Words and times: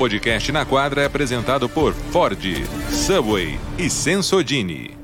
podcast 0.00 0.50
na 0.50 0.64
quadra 0.64 1.02
é 1.02 1.04
apresentado 1.04 1.68
por 1.68 1.92
Ford, 1.92 2.40
Subway 2.90 3.58
e 3.78 3.90
Sensodini. 3.90 4.96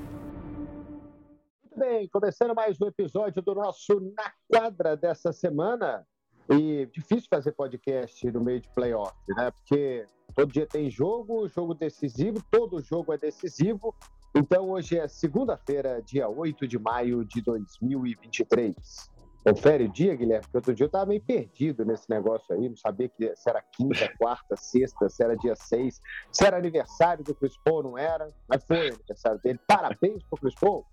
Muito 1.63 1.79
bem, 1.79 2.09
começando 2.09 2.55
mais 2.55 2.81
um 2.81 2.87
episódio 2.87 3.43
do 3.43 3.55
nosso 3.55 4.01
Na 4.17 4.33
Quadra 4.51 4.97
dessa 4.97 5.35
semana. 5.35 6.03
E 6.51 6.89
difícil 6.95 7.29
fazer 7.29 7.53
podcast 7.53 8.25
no 8.31 8.41
meio 8.41 8.59
de 8.59 8.71
playoff, 8.71 9.15
né? 9.37 9.51
Porque 9.51 10.07
todo 10.35 10.51
dia 10.51 10.67
tem 10.67 10.89
jogo, 10.89 11.47
jogo 11.47 11.75
decisivo, 11.75 12.43
todo 12.51 12.81
jogo 12.81 13.13
é 13.13 13.19
decisivo. 13.19 13.95
Então 14.35 14.71
hoje 14.71 14.99
é 14.99 15.07
segunda-feira, 15.07 16.01
dia 16.01 16.27
8 16.27 16.67
de 16.67 16.79
maio 16.79 17.23
de 17.23 17.43
2023. 17.43 19.15
Confere 19.47 19.85
o 19.85 19.89
dia, 19.89 20.17
Guilherme, 20.17 20.43
porque 20.43 20.57
outro 20.57 20.75
dia 20.75 20.83
eu 20.83 20.89
estava 20.89 21.07
meio 21.07 21.23
perdido 21.23 21.85
nesse 21.85 22.11
negócio 22.11 22.53
aí, 22.53 22.69
não 22.69 22.77
sabia 22.77 23.09
que 23.09 23.33
se 23.37 23.49
era 23.49 23.63
quinta, 23.63 24.13
quarta, 24.19 24.57
sexta, 24.57 25.09
se 25.09 25.23
era 25.23 25.37
dia 25.37 25.55
6, 25.55 26.03
se 26.33 26.45
era 26.45 26.57
aniversário 26.57 27.23
do 27.23 27.33
Chris 27.33 27.57
Paul, 27.65 27.85
não 27.85 27.97
era, 27.97 28.29
mas 28.49 28.65
foi 28.65 28.89
aniversário 28.89 29.39
dele. 29.39 29.61
Parabéns 29.65 30.25
pro 30.25 30.41
Chris 30.41 30.55
Paul, 30.57 30.85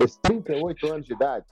esses 0.00 0.16
38 0.22 0.92
anos 0.92 1.06
de 1.06 1.12
idade. 1.12 1.46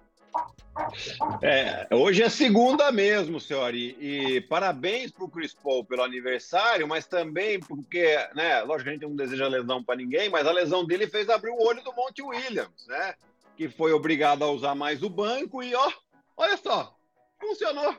É, 1.43 1.87
hoje 1.95 2.25
é 2.25 2.29
segunda 2.29 2.91
mesmo, 2.91 3.39
senhor, 3.39 3.73
e, 3.73 3.97
e 4.01 4.41
parabéns 4.41 5.13
para 5.13 5.27
o 5.27 5.31
Chris 5.31 5.55
Paul 5.55 5.85
pelo 5.85 6.03
aniversário, 6.03 6.89
mas 6.89 7.07
também 7.07 7.61
porque, 7.61 8.17
né, 8.35 8.63
lógico 8.63 8.83
que 8.83 8.91
a 8.91 8.93
gente 8.95 9.07
não 9.07 9.15
deseja 9.15 9.47
lesão 9.47 9.85
para 9.85 9.95
ninguém, 9.95 10.29
mas 10.29 10.45
a 10.45 10.51
lesão 10.51 10.85
dele 10.85 11.07
fez 11.07 11.29
abrir 11.29 11.51
o 11.51 11.65
olho 11.65 11.85
do 11.85 11.95
Monte 11.95 12.21
Williams, 12.21 12.85
né, 12.89 13.15
que 13.57 13.69
foi 13.69 13.93
obrigado 13.93 14.43
a 14.43 14.51
usar 14.51 14.75
mais 14.75 15.05
o 15.05 15.09
banco 15.09 15.63
e, 15.63 15.73
ó, 15.73 15.93
Olha 16.39 16.57
só, 16.57 16.97
funcionou. 17.41 17.97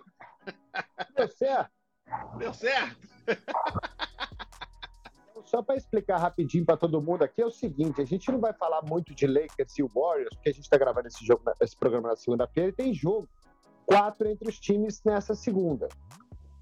Deu 1.16 1.28
certo. 1.28 1.72
Deu 2.38 2.54
certo. 2.54 3.08
Só 5.46 5.62
para 5.62 5.76
explicar 5.76 6.18
rapidinho 6.18 6.66
para 6.66 6.78
todo 6.78 7.02
mundo 7.02 7.24
aqui, 7.24 7.42
é 7.42 7.46
o 7.46 7.52
seguinte: 7.52 8.02
a 8.02 8.06
gente 8.06 8.32
não 8.32 8.40
vai 8.40 8.54
falar 8.54 8.82
muito 8.84 9.14
de 9.14 9.28
Lakers 9.28 9.78
e 9.78 9.84
Warriors, 9.84 10.34
porque 10.36 10.50
a 10.50 10.54
gente 10.54 10.64
está 10.64 10.78
gravando 10.78 11.08
esse, 11.08 11.26
jogo, 11.26 11.44
esse 11.60 11.76
programa 11.76 12.10
na 12.10 12.16
segunda-feira 12.16 12.70
e 12.70 12.74
tem 12.74 12.94
jogo. 12.94 13.28
Quatro 13.86 14.30
entre 14.30 14.48
os 14.48 14.60
times 14.60 15.02
nessa 15.04 15.36
segunda. 15.36 15.90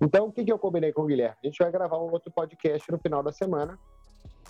Então, 0.02 0.28
o 0.28 0.32
que, 0.32 0.46
que 0.46 0.52
eu 0.52 0.58
combinei 0.58 0.94
com 0.94 1.02
o 1.02 1.06
Guilherme? 1.06 1.36
A 1.44 1.48
gente 1.48 1.58
vai 1.58 1.72
gravar 1.72 1.98
um 1.98 2.10
outro 2.10 2.32
podcast 2.32 2.90
no 2.90 2.98
final 2.98 3.22
da 3.22 3.32
semana 3.32 3.78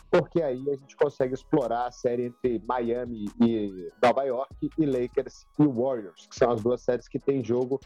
porque 0.10 0.42
aí 0.42 0.70
a 0.70 0.76
gente 0.76 0.96
consegue 0.96 1.34
explorar 1.34 1.88
a 1.88 1.92
série 1.92 2.26
entre 2.26 2.62
Miami 2.66 3.26
e 3.42 3.92
Nova 4.02 4.24
York 4.24 4.70
e 4.78 4.86
Lakers 4.86 5.46
e 5.60 5.66
Warriors, 5.66 6.28
que 6.28 6.36
são 6.36 6.52
as 6.52 6.62
duas 6.62 6.82
séries 6.82 7.08
que 7.08 7.20
tem 7.20 7.44
jogo 7.44 7.80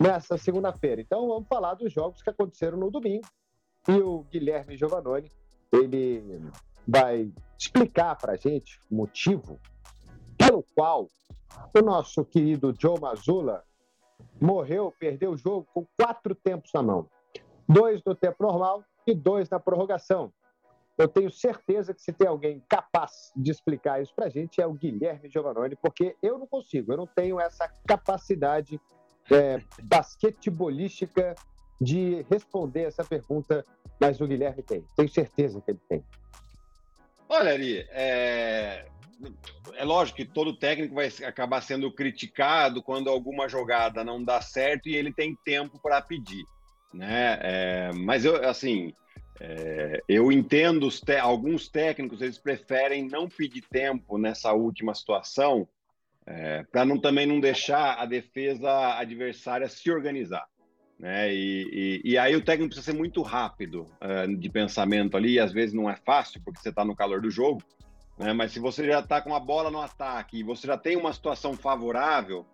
nessa 0.00 0.38
segunda-feira. 0.38 1.00
Então 1.00 1.28
vamos 1.28 1.46
falar 1.48 1.74
dos 1.74 1.92
jogos 1.92 2.22
que 2.22 2.30
aconteceram 2.30 2.78
no 2.78 2.90
domingo. 2.90 3.26
E 3.88 3.92
o 3.92 4.24
Guilherme 4.30 4.76
Giovannoni, 4.76 5.30
ele 5.72 6.42
vai 6.86 7.30
explicar 7.58 8.16
para 8.16 8.32
a 8.32 8.36
gente 8.36 8.80
o 8.90 8.94
motivo 8.94 9.58
pelo 10.38 10.64
qual 10.74 11.08
o 11.74 11.82
nosso 11.82 12.24
querido 12.24 12.74
Joe 12.78 12.98
Mazzulla 12.98 13.64
morreu, 14.40 14.92
perdeu 14.98 15.32
o 15.32 15.36
jogo 15.36 15.66
com 15.72 15.86
quatro 15.98 16.34
tempos 16.34 16.70
na 16.72 16.82
mão. 16.82 17.08
Dois 17.68 18.02
no 18.04 18.14
tempo 18.14 18.42
normal 18.42 18.82
e 19.06 19.14
dois 19.14 19.48
na 19.48 19.58
prorrogação. 19.58 20.32
Eu 20.98 21.08
tenho 21.08 21.30
certeza 21.30 21.92
que 21.92 22.00
se 22.00 22.12
tem 22.12 22.26
alguém 22.26 22.62
capaz 22.68 23.30
de 23.36 23.50
explicar 23.50 24.00
isso 24.00 24.14
para 24.14 24.26
a 24.26 24.30
gente 24.30 24.60
é 24.60 24.66
o 24.66 24.72
Guilherme 24.72 25.28
Giovannoni, 25.28 25.76
porque 25.76 26.16
eu 26.22 26.38
não 26.38 26.46
consigo, 26.46 26.92
eu 26.92 26.96
não 26.96 27.06
tenho 27.06 27.38
essa 27.38 27.68
capacidade 27.86 28.80
é, 29.30 29.60
basquetebolística 29.82 31.34
de 31.78 32.24
responder 32.30 32.84
essa 32.84 33.04
pergunta, 33.04 33.64
mas 34.00 34.20
o 34.20 34.26
Guilherme 34.26 34.62
tem. 34.62 34.84
Tenho 34.96 35.08
certeza 35.08 35.60
que 35.60 35.72
ele 35.72 35.80
tem. 35.86 36.04
Olha, 37.28 37.52
Ari, 37.52 37.86
é... 37.90 38.86
é 39.74 39.84
lógico 39.84 40.16
que 40.16 40.24
todo 40.24 40.56
técnico 40.56 40.94
vai 40.94 41.08
acabar 41.26 41.60
sendo 41.60 41.92
criticado 41.92 42.82
quando 42.82 43.10
alguma 43.10 43.48
jogada 43.48 44.02
não 44.02 44.22
dá 44.22 44.40
certo 44.40 44.88
e 44.88 44.96
ele 44.96 45.12
tem 45.12 45.36
tempo 45.44 45.78
para 45.78 46.00
pedir, 46.00 46.46
né? 46.94 47.38
É... 47.42 47.92
Mas 47.92 48.24
eu, 48.24 48.48
assim, 48.48 48.94
é, 49.40 50.02
eu 50.08 50.32
entendo 50.32 50.88
te, 50.88 51.16
alguns 51.16 51.68
técnicos 51.68 52.22
eles 52.22 52.38
preferem 52.38 53.08
não 53.08 53.28
pedir 53.28 53.62
tempo 53.62 54.16
nessa 54.16 54.52
última 54.52 54.94
situação 54.94 55.68
é, 56.26 56.64
para 56.64 56.84
não, 56.84 56.98
também 56.98 57.26
não 57.26 57.38
deixar 57.38 58.00
a 58.00 58.06
defesa 58.06 58.98
adversária 58.98 59.68
se 59.68 59.90
organizar. 59.90 60.46
Né? 60.98 61.32
E, 61.32 62.02
e, 62.04 62.12
e 62.12 62.18
aí 62.18 62.34
o 62.34 62.42
técnico 62.42 62.70
precisa 62.70 62.92
ser 62.92 62.98
muito 62.98 63.22
rápido 63.22 63.86
é, 64.00 64.26
de 64.26 64.48
pensamento 64.48 65.16
ali, 65.16 65.34
e 65.34 65.40
às 65.40 65.52
vezes 65.52 65.74
não 65.74 65.88
é 65.88 65.96
fácil 65.96 66.40
porque 66.44 66.60
você 66.60 66.70
está 66.70 66.84
no 66.84 66.96
calor 66.96 67.20
do 67.20 67.30
jogo, 67.30 67.62
né? 68.18 68.32
mas 68.32 68.52
se 68.52 68.58
você 68.58 68.86
já 68.86 69.00
está 69.00 69.20
com 69.20 69.34
a 69.34 69.40
bola 69.40 69.70
no 69.70 69.80
ataque 69.80 70.38
e 70.38 70.42
você 70.42 70.66
já 70.66 70.78
tem 70.78 70.96
uma 70.96 71.12
situação 71.12 71.52
favorável, 71.52 72.46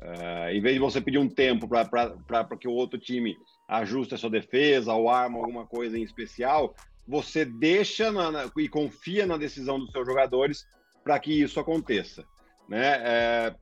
é, 0.00 0.54
em 0.54 0.60
vez 0.60 0.74
de 0.74 0.80
você 0.80 1.00
pedir 1.00 1.18
um 1.18 1.28
tempo 1.28 1.68
para 1.68 2.56
que 2.58 2.68
o 2.68 2.72
outro 2.72 2.98
time 2.98 3.38
ajusta 3.68 4.14
a 4.14 4.18
sua 4.18 4.30
defesa 4.30 4.92
ou 4.92 5.08
arma 5.08 5.38
alguma 5.38 5.66
coisa 5.66 5.98
em 5.98 6.02
especial, 6.02 6.74
você 7.06 7.44
deixa 7.44 8.10
na, 8.10 8.30
na, 8.30 8.50
e 8.56 8.68
confia 8.68 9.26
na 9.26 9.36
decisão 9.36 9.78
dos 9.78 9.90
seus 9.90 10.06
jogadores 10.06 10.66
para 11.02 11.18
que 11.18 11.32
isso 11.32 11.60
aconteça. 11.60 12.24
Né? 12.68 12.96
É, 13.04 13.54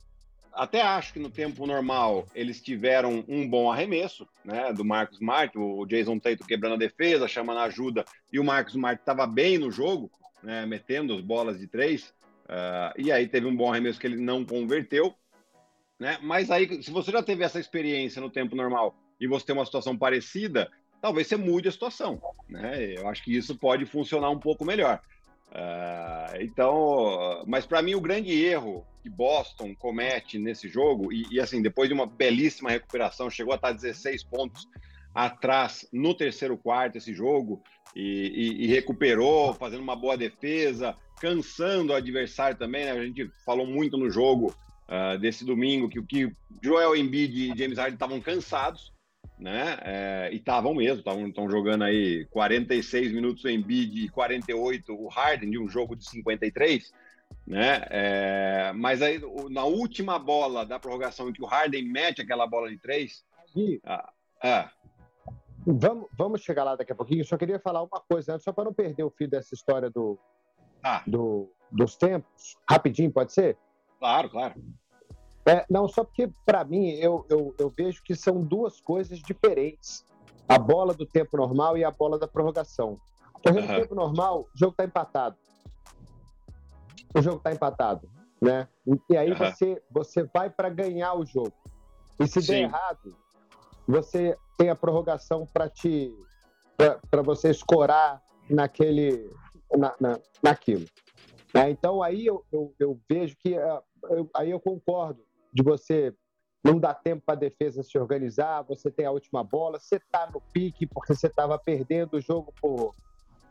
até 0.53 0.81
acho 0.81 1.13
que 1.13 1.19
no 1.19 1.29
tempo 1.29 1.65
normal 1.65 2.25
eles 2.33 2.61
tiveram 2.61 3.23
um 3.27 3.47
bom 3.47 3.71
arremesso 3.71 4.27
né, 4.45 4.71
do 4.71 4.85
Marcos 4.85 5.17
Smart, 5.17 5.57
o 5.57 5.85
Jason 5.85 6.19
Tatum 6.19 6.45
quebrando 6.45 6.75
a 6.75 6.77
defesa, 6.77 7.27
chamando 7.27 7.59
ajuda, 7.59 8.05
e 8.31 8.39
o 8.39 8.43
Marcos 8.43 8.73
Smart 8.73 9.01
estava 9.01 9.25
bem 9.25 9.57
no 9.57 9.71
jogo, 9.71 10.11
né, 10.41 10.65
metendo 10.65 11.13
as 11.13 11.21
bolas 11.21 11.59
de 11.59 11.67
três, 11.67 12.13
uh, 12.45 12.93
e 12.97 13.11
aí 13.11 13.27
teve 13.27 13.47
um 13.47 13.55
bom 13.55 13.71
arremesso 13.71 13.99
que 13.99 14.07
ele 14.07 14.17
não 14.17 14.45
converteu. 14.45 15.13
Né? 15.99 16.17
Mas 16.21 16.51
aí, 16.51 16.81
se 16.83 16.91
você 16.91 17.11
já 17.11 17.23
teve 17.23 17.43
essa 17.43 17.59
experiência 17.59 18.21
no 18.21 18.29
tempo 18.29 18.55
normal 18.55 18.95
e 19.19 19.27
você 19.27 19.45
tem 19.45 19.55
uma 19.55 19.65
situação 19.65 19.97
parecida, 19.97 20.69
talvez 21.01 21.27
você 21.27 21.35
mude 21.35 21.67
a 21.67 21.71
situação. 21.71 22.21
Né? 22.49 22.93
Eu 22.97 23.07
acho 23.07 23.23
que 23.23 23.35
isso 23.35 23.57
pode 23.57 23.85
funcionar 23.85 24.29
um 24.29 24.39
pouco 24.39 24.65
melhor. 24.65 25.01
Uh, 25.51 26.41
então, 26.41 27.43
mas 27.45 27.65
para 27.65 27.81
mim 27.81 27.93
o 27.93 28.01
grande 28.01 28.31
erro 28.43 28.85
que 29.03 29.09
Boston 29.09 29.75
comete 29.75 30.39
nesse 30.39 30.69
jogo, 30.69 31.11
e, 31.11 31.25
e, 31.29 31.39
assim, 31.39 31.61
depois 31.61 31.89
de 31.89 31.93
uma 31.93 32.07
belíssima 32.07 32.69
recuperação, 32.69 33.29
chegou 33.29 33.51
a 33.51 33.57
estar 33.57 33.73
16 33.73 34.23
pontos 34.23 34.65
atrás 35.13 35.87
no 35.91 36.15
terceiro 36.15 36.57
quarto 36.57 36.97
esse 36.97 37.13
jogo, 37.13 37.61
e, 37.93 38.01
e, 38.01 38.63
e 38.63 38.67
recuperou, 38.67 39.53
fazendo 39.53 39.81
uma 39.81 39.95
boa 39.95 40.17
defesa, 40.17 40.95
cansando 41.19 41.91
o 41.91 41.95
adversário 41.95 42.57
também, 42.57 42.85
né? 42.85 42.91
A 42.91 43.05
gente 43.05 43.29
falou 43.45 43.67
muito 43.67 43.97
no 43.97 44.09
jogo 44.09 44.55
uh, 44.87 45.19
desse 45.19 45.45
domingo 45.45 45.89
que 45.89 45.99
o 45.99 46.05
que 46.05 46.31
Joel 46.61 46.95
Embiid 46.95 47.51
e 47.51 47.57
James 47.57 47.77
Harden 47.77 47.95
estavam 47.95 48.21
cansados, 48.21 48.92
né? 49.43 49.77
É, 49.81 50.29
e 50.31 50.37
estavam 50.37 50.73
mesmo, 50.73 50.99
estavam 50.99 51.49
jogando 51.49 51.83
aí 51.83 52.25
46 52.27 53.11
minutos 53.11 53.43
o 53.43 53.49
Embiid 53.49 54.05
e 54.05 54.09
48 54.09 54.93
o 54.93 55.09
Harden 55.09 55.51
de 55.51 55.59
um 55.59 55.67
jogo 55.67 55.97
de 55.97 56.09
53, 56.09 56.93
né? 57.45 57.85
É, 57.89 58.71
mas 58.73 59.01
aí 59.01 59.21
na 59.49 59.65
última 59.65 60.17
bola 60.17 60.65
da 60.65 60.79
prorrogação 60.79 61.27
em 61.27 61.33
que 61.33 61.43
o 61.43 61.45
Harden 61.45 61.83
mete 61.83 62.21
aquela 62.21 62.47
bola 62.47 62.69
de 62.69 62.77
três, 62.77 63.25
ah, 63.85 64.09
ah, 64.41 64.71
Vamos, 65.65 66.07
vamos 66.17 66.41
chegar 66.41 66.63
lá 66.63 66.77
daqui 66.77 66.93
a 66.93 66.95
pouquinho. 66.95 67.21
Eu 67.21 67.25
só 67.25 67.37
queria 67.37 67.59
falar 67.59 67.83
uma 67.83 67.99
coisa 67.99 68.33
antes, 68.33 68.45
só 68.45 68.53
para 68.53 68.63
não 68.63 68.73
perder 68.73 69.03
o 69.03 69.11
fio 69.11 69.29
dessa 69.29 69.53
história 69.53 69.89
do, 69.89 70.17
ah. 70.81 71.03
do, 71.05 71.51
dos 71.69 71.97
tempos. 71.97 72.57
Rapidinho, 72.69 73.11
pode 73.11 73.33
ser? 73.33 73.57
Claro, 73.99 74.29
claro. 74.29 74.55
É, 75.45 75.65
não, 75.69 75.87
só 75.87 76.03
porque, 76.03 76.29
para 76.45 76.63
mim, 76.63 76.89
eu, 76.91 77.25
eu, 77.29 77.53
eu, 77.57 77.69
vejo 77.69 78.01
que 78.01 78.15
são 78.15 78.41
duas 78.41 78.79
coisas 78.79 79.19
diferentes. 79.19 80.05
A 80.47 80.57
bola 80.57 80.93
do 80.93 81.05
tempo 81.05 81.37
normal 81.37 81.77
e 81.77 81.83
a 81.83 81.91
bola 81.91 82.17
da 82.17 82.27
prorrogação. 82.27 82.99
Porque 83.31 83.51
no 83.51 83.67
tempo 83.67 83.93
normal, 83.93 84.41
o 84.41 84.57
jogo 84.57 84.71
está 84.71 84.85
empatado. 84.85 85.35
O 87.13 87.21
jogo 87.21 87.37
está 87.37 87.51
empatado, 87.51 88.09
né? 88.41 88.67
E 89.09 89.17
aí 89.17 89.31
uhum. 89.31 89.37
você, 89.37 89.83
você 89.91 90.23
vai 90.33 90.49
para 90.49 90.69
ganhar 90.69 91.13
o 91.13 91.25
jogo. 91.25 91.53
E 92.19 92.27
se 92.27 92.41
Sim. 92.41 92.47
der 92.47 92.61
errado, 92.63 93.15
você 93.87 94.37
tem 94.57 94.69
a 94.69 94.75
prorrogação 94.75 95.45
para 95.45 95.69
te 95.69 96.13
para 97.09 97.21
você 97.21 97.51
escorar 97.51 98.21
naquele 98.49 99.29
na, 99.77 99.93
na, 99.99 100.19
naquilo. 100.41 100.85
Né? 101.53 101.69
Então 101.69 102.01
aí 102.01 102.25
eu, 102.25 102.43
eu, 102.51 102.73
eu 102.79 102.99
vejo 103.09 103.35
que 103.37 103.57
uh, 103.57 103.81
eu, 104.09 104.29
aí 104.35 104.49
eu 104.49 104.59
concordo 104.59 105.23
de 105.53 105.63
você 105.63 106.13
não 106.63 106.79
dar 106.79 106.93
tempo 106.93 107.23
para 107.25 107.35
a 107.35 107.37
defesa 107.37 107.83
se 107.83 107.97
organizar, 107.97 108.61
você 108.63 108.89
tem 108.89 109.05
a 109.05 109.11
última 109.11 109.43
bola, 109.43 109.79
você 109.79 109.97
está 109.97 110.29
no 110.31 110.41
pique 110.53 110.87
porque 110.87 111.13
você 111.13 111.27
estava 111.27 111.59
perdendo 111.59 112.15
o 112.15 112.21
jogo 112.21 112.53
por, 112.61 112.95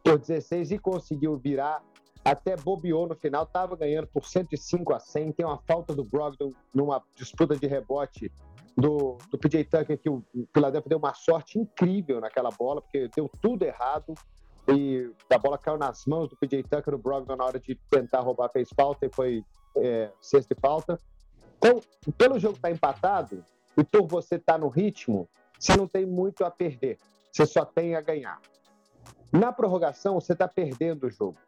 por 0.02 0.18
16 0.18 0.72
e 0.72 0.78
conseguiu 0.78 1.36
virar, 1.36 1.82
até 2.24 2.56
bobeou 2.56 3.06
no 3.06 3.14
final, 3.14 3.42
estava 3.44 3.76
ganhando 3.76 4.06
por 4.06 4.24
105 4.24 4.94
a 4.94 4.98
100, 5.00 5.32
tem 5.32 5.44
uma 5.44 5.58
falta 5.58 5.94
do 5.94 6.04
Brogdon 6.04 6.52
numa 6.74 7.02
disputa 7.14 7.54
de 7.54 7.66
rebote 7.66 8.32
do, 8.76 9.18
do 9.30 9.38
PJ 9.38 9.64
Tucker, 9.64 9.98
que 9.98 10.08
o 10.08 10.24
Philadelphia 10.54 10.88
deu 10.88 10.98
uma 10.98 11.12
sorte 11.12 11.58
incrível 11.58 12.20
naquela 12.20 12.50
bola, 12.50 12.80
porque 12.80 13.10
deu 13.14 13.30
tudo 13.42 13.64
errado, 13.64 14.14
e 14.68 15.10
a 15.30 15.38
bola 15.38 15.58
caiu 15.58 15.76
nas 15.76 16.06
mãos 16.06 16.30
do 16.30 16.36
PJ 16.36 16.62
Tucker, 16.62 16.94
o 16.94 16.98
Brogdon, 16.98 17.36
na 17.36 17.44
hora 17.44 17.60
de 17.60 17.74
tentar 17.90 18.20
roubar, 18.20 18.48
fez 18.50 18.70
falta 18.74 19.04
e 19.04 19.10
foi 19.12 19.44
é, 19.76 20.10
sexta 20.20 20.54
e 20.54 20.60
falta. 20.60 20.98
Então, 21.62 21.80
pelo 22.18 22.40
jogo 22.40 22.56
estar 22.56 22.68
tá 22.68 22.74
empatado 22.74 23.44
e 23.78 23.84
por 23.84 24.08
você 24.08 24.34
estar 24.34 24.54
tá 24.54 24.58
no 24.58 24.68
ritmo, 24.68 25.28
você 25.56 25.76
não 25.76 25.86
tem 25.86 26.04
muito 26.04 26.44
a 26.44 26.50
perder, 26.50 26.98
você 27.30 27.46
só 27.46 27.64
tem 27.64 27.94
a 27.94 28.00
ganhar. 28.00 28.40
Na 29.30 29.52
prorrogação, 29.52 30.20
você 30.20 30.32
está 30.32 30.48
perdendo 30.48 31.06
o 31.06 31.10
jogo. 31.10 31.38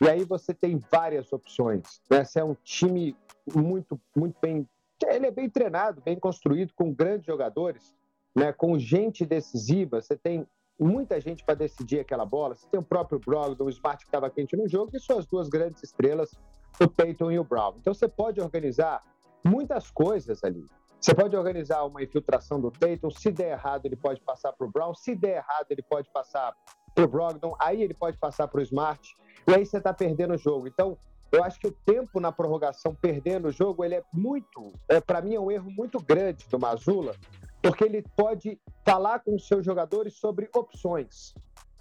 E 0.00 0.08
aí 0.08 0.24
você 0.24 0.54
tem 0.54 0.80
várias 0.90 1.30
opções. 1.30 2.00
Né? 2.10 2.24
Você 2.24 2.40
é 2.40 2.44
um 2.44 2.56
time 2.64 3.14
muito, 3.54 4.00
muito 4.16 4.36
bem. 4.40 4.66
Ele 5.06 5.26
é 5.26 5.30
bem 5.30 5.48
treinado, 5.48 6.00
bem 6.00 6.18
construído, 6.18 6.72
com 6.74 6.92
grandes 6.92 7.26
jogadores, 7.26 7.94
né? 8.34 8.52
com 8.52 8.78
gente 8.78 9.26
decisiva. 9.26 10.00
Você 10.00 10.16
tem 10.16 10.46
muita 10.80 11.20
gente 11.20 11.44
para 11.44 11.54
decidir 11.54 12.00
aquela 12.00 12.24
bola. 12.24 12.54
Você 12.54 12.66
tem 12.66 12.80
o 12.80 12.82
próprio 12.82 13.20
Brogdon, 13.20 13.66
o 13.66 13.70
Smart 13.70 13.98
que 13.98 14.08
estava 14.08 14.30
quente 14.30 14.56
no 14.56 14.66
jogo, 14.66 14.90
e 14.96 14.98
suas 14.98 15.26
duas 15.26 15.48
grandes 15.48 15.82
estrelas, 15.82 16.32
o 16.80 16.88
Peyton 16.88 17.30
e 17.30 17.38
o 17.38 17.44
Brown. 17.44 17.74
Então 17.78 17.94
você 17.94 18.08
pode 18.08 18.40
organizar 18.40 19.02
muitas 19.44 19.90
coisas 19.90 20.42
ali. 20.42 20.64
Você 21.00 21.14
pode 21.14 21.36
organizar 21.36 21.84
uma 21.84 22.02
infiltração 22.02 22.58
do 22.58 22.72
Peyton, 22.72 23.10
se 23.10 23.30
der 23.30 23.52
errado, 23.52 23.84
ele 23.84 23.96
pode 23.96 24.22
passar 24.22 24.52
para 24.52 24.66
o 24.66 24.70
Brown, 24.70 24.94
se 24.94 25.14
der 25.14 25.36
errado, 25.36 25.66
ele 25.68 25.82
pode 25.82 26.10
passar 26.10 26.54
para 26.94 27.04
o 27.04 27.08
Brogdon, 27.08 27.54
aí 27.60 27.82
ele 27.82 27.92
pode 27.92 28.16
passar 28.16 28.48
para 28.48 28.60
o 28.60 28.62
Smart, 28.62 29.14
e 29.46 29.54
aí 29.54 29.66
você 29.66 29.76
está 29.76 29.92
perdendo 29.92 30.32
o 30.34 30.38
jogo. 30.38 30.66
Então, 30.66 30.96
eu 31.30 31.44
acho 31.44 31.58
que 31.58 31.66
o 31.66 31.72
tempo 31.72 32.20
na 32.20 32.32
prorrogação 32.32 32.94
perdendo 32.94 33.48
o 33.48 33.52
jogo, 33.52 33.84
ele 33.84 33.96
é 33.96 34.04
muito, 34.12 34.72
é, 34.88 35.00
para 35.00 35.20
mim 35.20 35.34
é 35.34 35.40
um 35.40 35.50
erro 35.50 35.70
muito 35.70 35.98
grande 36.00 36.48
do 36.48 36.58
Mazula, 36.58 37.14
porque 37.60 37.84
ele 37.84 38.02
pode 38.16 38.58
falar 38.84 39.18
com 39.18 39.34
os 39.34 39.46
seus 39.46 39.64
jogadores 39.64 40.14
sobre 40.14 40.48
opções. 40.54 41.34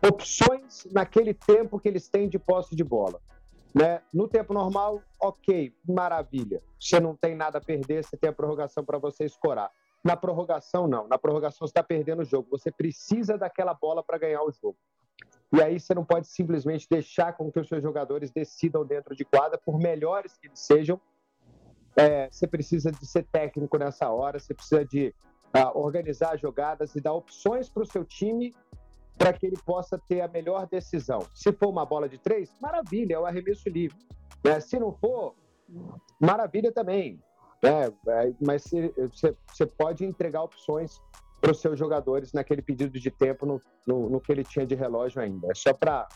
Opções 0.06 0.86
naquele 0.92 1.34
tempo 1.34 1.80
que 1.80 1.88
eles 1.88 2.10
têm 2.10 2.28
de 2.28 2.38
posse 2.38 2.76
de 2.76 2.84
bola. 2.84 3.22
Né? 3.74 4.02
No 4.14 4.28
tempo 4.28 4.54
normal, 4.54 5.02
ok, 5.20 5.76
maravilha. 5.88 6.62
Você 6.80 7.00
não 7.00 7.16
tem 7.16 7.36
nada 7.36 7.58
a 7.58 7.62
perder, 7.62 8.04
você 8.04 8.16
tem 8.16 8.30
a 8.30 8.34
prorrogação 8.34 8.86
para 8.86 9.00
você 9.00 9.26
escorar. 9.26 9.72
Na 10.04 10.16
prorrogação, 10.16 10.88
não. 10.88 11.08
Na 11.08 11.18
prorrogação, 11.18 11.66
você 11.66 11.72
está 11.72 11.82
perdendo 11.82 12.22
o 12.22 12.26
jogo. 12.26 12.50
Você 12.52 12.72
precisa 12.72 13.38
daquela 13.38 13.74
bola 13.74 14.04
para 14.04 14.18
ganhar 14.18 14.44
o 14.44 14.52
jogo. 14.52 14.78
E 15.52 15.62
aí 15.62 15.80
você 15.80 15.94
não 15.94 16.04
pode 16.04 16.28
simplesmente 16.28 16.88
deixar 16.90 17.34
com 17.34 17.52
que 17.52 17.60
os 17.60 17.68
seus 17.68 17.82
jogadores 17.82 18.32
decidam 18.32 18.86
dentro 18.86 19.16
de 19.16 19.24
quadra, 19.24 19.58
por 19.58 19.80
melhores 19.80 20.38
que 20.38 20.48
eles 20.48 20.60
sejam. 20.60 21.00
É, 21.96 22.28
você 22.30 22.48
precisa 22.48 22.92
de 22.92 23.06
ser 23.06 23.24
técnico 23.32 23.78
nessa 23.78 24.10
hora, 24.10 24.40
você 24.40 24.54
precisa 24.54 24.84
de 24.84 25.14
uh, 25.56 25.78
organizar 25.78 26.38
jogadas 26.38 26.96
e 26.96 27.02
dar 27.02 27.14
opções 27.14 27.70
para 27.70 27.84
o 27.84 27.86
seu 27.86 28.04
time 28.04 28.54
para 29.18 29.34
que 29.34 29.46
ele 29.46 29.58
possa 29.66 30.00
ter 30.08 30.22
a 30.22 30.28
melhor 30.28 30.68
decisão. 30.68 31.20
Se 31.34 31.52
for 31.52 31.70
uma 31.70 31.86
bola 31.86 32.10
de 32.10 32.18
três, 32.18 32.52
maravilha, 32.60 33.16
é 33.16 33.20
o 33.20 33.26
arremesso 33.26 33.70
livre. 33.70 33.98
Né? 34.44 34.60
Se 34.60 34.80
não 34.80 34.92
for, 34.94 35.36
maravilha 36.20 36.72
também. 36.72 37.20
Né? 37.62 37.94
Mas 38.42 38.70
você 39.50 39.66
pode 39.66 40.04
entregar 40.04 40.44
opções 40.44 41.00
para 41.40 41.52
os 41.52 41.60
seus 41.60 41.78
jogadores 41.78 42.32
naquele 42.32 42.62
pedido 42.62 42.98
de 42.98 43.12
tempo 43.12 43.46
no, 43.46 43.62
no, 43.86 44.10
no, 44.10 44.22
que 44.22 44.32
ele 44.32 44.44
tinha 44.44 44.66
de 44.66 44.76
relógio 44.76 45.22
ainda. 45.22 45.48
É 45.52 45.56
só 45.56 45.74
para 45.74 46.08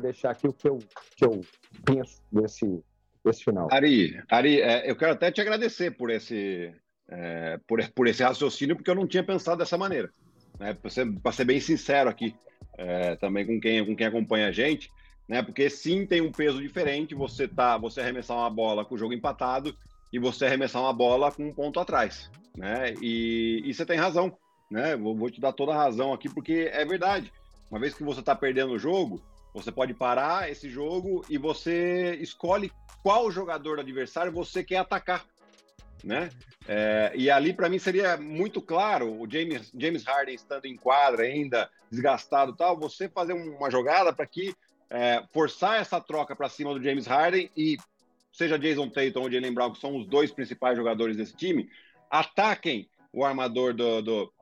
deixar 0.00 0.30
aqui 0.30 0.46
o 0.46 0.52
que 0.52 0.68
eu, 0.68 0.78
que 1.16 1.24
eu 1.24 1.40
penso 1.84 2.20
desse, 2.30 2.84
desse 3.24 3.44
final. 3.44 3.68
Ari, 3.72 4.22
Ari 4.30 4.60
é, 4.60 4.90
eu 4.90 4.94
quero 4.94 5.12
até 5.12 5.30
te 5.30 5.40
agradecer 5.40 5.92
por 5.92 6.10
esse, 6.10 6.74
é, 7.08 7.58
por, 7.66 7.82
por 7.92 8.06
esse 8.06 8.22
raciocínio, 8.22 8.76
porque 8.76 8.90
eu 8.90 8.94
não 8.94 9.06
tinha 9.06 9.24
pensado 9.24 9.58
dessa 9.58 9.78
maneira. 9.78 10.10
Né? 10.58 10.74
Para 10.74 10.90
ser, 10.90 11.06
ser 11.32 11.44
bem 11.44 11.60
sincero 11.60 12.08
aqui, 12.08 12.34
é, 12.76 13.16
também 13.16 13.46
com 13.46 13.60
quem, 13.60 13.84
com 13.84 13.96
quem 13.96 14.06
acompanha 14.06 14.48
a 14.48 14.52
gente, 14.52 14.90
né? 15.28 15.42
porque 15.42 15.68
sim 15.68 16.06
tem 16.06 16.20
um 16.20 16.32
peso 16.32 16.60
diferente 16.60 17.14
você 17.14 17.46
tá, 17.46 17.76
você 17.76 18.00
arremessar 18.00 18.36
uma 18.36 18.50
bola 18.50 18.84
com 18.84 18.94
o 18.94 18.98
jogo 18.98 19.12
empatado 19.12 19.76
e 20.12 20.18
você 20.18 20.46
arremessar 20.46 20.82
uma 20.82 20.92
bola 20.92 21.30
com 21.30 21.48
um 21.48 21.54
ponto 21.54 21.78
atrás. 21.78 22.30
Né? 22.56 22.94
E, 23.00 23.62
e 23.64 23.74
você 23.74 23.84
tem 23.84 23.98
razão. 23.98 24.36
Né? 24.70 24.96
Vou, 24.96 25.16
vou 25.16 25.30
te 25.30 25.40
dar 25.40 25.52
toda 25.52 25.72
a 25.72 25.76
razão 25.76 26.12
aqui, 26.12 26.28
porque 26.28 26.70
é 26.72 26.84
verdade. 26.84 27.32
Uma 27.70 27.78
vez 27.78 27.94
que 27.94 28.02
você 28.02 28.20
está 28.20 28.34
perdendo 28.34 28.72
o 28.72 28.78
jogo, 28.78 29.20
você 29.54 29.70
pode 29.70 29.94
parar 29.94 30.50
esse 30.50 30.68
jogo 30.68 31.24
e 31.28 31.36
você 31.36 32.16
escolhe 32.20 32.72
qual 33.02 33.30
jogador 33.30 33.76
do 33.76 33.82
adversário 33.82 34.32
você 34.32 34.64
quer 34.64 34.78
atacar 34.78 35.24
né? 36.04 36.30
É, 36.66 37.12
e 37.14 37.30
ali, 37.30 37.52
para 37.52 37.68
mim, 37.68 37.78
seria 37.78 38.16
muito 38.16 38.60
claro 38.60 39.20
o 39.20 39.30
James, 39.30 39.72
James 39.76 40.04
Harden 40.04 40.34
estando 40.34 40.66
em 40.66 40.76
quadra 40.76 41.24
ainda, 41.24 41.70
desgastado 41.90 42.54
tal, 42.54 42.78
você 42.78 43.08
fazer 43.08 43.32
uma 43.32 43.70
jogada 43.70 44.12
para 44.12 44.26
que 44.26 44.54
é, 44.90 45.22
forçar 45.32 45.80
essa 45.80 46.00
troca 46.00 46.34
para 46.34 46.48
cima 46.48 46.74
do 46.74 46.82
James 46.82 47.06
Harden 47.06 47.50
e 47.56 47.76
seja 48.32 48.58
Jason 48.58 48.88
Tatum 48.88 49.22
ou 49.22 49.30
Jalen 49.30 49.52
Brown, 49.52 49.72
que 49.72 49.80
são 49.80 49.96
os 49.96 50.06
dois 50.06 50.30
principais 50.30 50.76
jogadores 50.76 51.16
desse 51.16 51.34
time, 51.34 51.68
ataquem 52.10 52.88
o 53.12 53.24
armador 53.24 53.74
do, 53.74 54.02
do, 54.02 54.32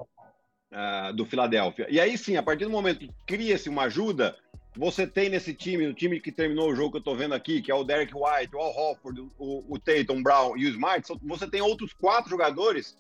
uh, 0.73 1.12
do 1.14 1.25
Philadelphia. 1.25 1.87
E 1.88 2.00
aí 2.00 2.19
sim, 2.19 2.37
a 2.37 2.43
partir 2.43 2.64
do 2.64 2.70
momento 2.70 2.99
que 2.99 3.11
cria-se 3.26 3.69
uma 3.69 3.85
ajuda, 3.85 4.37
você 4.76 5.06
tem 5.06 5.31
nesse 5.31 5.55
time, 5.55 5.87
no 5.87 5.94
time 5.94 6.20
que 6.20 6.31
terminou 6.31 6.70
o 6.70 6.76
jogo 6.76 6.90
que 6.90 6.96
eu 6.96 7.00
estou 7.00 7.17
vendo 7.17 7.34
aqui, 7.34 7.62
que 7.62 7.70
é 7.70 7.75
o 7.75 7.82
Derek 7.82 8.12
White, 8.14 8.55
o 8.55 8.58
Al 8.58 8.76
Hofford, 8.76 9.20
o, 9.38 9.64
o 9.75 9.78
Tatum 9.78 10.23
Brown 10.23 10.56
e 10.56 10.67
o 10.67 10.69
Smart, 10.69 11.06
você 11.23 11.49
tem 11.49 11.62
outros 11.62 11.94
quatro 11.94 12.28
jogadores 12.28 12.96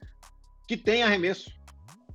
que 0.66 0.76
têm 0.76 1.02
arremesso. 1.02 1.50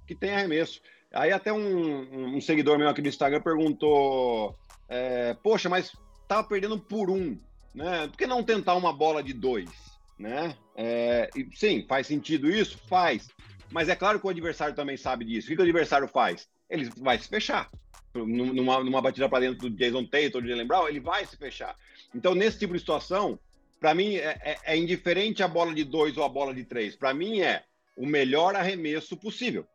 Que 0.08 0.16
têm 0.16 0.32
arremesso. 0.32 0.82
Aí 1.14 1.32
até 1.32 1.54
um, 1.54 2.36
um 2.36 2.42
seguidor 2.42 2.78
meu 2.78 2.90
aqui 2.90 3.02
do 3.02 3.10
Instagram 3.10 3.42
perguntou: 3.42 4.58
é, 4.90 5.36
Poxa, 5.36 5.70
mas 5.70 5.96
tava 6.28 6.48
perdendo 6.48 6.80
por 6.80 7.10
um, 7.10 7.38
né? 7.76 8.08
Por 8.08 8.18
que 8.18 8.26
não 8.26 8.44
tentar 8.44 8.76
uma 8.76 8.92
bola 8.92 9.22
de 9.22 9.34
dois? 9.34 9.70
Né? 10.18 10.56
É, 10.76 11.30
sim, 11.54 11.86
faz 11.88 12.08
sentido 12.08 12.50
isso? 12.50 12.80
Faz. 12.88 13.28
Mas 13.72 13.90
é 13.90 13.96
claro 13.96 14.20
que 14.20 14.26
o 14.26 14.30
adversário 14.30 14.76
também 14.76 14.98
sabe 14.98 15.24
disso. 15.24 15.48
O 15.48 15.50
que, 15.50 15.56
que 15.56 15.62
o 15.62 15.66
adversário 15.66 16.08
faz? 16.08 16.50
Ele 16.70 16.90
vai 16.98 17.18
se 17.20 17.28
fechar 17.28 17.70
numa, 18.14 18.84
numa 18.84 19.02
batida 19.02 19.30
para 19.30 19.42
dentro 19.42 19.70
do 19.70 19.76
Jason 19.76 20.06
Tate 20.06 20.32
ou 20.36 20.42
de 20.42 20.50
Jalen 20.50 20.68
Brown, 20.68 20.88
ele 20.88 21.00
vai 21.00 21.26
se 21.26 21.38
fechar. 21.38 21.76
Então, 22.14 22.36
nesse 22.36 22.60
tipo 22.60 22.74
de 22.74 22.80
situação, 22.80 23.40
para 23.80 23.94
mim 23.94 24.16
é, 24.16 24.40
é, 24.44 24.58
é, 24.64 24.78
indiferente 24.78 25.42
a 25.42 25.48
bola 25.48 25.74
de 25.74 25.84
dois 25.84 26.18
ou 26.18 26.24
a 26.24 26.30
bola 26.30 26.54
de 26.54 26.64
três. 26.64 26.96
Para 26.96 27.14
mim 27.14 27.42
é 27.42 27.64
o 27.98 28.06
melhor 28.06 28.56
arremesso 28.56 29.18
possível, 29.18 29.66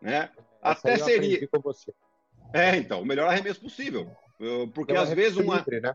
né? 0.00 0.30
Até 0.62 0.96
seria. 0.96 1.48
É, 2.52 2.76
então, 2.76 3.02
o 3.02 3.06
melhor 3.06 3.28
arremesso 3.28 3.60
possível, 3.60 4.10
porque 4.74 4.94
às 4.94 5.10
vezes 5.10 5.36
uma 5.36 5.56
livre, 5.56 5.80
né? 5.80 5.94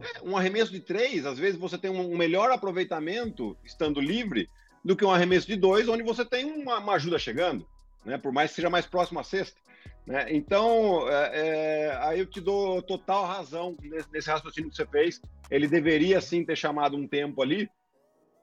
é, 0.00 0.22
um 0.22 0.36
arremesso 0.36 0.72
de 0.72 0.80
três, 0.80 1.24
às 1.24 1.38
vezes 1.38 1.58
você 1.58 1.78
tem 1.78 1.90
um 1.90 2.16
melhor 2.16 2.50
aproveitamento 2.50 3.56
estando 3.64 4.00
livre 4.00 4.50
do 4.84 4.96
que 4.96 5.04
um 5.04 5.10
arremesso 5.10 5.46
de 5.46 5.56
dois, 5.56 5.88
onde 5.88 6.02
você 6.02 6.24
tem 6.24 6.44
uma, 6.44 6.78
uma 6.78 6.94
ajuda 6.94 7.18
chegando, 7.18 7.66
né? 8.04 8.18
Por 8.18 8.32
mais 8.32 8.50
que 8.50 8.56
seja 8.56 8.70
mais 8.70 8.86
próximo 8.86 9.18
à 9.18 9.24
sexta. 9.24 9.58
Né? 10.06 10.26
Então, 10.30 11.08
é, 11.08 11.30
é, 11.34 11.96
aí 12.02 12.20
eu 12.20 12.26
te 12.26 12.40
dou 12.40 12.80
total 12.80 13.26
razão 13.26 13.76
nesse, 13.82 14.12
nesse, 14.12 14.30
raciocínio 14.30 14.70
que 14.70 14.76
você 14.76 14.86
fez. 14.86 15.20
Ele 15.50 15.66
deveria 15.66 16.20
sim 16.20 16.44
ter 16.44 16.56
chamado 16.56 16.96
um 16.96 17.08
tempo 17.08 17.42
ali. 17.42 17.68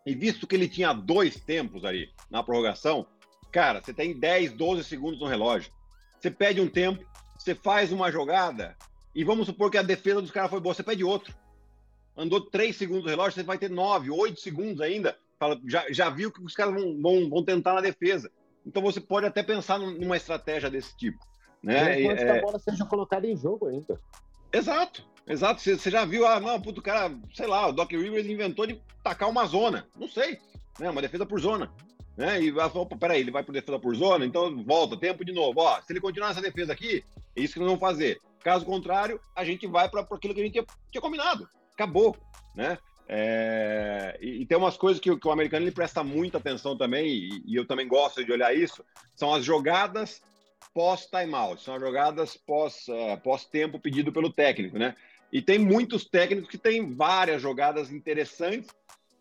E 0.05 0.13
visto 0.13 0.45
que 0.45 0.55
ele 0.55 0.67
tinha 0.67 0.91
dois 0.91 1.39
tempos 1.39 1.85
ali 1.85 2.09
na 2.29 2.43
prorrogação, 2.43 3.07
cara, 3.51 3.81
você 3.81 3.93
tem 3.93 4.19
10, 4.19 4.51
12 4.53 4.83
segundos 4.83 5.19
no 5.21 5.27
relógio. 5.27 5.71
Você 6.19 6.29
pede 6.29 6.59
um 6.59 6.67
tempo, 6.67 7.05
você 7.37 7.55
faz 7.55 7.91
uma 7.91 8.11
jogada, 8.11 8.75
e 9.15 9.23
vamos 9.23 9.45
supor 9.45 9.71
que 9.71 9.77
a 9.77 9.83
defesa 9.83 10.21
dos 10.21 10.31
caras 10.31 10.49
foi 10.49 10.59
boa, 10.59 10.73
você 10.73 10.83
pede 10.83 11.03
outro. 11.03 11.33
Andou 12.17 12.41
3 12.41 12.75
segundos 12.75 13.03
no 13.03 13.09
relógio, 13.09 13.33
você 13.33 13.43
vai 13.43 13.57
ter 13.57 13.69
9, 13.69 14.09
8 14.09 14.39
segundos 14.39 14.81
ainda. 14.81 15.17
Fala, 15.39 15.59
já, 15.65 15.85
já 15.89 16.09
viu 16.09 16.31
que 16.31 16.43
os 16.43 16.53
caras 16.53 16.73
vão, 16.73 17.01
vão, 17.01 17.29
vão 17.29 17.43
tentar 17.43 17.73
na 17.73 17.81
defesa. 17.81 18.29
Então 18.65 18.81
você 18.81 18.99
pode 18.99 19.25
até 19.25 19.41
pensar 19.41 19.79
numa 19.79 20.17
estratégia 20.17 20.69
desse 20.69 20.95
tipo. 20.97 21.19
Né? 21.63 22.01
Enquanto 22.01 22.19
é... 22.19 22.37
a 22.37 22.41
bola 22.41 22.59
seja 22.59 22.85
colocada 22.85 23.25
em 23.25 23.37
jogo 23.37 23.67
ainda. 23.67 23.99
Exato, 24.51 25.07
exato. 25.25 25.61
Você, 25.61 25.89
já 25.89 26.05
viu, 26.05 26.27
ah, 26.27 26.39
não, 26.39 26.61
puto, 26.61 26.81
o 26.81 26.83
cara, 26.83 27.15
sei 27.33 27.47
lá, 27.47 27.67
o 27.67 27.71
Doc 27.71 27.91
Rivers 27.91 28.27
inventou 28.27 28.67
de 28.67 28.79
tacar 29.01 29.29
uma 29.29 29.45
zona. 29.45 29.87
Não 29.97 30.07
sei, 30.07 30.39
né? 30.79 30.89
Uma 30.89 31.01
defesa 31.01 31.25
por 31.25 31.39
zona. 31.39 31.71
Né? 32.15 32.43
E 32.43 32.51
opa, 32.51 32.95
peraí, 32.95 33.21
ele 33.21 33.31
vai 33.31 33.43
por 33.43 33.53
defesa 33.53 33.79
por 33.79 33.95
zona, 33.95 34.25
então 34.25 34.63
volta, 34.63 34.99
tempo 34.99 35.25
de 35.25 35.31
novo. 35.31 35.61
Ó, 35.61 35.81
se 35.81 35.93
ele 35.93 36.01
continuar 36.01 36.31
essa 36.31 36.41
defesa 36.41 36.73
aqui, 36.73 37.03
é 37.35 37.41
isso 37.41 37.53
que 37.53 37.59
nós 37.59 37.69
vamos 37.69 37.81
fazer. 37.81 38.21
Caso 38.41 38.65
contrário, 38.65 39.19
a 39.35 39.43
gente 39.43 39.65
vai 39.65 39.89
para 39.89 40.01
aquilo 40.01 40.33
que 40.33 40.41
a 40.41 40.43
gente 40.43 40.53
tinha, 40.53 40.65
tinha 40.91 41.01
combinado. 41.01 41.49
Acabou, 41.73 42.15
né? 42.53 42.77
É, 43.07 44.17
e, 44.21 44.41
e, 44.41 44.45
tem 44.45 44.57
umas 44.57 44.77
coisas 44.77 44.99
que, 45.01 45.13
que, 45.17 45.27
o 45.27 45.31
americano 45.31 45.65
ele 45.65 45.71
presta 45.71 46.03
muita 46.03 46.37
atenção 46.37 46.77
também, 46.77 47.07
e, 47.07 47.43
e, 47.45 47.55
eu 47.55 47.67
também 47.67 47.87
gosto 47.87 48.23
de 48.23 48.31
olhar 48.31 48.55
isso, 48.55 48.83
são 49.13 49.33
as 49.33 49.43
jogadas 49.43 50.21
pós-timeout, 50.73 51.61
são 51.61 51.79
jogadas 51.79 52.35
pós, 52.35 52.87
uh, 52.87 53.19
pós-tempo 53.21 53.79
pedido 53.79 54.11
pelo 54.11 54.31
técnico, 54.31 54.77
né? 54.77 54.95
E 55.31 55.41
tem 55.41 55.57
muitos 55.57 56.05
técnicos 56.05 56.49
que 56.49 56.57
têm 56.57 56.93
várias 56.93 57.41
jogadas 57.41 57.91
interessantes 57.91 58.69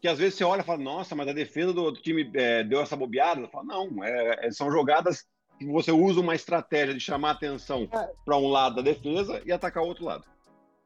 que 0.03 0.09
às 0.09 0.19
vezes 0.19 0.35
você 0.35 0.43
olha 0.43 0.63
e 0.63 0.65
fala, 0.65 0.83
nossa, 0.83 1.15
mas 1.15 1.29
a 1.29 1.33
defesa 1.33 1.73
do, 1.73 1.93
do 1.93 2.03
time 2.03 2.29
é, 2.35 2.65
deu 2.65 2.81
essa 2.81 2.97
bobeada. 2.97 3.47
Fala, 3.47 3.65
não, 3.65 4.03
é, 4.03 4.47
é, 4.47 4.51
são 4.51 4.69
jogadas 4.69 5.25
que 5.57 5.65
você 5.65 5.93
usa 5.93 6.21
uma 6.21 6.35
estratégia 6.35 6.93
de 6.93 6.99
chamar 6.99 7.31
atenção 7.31 7.89
é. 7.93 8.11
para 8.25 8.37
um 8.37 8.49
lado 8.49 8.77
da 8.77 8.83
defesa 8.83 9.41
e 9.47 9.53
atacar 9.53 9.81
o 9.85 9.87
outro 9.87 10.05
lado. 10.05 10.25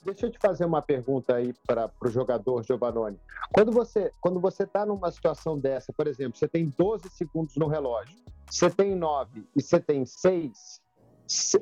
Deixa 0.04 0.26
eu 0.26 0.30
te 0.30 0.38
fazer 0.38 0.66
uma 0.66 0.82
pergunta 0.82 1.35
aí 1.35 1.54
para 1.66 1.90
o 2.00 2.08
jogador 2.11 2.62
Giovanni. 2.62 3.18
Quando 3.52 3.73
você 3.73 4.12
quando 4.20 4.38
você 4.38 4.64
está 4.64 4.85
numa 4.85 5.11
situação 5.11 5.58
dessa, 5.58 5.92
por 5.94 6.06
exemplo, 6.06 6.38
você 6.38 6.46
tem 6.46 6.73
12 6.78 7.08
segundos 7.08 7.56
no 7.56 7.66
relógio, 7.66 8.14
você 8.49 8.71
tem 8.71 8.95
9 8.95 9.45
e 9.57 9.62
você 9.62 9.81
tem 9.81 10.05
6, 10.05 10.81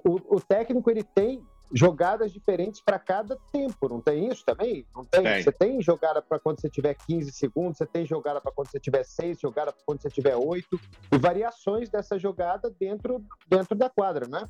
o, 0.05 0.37
o 0.37 0.41
técnico 0.41 0.91
ele 0.91 1.03
tem 1.03 1.43
jogadas 1.73 2.33
diferentes 2.33 2.81
para 2.81 2.99
cada 2.99 3.37
tempo, 3.53 3.89
não 3.89 4.01
tem 4.01 4.29
isso 4.29 4.45
também? 4.45 4.87
Não 4.95 5.05
tem? 5.05 5.23
tem. 5.23 5.43
Você 5.43 5.53
tem 5.53 5.83
jogada 5.83 6.23
para 6.23 6.39
quando 6.39 6.61
você 6.61 6.69
tiver 6.69 6.95
15 7.07 7.33
segundos, 7.33 7.79
você 7.79 7.87
tem 7.87 8.07
jogada 8.07 8.41
para 8.41 8.53
quando 8.53 8.71
você 8.71 8.79
tiver 8.79 9.05
6, 9.05 9.41
jogada 9.41 9.73
para 9.73 9.83
quando 9.85 10.01
você 10.01 10.11
tiver 10.11 10.37
8, 10.37 10.81
e 11.13 11.19
variações 11.19 11.89
dessa 11.89 12.19
jogada 12.19 12.71
dentro, 12.79 13.25
dentro 13.49 13.75
da 13.75 13.91
quadra, 13.91 14.29
né? 14.29 14.49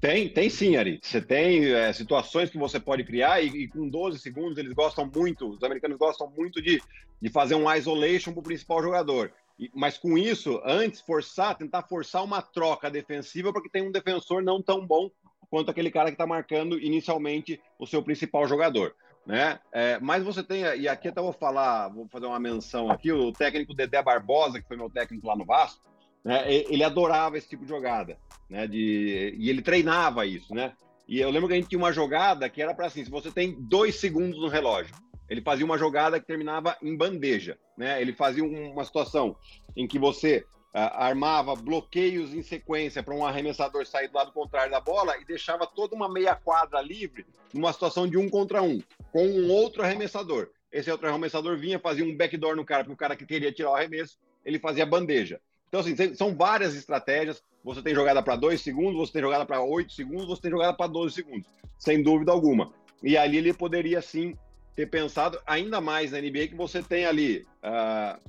Tem, 0.00 0.28
tem 0.28 0.50
sim, 0.50 0.76
Ari. 0.76 1.00
Você 1.02 1.20
tem 1.20 1.72
é, 1.72 1.92
situações 1.92 2.50
que 2.50 2.58
você 2.58 2.80
pode 2.80 3.04
criar 3.04 3.42
e, 3.42 3.48
e, 3.48 3.68
com 3.68 3.88
12 3.88 4.18
segundos 4.18 4.58
eles 4.58 4.72
gostam 4.72 5.10
muito, 5.14 5.48
os 5.48 5.62
americanos 5.62 5.96
gostam 5.96 6.30
muito 6.30 6.60
de, 6.60 6.80
de 7.20 7.30
fazer 7.30 7.54
um 7.54 7.70
isolation 7.72 8.32
para 8.32 8.40
o 8.40 8.42
principal 8.42 8.82
jogador. 8.82 9.32
Mas 9.74 9.96
com 9.96 10.18
isso, 10.18 10.60
antes 10.64 11.00
forçar, 11.00 11.56
tentar 11.56 11.82
forçar 11.84 12.24
uma 12.24 12.42
troca 12.42 12.90
defensiva 12.90 13.52
porque 13.52 13.68
tem 13.68 13.82
um 13.82 13.92
defensor 13.92 14.42
não 14.42 14.60
tão 14.60 14.84
bom 14.84 15.10
quanto 15.48 15.70
aquele 15.70 15.90
cara 15.90 16.10
que 16.10 16.14
está 16.14 16.26
marcando 16.26 16.78
inicialmente 16.78 17.60
o 17.78 17.86
seu 17.86 18.02
principal 18.02 18.46
jogador. 18.48 18.94
Né? 19.26 19.58
É, 19.72 19.98
mas 20.00 20.22
você 20.22 20.42
tem, 20.42 20.62
e 20.76 20.88
aqui 20.88 21.08
até 21.08 21.20
vou 21.20 21.32
falar, 21.32 21.88
vou 21.88 22.08
fazer 22.08 22.26
uma 22.26 22.40
menção 22.40 22.90
aqui, 22.90 23.10
o 23.10 23.32
técnico 23.32 23.74
Dedé 23.74 24.02
Barbosa, 24.02 24.60
que 24.60 24.68
foi 24.68 24.76
meu 24.76 24.90
técnico 24.90 25.26
lá 25.26 25.36
no 25.36 25.46
Vasco, 25.46 25.80
né? 26.22 26.52
ele 26.52 26.84
adorava 26.84 27.38
esse 27.38 27.48
tipo 27.48 27.62
de 27.62 27.68
jogada, 27.68 28.18
né? 28.50 28.66
De, 28.66 29.34
e 29.38 29.48
ele 29.48 29.62
treinava 29.62 30.26
isso, 30.26 30.54
né? 30.54 30.72
E 31.06 31.20
eu 31.20 31.30
lembro 31.30 31.48
que 31.48 31.54
a 31.54 31.56
gente 31.56 31.68
tinha 31.68 31.78
uma 31.78 31.92
jogada 31.92 32.48
que 32.48 32.60
era 32.60 32.74
para 32.74 32.86
assim, 32.86 33.04
se 33.04 33.10
você 33.10 33.30
tem 33.30 33.56
dois 33.60 33.96
segundos 33.96 34.40
no 34.40 34.48
relógio, 34.48 34.94
ele 35.28 35.40
fazia 35.40 35.64
uma 35.64 35.78
jogada 35.78 36.20
que 36.20 36.26
terminava 36.26 36.76
em 36.82 36.96
bandeja, 36.96 37.58
né? 37.76 38.00
Ele 38.00 38.12
fazia 38.12 38.44
uma 38.44 38.84
situação 38.84 39.36
em 39.76 39.86
que 39.86 39.98
você 39.98 40.44
armava 40.74 41.54
bloqueios 41.54 42.34
em 42.34 42.42
sequência 42.42 43.00
para 43.00 43.14
um 43.14 43.24
arremessador 43.24 43.86
sair 43.86 44.08
do 44.08 44.16
lado 44.16 44.32
contrário 44.32 44.72
da 44.72 44.80
bola 44.80 45.16
e 45.18 45.24
deixava 45.24 45.66
toda 45.66 45.94
uma 45.94 46.08
meia 46.08 46.34
quadra 46.34 46.80
livre 46.80 47.24
numa 47.52 47.72
situação 47.72 48.08
de 48.08 48.18
um 48.18 48.28
contra 48.28 48.60
um, 48.60 48.82
com 49.12 49.24
um 49.24 49.52
outro 49.52 49.82
arremessador. 49.84 50.48
Esse 50.72 50.90
outro 50.90 51.06
arremessador 51.06 51.56
vinha, 51.56 51.78
fazia 51.78 52.04
um 52.04 52.16
backdoor 52.16 52.56
no 52.56 52.64
cara, 52.64 52.82
porque 52.82 52.94
o 52.94 52.96
cara 52.96 53.14
que 53.14 53.24
queria 53.24 53.52
tirar 53.52 53.70
o 53.70 53.74
arremesso, 53.76 54.18
ele 54.44 54.58
fazia 54.58 54.84
bandeja. 54.84 55.40
Então, 55.68 55.80
assim, 55.80 56.14
são 56.16 56.34
várias 56.34 56.74
estratégias. 56.74 57.40
Você 57.62 57.80
tem 57.80 57.94
jogada 57.94 58.20
para 58.20 58.34
dois 58.34 58.60
segundos, 58.60 58.96
você 58.96 59.12
tem 59.12 59.22
jogada 59.22 59.46
para 59.46 59.62
oito 59.62 59.92
segundos, 59.92 60.26
você 60.26 60.42
tem 60.42 60.50
jogada 60.50 60.74
para 60.74 60.88
12 60.88 61.14
segundos, 61.14 61.48
sem 61.78 62.02
dúvida 62.02 62.32
alguma. 62.32 62.72
E 63.02 63.16
ali 63.16 63.38
ele 63.38 63.54
poderia, 63.54 64.02
sim, 64.02 64.36
ter 64.74 64.86
pensado 64.86 65.40
ainda 65.46 65.80
mais 65.80 66.12
na 66.12 66.20
NBA 66.20 66.48
que 66.48 66.54
você 66.54 66.82
tem 66.82 67.04
ali 67.04 67.46
uh, 67.62 68.20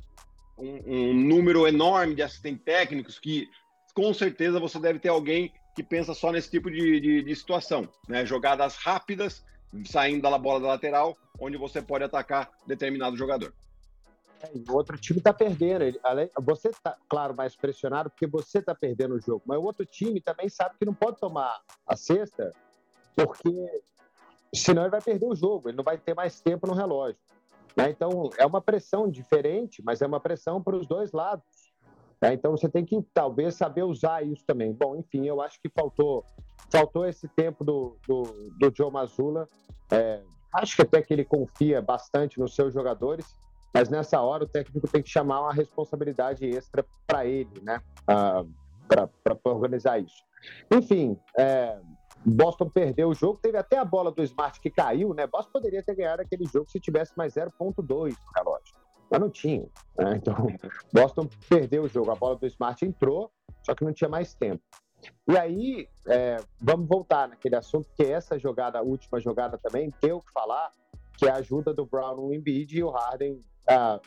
um, 0.58 0.94
um, 0.94 1.14
número 1.14 1.68
enorme 1.68 2.16
de 2.16 2.22
assistentes 2.22 2.64
técnicos 2.64 3.20
que 3.20 3.50
com 3.94 4.14
certeza 4.14 4.60
você 4.60 4.80
deve 4.80 5.00
ter 5.00 5.10
alguém 5.10 5.52
que 5.76 5.84
pensa 5.84 6.14
só 6.14 6.32
nesse 6.32 6.50
tipo 6.50 6.72
de, 6.72 7.00
de, 7.00 7.24
de 7.24 7.36
situação, 7.36 7.90
né? 8.08 8.26
Jogadas 8.26 8.76
rápidas, 8.78 9.44
saindo 9.86 10.22
da 10.22 10.38
bola 10.38 10.62
da 10.62 10.68
lateral, 10.68 11.18
onde 11.38 11.58
você 11.58 11.82
pode 11.82 12.04
atacar 12.04 12.50
determinado 12.66 13.18
jogador. 13.18 13.54
É, 14.42 14.52
o 14.70 14.74
outro 14.74 14.98
time 14.98 15.20
está 15.20 15.34
perdendo. 15.34 15.84
Ele, 15.84 16.00
você 16.42 16.70
está, 16.70 16.98
claro, 17.10 17.36
mais 17.36 17.56
pressionado 17.56 18.10
porque 18.10 18.28
você 18.28 18.60
está 18.60 18.74
perdendo 18.74 19.16
o 19.16 19.20
jogo, 19.20 19.44
mas 19.46 19.58
o 19.58 19.64
outro 19.64 19.86
time 19.86 20.22
também 20.22 20.48
sabe 20.48 20.76
que 20.80 20.86
não 20.86 20.94
pode 20.94 21.20
tomar 21.20 21.62
a 21.86 21.96
cesta, 21.96 22.52
porque 23.16 23.50
senão 24.56 24.84
ele 24.84 24.92
vai 24.92 25.02
perder 25.02 25.26
o 25.26 25.36
jogo, 25.36 25.70
ele 25.70 25.78
não 25.78 25.84
vai 25.84 25.98
ter 25.98 26.14
mais 26.14 26.40
tempo 26.40 26.68
no 26.68 26.74
relógio. 26.74 27.18
Né? 27.76 27.90
Então, 27.90 28.30
é 28.38 28.46
uma 28.46 28.62
pressão 28.62 29.10
diferente, 29.10 29.82
mas 29.84 30.02
é 30.02 30.08
uma 30.08 30.20
pressão 30.20 30.62
para 30.62 30.76
os 30.76 30.88
dois 30.88 31.12
lados. 31.12 31.46
Né? 32.22 32.34
Então, 32.34 32.52
você 32.52 32.70
tem 32.70 32.86
que, 32.86 33.02
talvez, 33.14 33.56
saber 33.56 33.84
usar 33.84 34.26
isso 34.26 34.44
também. 34.46 34.72
Bom, 34.72 34.96
enfim, 34.96 35.26
eu 35.26 35.42
acho 35.42 35.60
que 35.62 35.70
faltou, 35.70 36.24
faltou 36.72 37.06
esse 37.06 37.28
tempo 37.28 37.64
do, 37.64 37.98
do, 38.08 38.24
do 38.58 38.74
Joe 38.76 38.92
Mazzulla. 38.92 39.48
É, 39.92 40.22
acho 40.54 40.76
que 40.76 40.82
até 40.84 41.02
que 41.02 41.14
ele 41.14 41.26
confia 41.26 41.82
bastante 41.82 42.40
nos 42.40 42.56
seus 42.56 42.74
jogadores, 42.74 43.36
mas 43.74 43.90
nessa 43.90 44.22
hora 44.22 44.46
o 44.46 44.48
técnico 44.48 44.88
tem 44.88 45.04
que 45.04 45.10
chamar 45.10 45.42
uma 45.42 45.54
responsabilidade 45.54 46.46
extra 46.46 46.86
para 47.06 47.26
ele, 47.26 47.60
né? 47.62 47.82
Ah, 48.08 48.46
para 48.88 49.10
organizar 49.44 50.00
isso. 50.00 50.24
Enfim, 50.72 51.20
é, 51.38 51.78
Boston 52.26 52.70
perdeu 52.70 53.10
o 53.10 53.14
jogo, 53.14 53.40
teve 53.42 53.58
até 53.58 53.78
a 53.78 53.86
bola 53.86 54.12
do 54.12 54.24
Smart 54.24 54.60
que 54.60 54.70
caiu, 54.70 55.14
né? 55.14 55.28
Boston 55.28 55.52
poderia 55.52 55.84
ter 55.84 55.96
ganhado 55.96 56.22
aquele 56.22 56.46
jogo 56.46 56.70
se 56.70 56.80
tivesse 56.80 57.16
mais 57.16 57.36
0.2 57.36 57.88
no 57.88 58.32
relógio, 58.36 58.76
mas 59.10 59.20
não 59.20 59.30
tinha. 59.30 59.68
Né? 59.98 60.16
Então, 60.16 60.36
Boston 60.92 61.30
perdeu 61.48 61.84
o 61.84 61.90
jogo, 61.90 62.12
a 62.12 62.16
bola 62.16 62.36
do 62.36 62.48
Smart 62.48 62.84
entrou, 62.84 63.32
só 63.64 63.76
que 63.76 63.84
não 63.84 63.94
tinha 63.94 64.10
mais 64.10 64.34
tempo. 64.34 64.64
E 65.28 65.38
aí, 65.38 65.88
é, 66.08 66.38
vamos 66.60 66.88
voltar 66.88 67.28
naquele 67.28 67.56
assunto, 67.56 67.88
que 67.96 68.04
essa 68.04 68.40
jogada, 68.40 68.80
a 68.80 68.82
última 68.82 69.20
jogada 69.20 69.58
também, 69.58 69.92
tem 70.02 70.12
o 70.12 70.20
que 70.20 70.32
falar, 70.32 70.72
que 71.18 71.28
é 71.28 71.32
a 71.32 71.36
ajuda 71.36 71.74
do 71.74 71.86
Brown 71.86 72.16
no 72.16 72.34
Embiid 72.34 72.78
e 72.78 72.84
o 72.84 72.90
Harden 72.90 73.40
ah, 73.68 74.00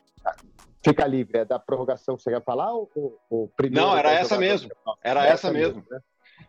fica 0.84 1.06
livre. 1.06 1.38
É 1.38 1.44
da 1.44 1.58
prorrogação 1.58 2.16
que 2.16 2.22
você 2.22 2.30
quer 2.30 2.42
falar 2.42 2.72
ou 2.72 2.90
o 3.30 3.48
primeiro? 3.48 3.86
Não, 3.86 3.96
era 3.96 4.12
essa 4.12 4.38
mesmo. 4.38 4.70
Era 5.02 5.24
essa, 5.24 5.32
essa 5.34 5.52
mesmo. 5.52 5.76
mesmo 5.76 5.90
né? 5.90 6.00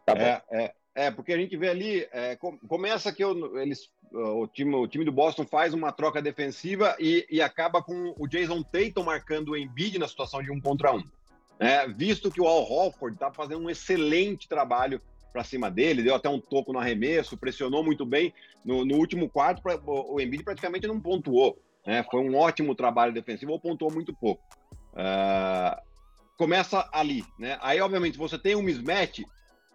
tá 0.06 0.14
é, 0.14 0.44
é, 0.52 0.74
é, 1.00 1.10
porque 1.10 1.32
a 1.32 1.38
gente 1.38 1.56
vê 1.56 1.70
ali, 1.70 2.06
é, 2.12 2.38
começa 2.68 3.14
que 3.14 3.24
eu, 3.24 3.58
eles, 3.58 3.90
o, 4.12 4.46
time, 4.48 4.76
o 4.76 4.86
time 4.86 5.06
do 5.06 5.14
Boston 5.14 5.46
faz 5.46 5.74
uma 5.74 5.94
troca 5.94 6.22
defensiva 6.22 6.94
e, 7.00 7.26
e 7.32 7.42
acaba 7.42 7.82
com 7.82 8.14
o 8.20 8.28
Jason 8.28 8.62
Tatum 8.62 9.04
marcando 9.04 9.52
o 9.52 9.58
Embiid 9.58 9.98
na 9.98 10.10
situação 10.10 10.44
de 10.44 10.52
um 10.52 10.60
contra 10.60 10.94
um. 10.94 11.02
É, 11.58 11.88
visto 11.88 12.30
que 12.30 12.42
o 12.42 12.48
Al 12.48 12.70
Horford 12.70 13.16
está 13.16 13.32
fazendo 13.32 13.64
um 13.64 13.70
excelente 13.70 14.50
trabalho 14.50 15.00
para 15.32 15.42
cima 15.46 15.72
dele, 15.72 16.04
deu 16.04 16.16
até 16.16 16.28
um 16.28 16.40
toco 16.40 16.74
no 16.74 16.80
arremesso, 16.80 17.38
pressionou 17.38 17.82
muito 17.82 18.06
bem. 18.06 18.34
No, 18.66 18.84
no 18.84 18.98
último 18.98 19.30
quarto, 19.30 19.62
pra, 19.62 19.80
o 19.82 20.20
Embiid 20.20 20.44
praticamente 20.44 20.86
não 20.86 21.00
pontuou. 21.00 21.58
Né? 21.88 22.04
Foi 22.12 22.20
um 22.20 22.36
ótimo 22.36 22.76
trabalho 22.76 23.14
defensivo, 23.14 23.54
ou 23.54 23.60
pontuou 23.60 23.90
muito 23.90 24.14
pouco. 24.14 24.44
Uh, 24.92 25.82
começa 26.36 26.90
ali. 26.92 27.24
Né? 27.40 27.58
Aí, 27.62 27.80
obviamente, 27.80 28.18
você 28.18 28.38
tem 28.38 28.54
um 28.54 28.62
mismatch 28.62 29.24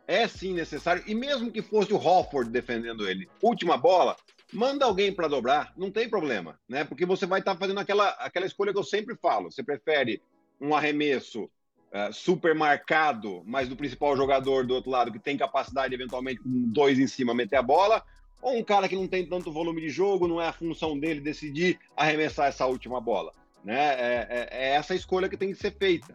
é 0.07 0.29
sim 0.29 0.53
necessário, 0.53 1.03
e 1.07 1.15
mesmo 1.15 1.51
que 1.51 1.63
fosse 1.63 1.93
o 1.93 1.97
Hofford 1.97 2.51
defendendo 2.51 3.09
ele, 3.09 3.29
última 3.43 3.77
bola, 3.77 4.17
manda 4.53 4.85
alguém 4.85 5.13
para 5.13 5.29
dobrar, 5.29 5.73
não 5.77 5.91
tem 5.91 6.09
problema, 6.09 6.59
né? 6.69 6.85
Porque 6.85 7.05
você 7.05 7.27
vai 7.27 7.41
estar 7.41 7.55
tá 7.55 7.59
fazendo 7.59 7.81
aquela, 7.81 8.09
aquela 8.11 8.47
escolha 8.47 8.73
que 8.73 8.79
eu 8.79 8.85
sempre 8.85 9.17
falo. 9.17 9.51
Você 9.51 9.63
prefere 9.63 10.23
um 10.61 10.75
arremesso 10.75 11.45
uh, 11.45 12.13
super 12.13 12.55
marcado, 12.55 13.43
mas 13.45 13.69
do 13.69 13.77
principal 13.77 14.17
jogador 14.17 14.67
do 14.67 14.75
outro 14.75 14.91
lado 14.91 15.13
que 15.13 15.19
tem 15.19 15.37
capacidade, 15.37 15.95
eventualmente, 15.95 16.41
com 16.41 16.51
dois 16.71 16.99
em 16.99 17.07
cima, 17.07 17.35
meter 17.35 17.57
a 17.57 17.63
bola, 17.63 18.03
ou 18.41 18.57
um 18.57 18.63
cara 18.63 18.89
que 18.89 18.97
não 18.97 19.09
tem 19.09 19.27
tanto 19.27 19.51
volume 19.51 19.81
de 19.81 19.89
jogo, 19.89 20.29
não 20.29 20.41
é 20.41 20.47
a 20.47 20.53
função 20.53 20.99
dele 20.99 21.21
decidir 21.21 21.79
arremessar 21.97 22.49
essa 22.49 22.67
última 22.67 23.01
bola. 23.01 23.33
Né? 23.65 23.75
É, 23.79 24.27
é, 24.29 24.49
é 24.51 24.71
essa 24.75 24.95
escolha 24.95 25.29
que 25.29 25.37
tem 25.37 25.49
que 25.49 25.55
ser 25.55 25.73
feita. 25.77 26.15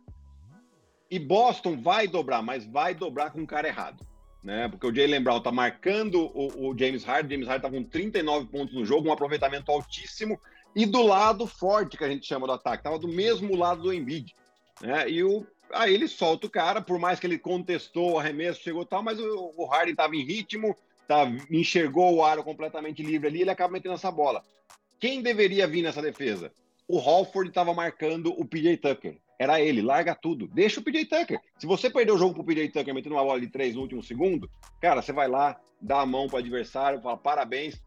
E 1.10 1.18
Boston 1.18 1.76
vai 1.76 2.08
dobrar, 2.08 2.42
mas 2.42 2.66
vai 2.66 2.94
dobrar 2.94 3.32
com 3.32 3.42
o 3.42 3.48
cara 3.48 3.68
errado. 3.68 4.06
Né? 4.44 4.68
Porque 4.70 4.86
o 4.86 4.96
Jalen 4.96 5.22
Brown 5.22 5.42
tá 5.42 5.52
marcando 5.52 6.32
o, 6.34 6.70
o 6.70 6.78
James 6.78 7.04
Harden. 7.04 7.32
James 7.32 7.48
Harden 7.48 7.72
tá 7.72 7.78
com 7.78 7.84
39 7.84 8.48
pontos 8.48 8.76
no 8.76 8.86
jogo, 8.86 9.10
um 9.10 9.12
aproveitamento 9.12 9.72
altíssimo. 9.72 10.40
E 10.76 10.86
do 10.86 11.02
lado 11.02 11.48
forte, 11.48 11.98
que 11.98 12.04
a 12.04 12.10
gente 12.10 12.28
chama 12.28 12.46
do 12.46 12.54
ataque, 12.54 12.84
tava 12.84 13.00
do 13.00 13.08
mesmo 13.08 13.56
lado 13.56 13.82
do 13.82 13.94
Embiid. 13.94 14.36
Né? 14.82 15.10
E 15.10 15.24
o, 15.24 15.46
aí 15.74 15.94
ele 15.94 16.08
solta 16.08 16.46
o 16.46 16.50
cara, 16.50 16.80
por 16.80 17.00
mais 17.00 17.20
que 17.20 17.26
ele 17.26 17.40
contestou 17.40 18.14
o 18.14 18.20
arremesso, 18.20 18.62
chegou 18.62 18.86
tal, 18.86 19.02
mas 19.02 19.20
o, 19.20 19.54
o 19.58 19.66
Harden 19.66 19.96
tava 19.96 20.16
em 20.16 20.24
ritmo, 20.24 20.78
tava, 21.08 21.36
enxergou 21.50 22.14
o 22.14 22.24
aro 22.24 22.44
completamente 22.44 23.02
livre 23.02 23.28
ali, 23.28 23.42
ele 23.42 23.50
acaba 23.50 23.74
metendo 23.74 23.96
essa 23.96 24.12
bola. 24.12 24.44
Quem 25.00 25.24
deveria 25.24 25.68
vir 25.68 25.82
nessa 25.82 26.02
defesa? 26.02 26.52
O 26.88 27.00
Halford 27.00 27.50
estava 27.50 27.74
marcando 27.74 28.32
o 28.40 28.46
PJ 28.46 28.78
Tucker 28.78 29.18
era 29.40 29.62
ele, 29.62 29.82
larga 29.82 30.14
tudo, 30.14 30.48
deixa 30.48 30.82
o 30.82 30.84
PJ 30.84 31.06
Tucker. 31.06 31.40
Se 31.58 31.66
você 31.66 31.90
perder 31.90 32.12
o 32.12 32.18
jogo 32.18 32.34
pro 32.34 32.44
PJ 32.44 32.68
Tucker 32.68 32.94
metendo 32.94 33.16
uma 33.16 33.24
bola 33.24 33.40
de 33.40 33.48
três 33.48 33.74
no 33.74 33.82
último 33.82 34.04
segundo, 34.04 34.52
cara, 34.82 35.02
você 35.02 35.14
vai 35.14 35.30
lá, 35.30 35.58
dá 35.80 36.02
a 36.02 36.06
mão 36.06 36.28
pro 36.28 36.38
adversário, 36.38 37.02
fala 37.02 37.16
parabéns. 37.16 37.82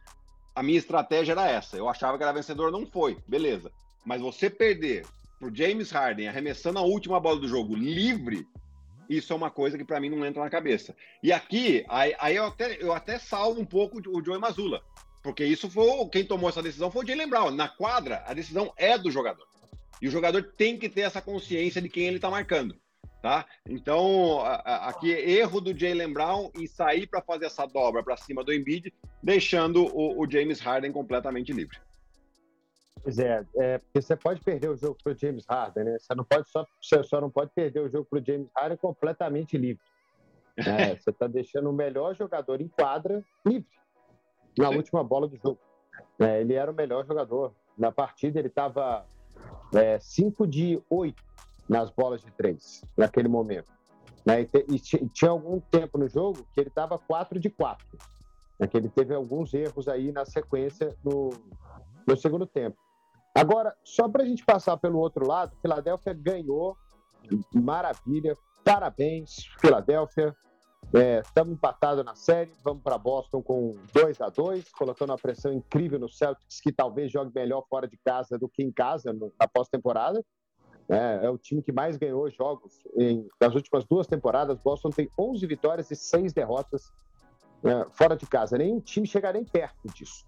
A 0.54 0.62
minha 0.62 0.78
estratégia 0.78 1.32
era 1.32 1.50
essa. 1.50 1.76
Eu 1.76 1.90
achava 1.90 2.16
que 2.16 2.24
era 2.24 2.32
vencedor, 2.32 2.72
não 2.72 2.86
foi, 2.86 3.18
beleza. 3.28 3.70
Mas 4.02 4.22
você 4.22 4.48
perder 4.48 5.04
pro 5.38 5.54
James 5.54 5.90
Harden 5.90 6.26
arremessando 6.26 6.78
a 6.78 6.82
última 6.82 7.20
bola 7.20 7.38
do 7.38 7.48
jogo 7.48 7.74
livre, 7.74 8.46
isso 9.08 9.32
é 9.32 9.36
uma 9.36 9.50
coisa 9.50 9.76
que 9.76 9.84
para 9.84 10.00
mim 10.00 10.08
não 10.08 10.24
entra 10.24 10.42
na 10.42 10.48
cabeça. 10.48 10.96
E 11.22 11.30
aqui, 11.32 11.84
aí, 11.88 12.14
aí, 12.18 12.36
eu, 12.36 12.46
até, 12.46 12.82
eu 12.82 12.94
até 12.94 13.18
salvo 13.18 13.60
um 13.60 13.66
pouco 13.66 14.00
o 14.08 14.24
Joey 14.24 14.40
Mazula, 14.40 14.82
porque 15.22 15.44
isso 15.44 15.70
foi 15.70 16.08
quem 16.08 16.24
tomou 16.24 16.48
essa 16.48 16.62
decisão 16.62 16.90
foi 16.90 17.04
o 17.04 17.06
Jalen 17.06 17.28
Brown. 17.28 17.50
Na 17.50 17.68
quadra, 17.68 18.24
a 18.26 18.32
decisão 18.32 18.72
é 18.76 18.96
do 18.96 19.10
jogador. 19.10 19.51
E 20.02 20.08
o 20.08 20.10
jogador 20.10 20.42
tem 20.56 20.76
que 20.76 20.88
ter 20.88 21.02
essa 21.02 21.22
consciência 21.22 21.80
de 21.80 21.88
quem 21.88 22.08
ele 22.08 22.16
está 22.16 22.28
marcando. 22.28 22.76
Tá? 23.22 23.46
Então, 23.68 24.40
aqui 24.44 25.12
erro 25.12 25.60
do 25.60 25.78
Jalen 25.78 26.12
Brown 26.12 26.50
em 26.58 26.66
sair 26.66 27.06
para 27.06 27.22
fazer 27.22 27.46
essa 27.46 27.64
dobra 27.66 28.02
para 28.02 28.16
cima 28.16 28.42
do 28.42 28.52
Embiid, 28.52 28.92
deixando 29.22 29.84
o, 29.96 30.20
o, 30.20 30.28
James 30.28 30.58
Harden 30.58 30.90
completamente 30.90 31.52
livre. 31.52 31.78
Pois 33.00 33.20
é, 33.20 33.46
é, 33.58 33.78
porque 33.78 34.02
você 34.02 34.16
pode 34.16 34.40
perder 34.40 34.70
o 34.70 34.76
jogo 34.76 34.98
para 35.04 35.12
o 35.12 35.16
James 35.16 35.44
Harden, 35.48 35.84
né? 35.84 35.96
Você 36.00 36.14
não 36.16 36.24
pode 36.24 36.50
só, 36.50 36.66
você 36.80 37.04
só 37.04 37.20
não 37.20 37.30
pode 37.30 37.52
perder 37.54 37.78
o 37.78 37.88
jogo 37.88 38.08
para 38.10 38.18
o 38.18 38.24
James 38.24 38.48
Harden 38.56 38.78
completamente 38.78 39.56
livre. 39.56 39.84
É, 40.56 40.96
você 40.98 41.10
está 41.10 41.28
deixando 41.28 41.70
o 41.70 41.72
melhor 41.72 42.16
jogador 42.16 42.60
em 42.60 42.66
quadra 42.66 43.24
livre 43.46 43.70
na 44.58 44.68
Sim. 44.68 44.76
última 44.76 45.04
bola 45.04 45.28
do 45.28 45.36
jogo. 45.36 45.60
É, 46.18 46.40
ele 46.40 46.54
era 46.54 46.72
o 46.72 46.74
melhor 46.74 47.06
jogador 47.06 47.54
na 47.78 47.92
partida. 47.92 48.40
Ele 48.40 48.48
estava 48.48 49.06
5 50.00 50.44
é, 50.44 50.46
de 50.46 50.82
8 50.90 51.22
nas 51.68 51.90
bolas 51.90 52.22
de 52.22 52.30
três, 52.32 52.84
naquele 52.96 53.28
momento. 53.28 53.70
Né? 54.24 54.42
E, 54.42 54.74
e, 54.74 54.78
tinha 54.78 55.30
algum 55.30 55.60
tempo 55.60 55.98
no 55.98 56.08
jogo 56.08 56.46
que 56.52 56.60
ele 56.60 56.68
estava 56.68 56.98
4 56.98 57.40
de 57.40 57.50
4. 57.50 57.86
Né? 58.58 58.66
Que 58.66 58.76
ele 58.76 58.88
teve 58.88 59.14
alguns 59.14 59.52
erros 59.54 59.88
aí 59.88 60.12
na 60.12 60.24
sequência 60.24 60.94
no, 61.04 61.30
no 62.06 62.16
segundo 62.16 62.46
tempo. 62.46 62.76
Agora, 63.34 63.74
só 63.82 64.08
para 64.08 64.22
a 64.22 64.26
gente 64.26 64.44
passar 64.44 64.76
pelo 64.76 64.98
outro 64.98 65.26
lado, 65.26 65.56
Filadélfia 65.62 66.12
ganhou, 66.12 66.76
maravilha, 67.52 68.36
parabéns, 68.62 69.46
Filadélfia. 69.58 70.36
Estamos 70.92 71.52
é, 71.52 71.54
empatados 71.54 72.04
na 72.04 72.14
série, 72.14 72.52
vamos 72.62 72.82
para 72.82 72.98
Boston 72.98 73.42
com 73.42 73.76
2 73.94 74.20
a 74.20 74.28
2 74.28 74.70
colocando 74.72 75.10
uma 75.10 75.18
pressão 75.18 75.50
incrível 75.52 75.98
no 75.98 76.08
Celtics, 76.08 76.60
que 76.60 76.70
talvez 76.70 77.10
jogue 77.10 77.32
melhor 77.34 77.64
fora 77.68 77.88
de 77.88 77.96
casa 77.96 78.38
do 78.38 78.46
que 78.46 78.62
em 78.62 78.70
casa 78.70 79.10
na 79.12 79.48
pós-temporada. 79.48 80.22
É, 80.88 81.24
é, 81.24 81.30
o 81.30 81.38
time 81.38 81.62
que 81.62 81.72
mais 81.72 81.96
ganhou 81.96 82.28
jogos 82.30 82.82
em, 82.98 83.26
nas 83.40 83.54
últimas 83.54 83.84
duas 83.84 84.06
temporadas. 84.06 84.58
Boston 84.58 84.90
tem 84.90 85.10
11 85.18 85.46
vitórias 85.46 85.90
e 85.90 85.96
6 85.96 86.34
derrotas 86.34 86.92
é, 87.64 87.86
fora 87.92 88.14
de 88.14 88.26
casa. 88.26 88.58
Nenhum 88.58 88.78
time 88.78 89.06
chega 89.06 89.32
nem 89.32 89.44
perto 89.44 89.88
disso. 89.94 90.26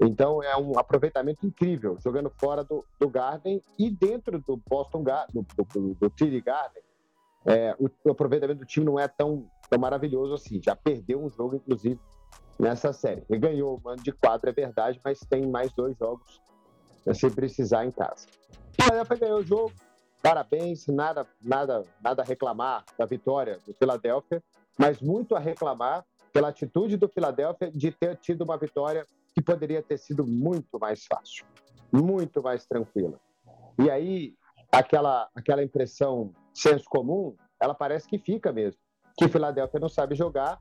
Então 0.00 0.42
é 0.42 0.56
um 0.56 0.78
aproveitamento 0.78 1.46
incrível, 1.46 1.96
jogando 2.02 2.28
fora 2.28 2.64
do, 2.64 2.84
do 2.98 3.08
Garden 3.08 3.62
e 3.78 3.88
dentro 3.88 4.38
do 4.40 4.60
Boston 4.68 5.02
Garden, 5.02 5.46
do, 5.56 5.64
do, 5.64 5.94
do 5.94 6.42
Garden. 6.42 6.82
É, 7.44 7.74
o, 7.78 7.88
o, 8.04 8.10
aproveitamento 8.10 8.60
do 8.60 8.66
time 8.66 8.86
não 8.86 8.98
é 8.98 9.08
tão, 9.08 9.48
tão 9.72 9.80
maravilhoso 9.80 10.34
assim. 10.34 10.60
Já 10.62 10.76
perdeu 10.76 11.24
um 11.24 11.30
jogo, 11.30 11.56
inclusive, 11.56 11.98
nessa 12.58 12.92
série. 12.92 13.24
Ele 13.30 13.38
ganhou 13.38 13.76
o 13.76 13.80
mano 13.82 14.02
de 14.02 14.12
quadro, 14.12 14.50
é 14.50 14.52
verdade, 14.52 15.00
mas 15.02 15.20
tem 15.20 15.46
mais 15.46 15.72
dois 15.72 15.96
jogos 15.96 16.42
se 17.14 17.30
precisar 17.30 17.86
em 17.86 17.90
casa. 17.90 18.28
Philadelphia 18.78 19.16
ganhou 19.16 19.38
o 19.40 19.42
jogo, 19.42 19.72
Parabéns, 20.22 20.86
nada, 20.86 21.26
nada, 21.42 21.84
nada 22.00 22.22
a 22.22 22.24
reclamar 22.24 22.84
da 22.96 23.04
vitória 23.04 23.58
do 23.66 23.74
Philadelphia, 23.74 24.40
mas 24.78 25.00
muito 25.00 25.34
a 25.34 25.40
reclamar 25.40 26.06
pela 26.32 26.48
atitude 26.48 26.96
do 26.96 27.08
Philadelphia 27.08 27.72
de 27.72 27.90
ter 27.90 28.16
tido 28.18 28.42
uma 28.42 28.56
vitória 28.56 29.04
que 29.34 29.42
poderia 29.42 29.82
ter 29.82 29.98
sido 29.98 30.24
muito 30.24 30.78
mais 30.78 31.04
fácil, 31.06 31.44
muito 31.90 32.40
mais 32.40 32.64
tranquila. 32.64 33.18
E 33.76 33.90
aí, 33.90 34.36
aquela, 34.70 35.28
aquela 35.34 35.64
impressão 35.64 36.32
senso 36.54 36.84
comum, 36.88 37.34
ela 37.60 37.74
parece 37.74 38.06
que 38.06 38.16
fica 38.16 38.52
mesmo, 38.52 38.80
que 39.16 39.28
Philadelphia 39.28 39.80
não 39.80 39.88
sabe 39.88 40.14
jogar 40.14 40.58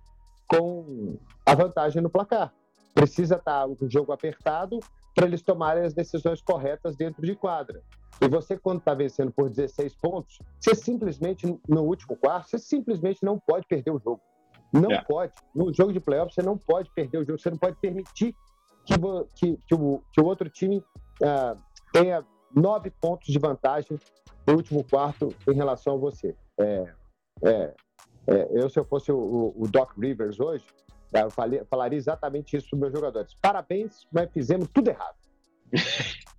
com 0.47 1.17
a 1.45 1.55
vantagem 1.55 2.01
no 2.01 2.09
placar. 2.09 2.53
Precisa 2.93 3.35
estar 3.35 3.67
o 3.67 3.77
jogo 3.89 4.11
apertado 4.11 4.79
para 5.15 5.25
eles 5.25 5.41
tomarem 5.41 5.83
as 5.83 5.93
decisões 5.93 6.41
corretas 6.41 6.95
dentro 6.95 7.21
de 7.25 7.35
quadra. 7.35 7.81
E 8.21 8.27
você, 8.27 8.57
quando 8.57 8.79
está 8.79 8.93
vencendo 8.93 9.31
por 9.31 9.49
16 9.49 9.95
pontos, 9.95 10.39
você 10.59 10.75
simplesmente, 10.75 11.47
no 11.67 11.81
último 11.81 12.15
quarto, 12.15 12.49
você 12.49 12.59
simplesmente 12.59 13.23
não 13.23 13.39
pode 13.39 13.65
perder 13.67 13.91
o 13.91 13.99
jogo. 13.99 14.21
Não 14.71 14.91
é. 14.91 15.03
pode. 15.03 15.33
No 15.53 15.73
jogo 15.73 15.91
de 15.91 15.99
playoff, 15.99 16.33
você 16.33 16.41
não 16.41 16.57
pode 16.57 16.89
perder 16.93 17.17
o 17.17 17.25
jogo, 17.25 17.39
você 17.39 17.49
não 17.49 17.57
pode 17.57 17.77
permitir 17.77 18.35
que, 18.85 18.93
que, 19.35 19.57
que, 19.67 19.75
o, 19.75 20.01
que 20.13 20.21
o, 20.21 20.25
outro 20.25 20.49
time 20.49 20.77
uh, 20.77 21.59
tenha 21.91 22.25
nove 22.55 22.89
pontos 22.89 23.27
de 23.27 23.39
vantagem 23.39 23.99
no 24.45 24.55
último 24.55 24.83
quarto 24.83 25.33
em 25.47 25.53
relação 25.53 25.95
a 25.95 25.97
você. 25.97 26.35
É, 26.59 26.93
é, 27.43 27.73
é, 28.27 28.47
eu, 28.51 28.69
se 28.69 28.79
eu 28.79 28.85
fosse 28.85 29.11
o, 29.11 29.53
o 29.55 29.67
Doc 29.67 29.97
Rivers 29.97 30.39
hoje, 30.39 30.65
eu 31.13 31.29
falei, 31.29 31.63
falaria 31.65 31.97
exatamente 31.97 32.55
isso 32.55 32.69
para 32.69 32.79
meus 32.79 32.93
jogadores. 32.93 33.33
Parabéns, 33.41 34.07
mas 34.11 34.31
fizemos 34.31 34.67
tudo 34.73 34.89
errado. 34.89 35.15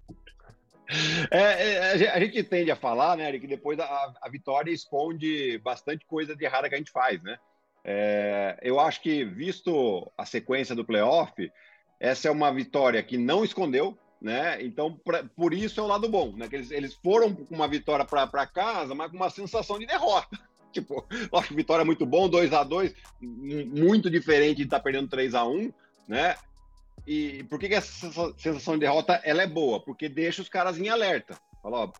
É, 1.30 1.72
é, 1.72 2.10
a 2.10 2.20
gente 2.20 2.42
tende 2.42 2.70
a 2.70 2.76
falar, 2.76 3.16
né, 3.16 3.38
que 3.38 3.46
depois 3.46 3.78
a, 3.78 4.14
a, 4.20 4.28
vitória 4.28 4.70
esconde 4.70 5.56
bastante 5.64 6.04
coisa 6.04 6.36
de 6.36 6.44
errada 6.44 6.68
que 6.68 6.74
a 6.74 6.78
gente 6.78 6.90
faz, 6.90 7.22
né? 7.22 7.38
É, 7.82 8.58
eu 8.62 8.78
acho 8.78 9.00
que, 9.00 9.24
visto 9.24 10.10
a 10.18 10.26
sequência 10.26 10.74
do 10.74 10.84
playoff, 10.84 11.50
essa 11.98 12.28
é 12.28 12.30
uma 12.30 12.52
vitória 12.52 13.02
que 13.02 13.16
não 13.16 13.42
escondeu, 13.42 13.96
né? 14.20 14.62
Então, 14.62 14.94
pra, 15.02 15.24
por 15.24 15.54
isso 15.54 15.80
é 15.80 15.82
o 15.82 15.86
lado 15.86 16.08
bom, 16.10 16.36
né? 16.36 16.46
Que 16.46 16.56
eles, 16.56 16.70
eles 16.70 16.94
foram 16.94 17.34
com 17.34 17.54
uma 17.54 17.68
vitória 17.68 18.04
para 18.04 18.46
casa, 18.46 18.94
mas 18.94 19.10
com 19.10 19.16
uma 19.16 19.30
sensação 19.30 19.78
de 19.78 19.86
derrota. 19.86 20.38
Tipo, 20.82 21.06
que 21.46 21.54
vitória 21.54 21.84
muito 21.84 22.06
bom, 22.06 22.28
2 22.28 22.52
a 22.52 22.64
2 22.64 22.94
muito 23.20 24.10
diferente 24.10 24.58
de 24.58 24.62
estar 24.64 24.78
tá 24.78 24.82
perdendo 24.82 25.08
3 25.08 25.34
a 25.34 25.44
1 25.44 25.72
né? 26.08 26.34
E 27.06 27.42
por 27.44 27.58
que, 27.58 27.68
que 27.68 27.74
essa 27.74 28.10
sensação 28.36 28.74
de 28.74 28.80
derrota 28.80 29.20
ela 29.24 29.42
é 29.42 29.46
boa? 29.46 29.80
Porque 29.80 30.08
deixa 30.08 30.42
os 30.42 30.48
caras 30.48 30.78
em 30.78 30.88
alerta. 30.88 31.36
Fala, 31.62 31.84
ó, 31.84 31.92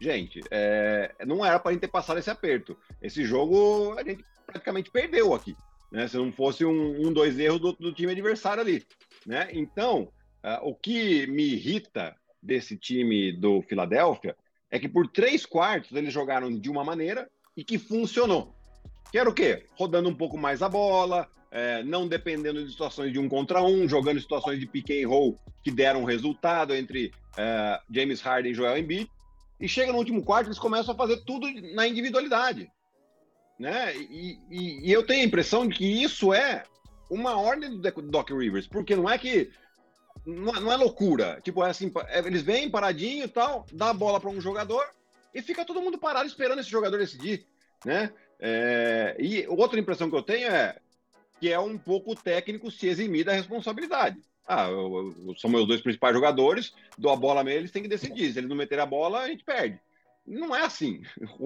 gente, 0.00 0.40
é, 0.50 1.14
não 1.26 1.44
era 1.44 1.58
para 1.58 1.70
a 1.70 1.72
gente 1.72 1.80
ter 1.80 1.88
passado 1.88 2.18
esse 2.18 2.30
aperto. 2.30 2.76
Esse 3.02 3.24
jogo 3.24 3.94
a 3.98 4.04
gente 4.04 4.24
praticamente 4.46 4.90
perdeu 4.90 5.34
aqui, 5.34 5.56
né? 5.90 6.06
Se 6.06 6.16
não 6.16 6.32
fosse 6.32 6.64
um, 6.64 7.06
um 7.06 7.12
dois 7.12 7.38
erros 7.38 7.60
do, 7.60 7.72
do, 7.72 7.92
time 7.92 8.12
adversário 8.12 8.62
ali, 8.62 8.86
né? 9.24 9.48
Então, 9.52 10.12
uh, 10.44 10.60
o 10.62 10.74
que 10.74 11.26
me 11.26 11.42
irrita 11.42 12.14
desse 12.40 12.76
time 12.76 13.32
do 13.32 13.62
Filadélfia 13.62 14.36
é 14.70 14.78
que 14.78 14.88
por 14.88 15.08
três 15.08 15.44
quartos 15.44 15.92
eles 15.92 16.12
jogaram 16.12 16.50
de 16.50 16.70
uma 16.70 16.84
maneira 16.84 17.28
e 17.56 17.64
que 17.64 17.78
funcionou. 17.78 18.54
Que 19.10 19.18
era 19.18 19.30
o 19.30 19.34
quê? 19.34 19.66
Rodando 19.76 20.08
um 20.08 20.14
pouco 20.14 20.36
mais 20.36 20.62
a 20.62 20.68
bola, 20.68 21.28
é, 21.50 21.82
não 21.82 22.06
dependendo 22.06 22.62
de 22.62 22.70
situações 22.70 23.12
de 23.12 23.18
um 23.18 23.28
contra 23.28 23.62
um, 23.62 23.88
jogando 23.88 24.20
situações 24.20 24.60
de 24.60 24.66
pick 24.66 24.90
and 24.90 25.08
roll 25.08 25.38
que 25.62 25.70
deram 25.70 26.04
resultado 26.04 26.74
entre 26.74 27.12
é, 27.36 27.80
James 27.90 28.20
Harden 28.20 28.52
e 28.52 28.54
Joel 28.54 28.78
Embiid. 28.78 29.10
E 29.58 29.66
chega 29.66 29.90
no 29.90 29.98
último 29.98 30.22
quarto, 30.22 30.48
eles 30.48 30.58
começam 30.58 30.92
a 30.92 30.96
fazer 30.96 31.24
tudo 31.24 31.48
na 31.74 31.88
individualidade. 31.88 32.70
Né? 33.58 33.96
E, 33.96 34.38
e, 34.50 34.88
e 34.88 34.92
eu 34.92 35.06
tenho 35.06 35.22
a 35.22 35.26
impressão 35.26 35.66
de 35.66 35.74
que 35.74 35.86
isso 35.86 36.34
é 36.34 36.64
uma 37.08 37.38
ordem 37.38 37.70
do 37.70 38.02
Doc 38.02 38.30
Rivers, 38.30 38.66
porque 38.66 38.94
não 38.94 39.08
é 39.08 39.16
que 39.16 39.50
não, 40.26 40.52
não 40.52 40.72
é 40.72 40.76
loucura. 40.76 41.40
Tipo, 41.42 41.64
é 41.64 41.70
assim, 41.70 41.90
é, 42.08 42.18
eles 42.18 42.42
vêm 42.42 42.68
paradinho 42.68 43.24
e 43.24 43.28
tal, 43.28 43.64
dá 43.72 43.90
a 43.90 43.94
bola 43.94 44.20
para 44.20 44.28
um 44.28 44.40
jogador 44.40 44.84
e 45.36 45.42
fica 45.42 45.66
todo 45.66 45.82
mundo 45.82 45.98
parado 45.98 46.26
esperando 46.26 46.60
esse 46.60 46.70
jogador 46.70 46.96
decidir, 46.96 47.46
né? 47.84 48.10
É, 48.40 49.14
e 49.20 49.46
outra 49.48 49.78
impressão 49.78 50.08
que 50.08 50.16
eu 50.16 50.22
tenho 50.22 50.48
é 50.48 50.78
que 51.38 51.52
é 51.52 51.60
um 51.60 51.76
pouco 51.76 52.12
o 52.12 52.16
técnico 52.16 52.70
se 52.70 52.88
eximir 52.88 53.26
da 53.26 53.32
responsabilidade. 53.32 54.18
Ah, 54.48 54.70
eu, 54.70 55.14
eu, 55.26 55.36
são 55.36 55.50
meus 55.50 55.66
dois 55.66 55.82
principais 55.82 56.14
jogadores, 56.14 56.72
dou 56.96 57.12
a 57.12 57.16
bola 57.16 57.50
eles 57.50 57.70
têm 57.70 57.82
que 57.82 57.88
decidir. 57.88 58.32
Se 58.32 58.38
eles 58.38 58.48
não 58.48 58.56
meterem 58.56 58.82
a 58.82 58.86
bola, 58.86 59.20
a 59.20 59.28
gente 59.28 59.44
perde. 59.44 59.78
Não 60.26 60.56
é 60.56 60.62
assim. 60.62 61.02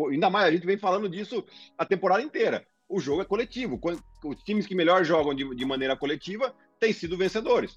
Ainda 0.08 0.30
mais, 0.30 0.46
a 0.46 0.52
gente 0.52 0.66
vem 0.66 0.78
falando 0.78 1.08
disso 1.08 1.44
a 1.76 1.84
temporada 1.84 2.22
inteira. 2.22 2.64
O 2.88 3.00
jogo 3.00 3.22
é 3.22 3.24
coletivo. 3.24 3.80
Os 4.24 4.42
times 4.44 4.68
que 4.68 4.74
melhor 4.76 5.04
jogam 5.04 5.34
de, 5.34 5.52
de 5.56 5.64
maneira 5.64 5.96
coletiva 5.96 6.54
têm 6.78 6.92
sido 6.92 7.16
vencedores. 7.16 7.76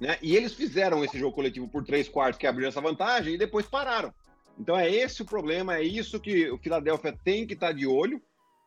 Né? 0.00 0.18
E 0.22 0.34
eles 0.34 0.54
fizeram 0.54 1.04
esse 1.04 1.18
jogo 1.18 1.36
coletivo 1.36 1.68
por 1.68 1.84
três 1.84 2.08
quartos 2.08 2.38
que 2.38 2.46
abriram 2.46 2.70
essa 2.70 2.80
vantagem 2.80 3.34
e 3.34 3.38
depois 3.38 3.66
pararam. 3.66 4.12
Então 4.60 4.78
é 4.78 4.90
esse 4.90 5.22
o 5.22 5.24
problema, 5.24 5.76
é 5.76 5.82
isso 5.82 6.20
que 6.20 6.50
o 6.50 6.58
Philadelphia 6.58 7.18
tem 7.24 7.46
que 7.46 7.54
estar 7.54 7.72
de 7.72 7.86
olho, 7.86 8.20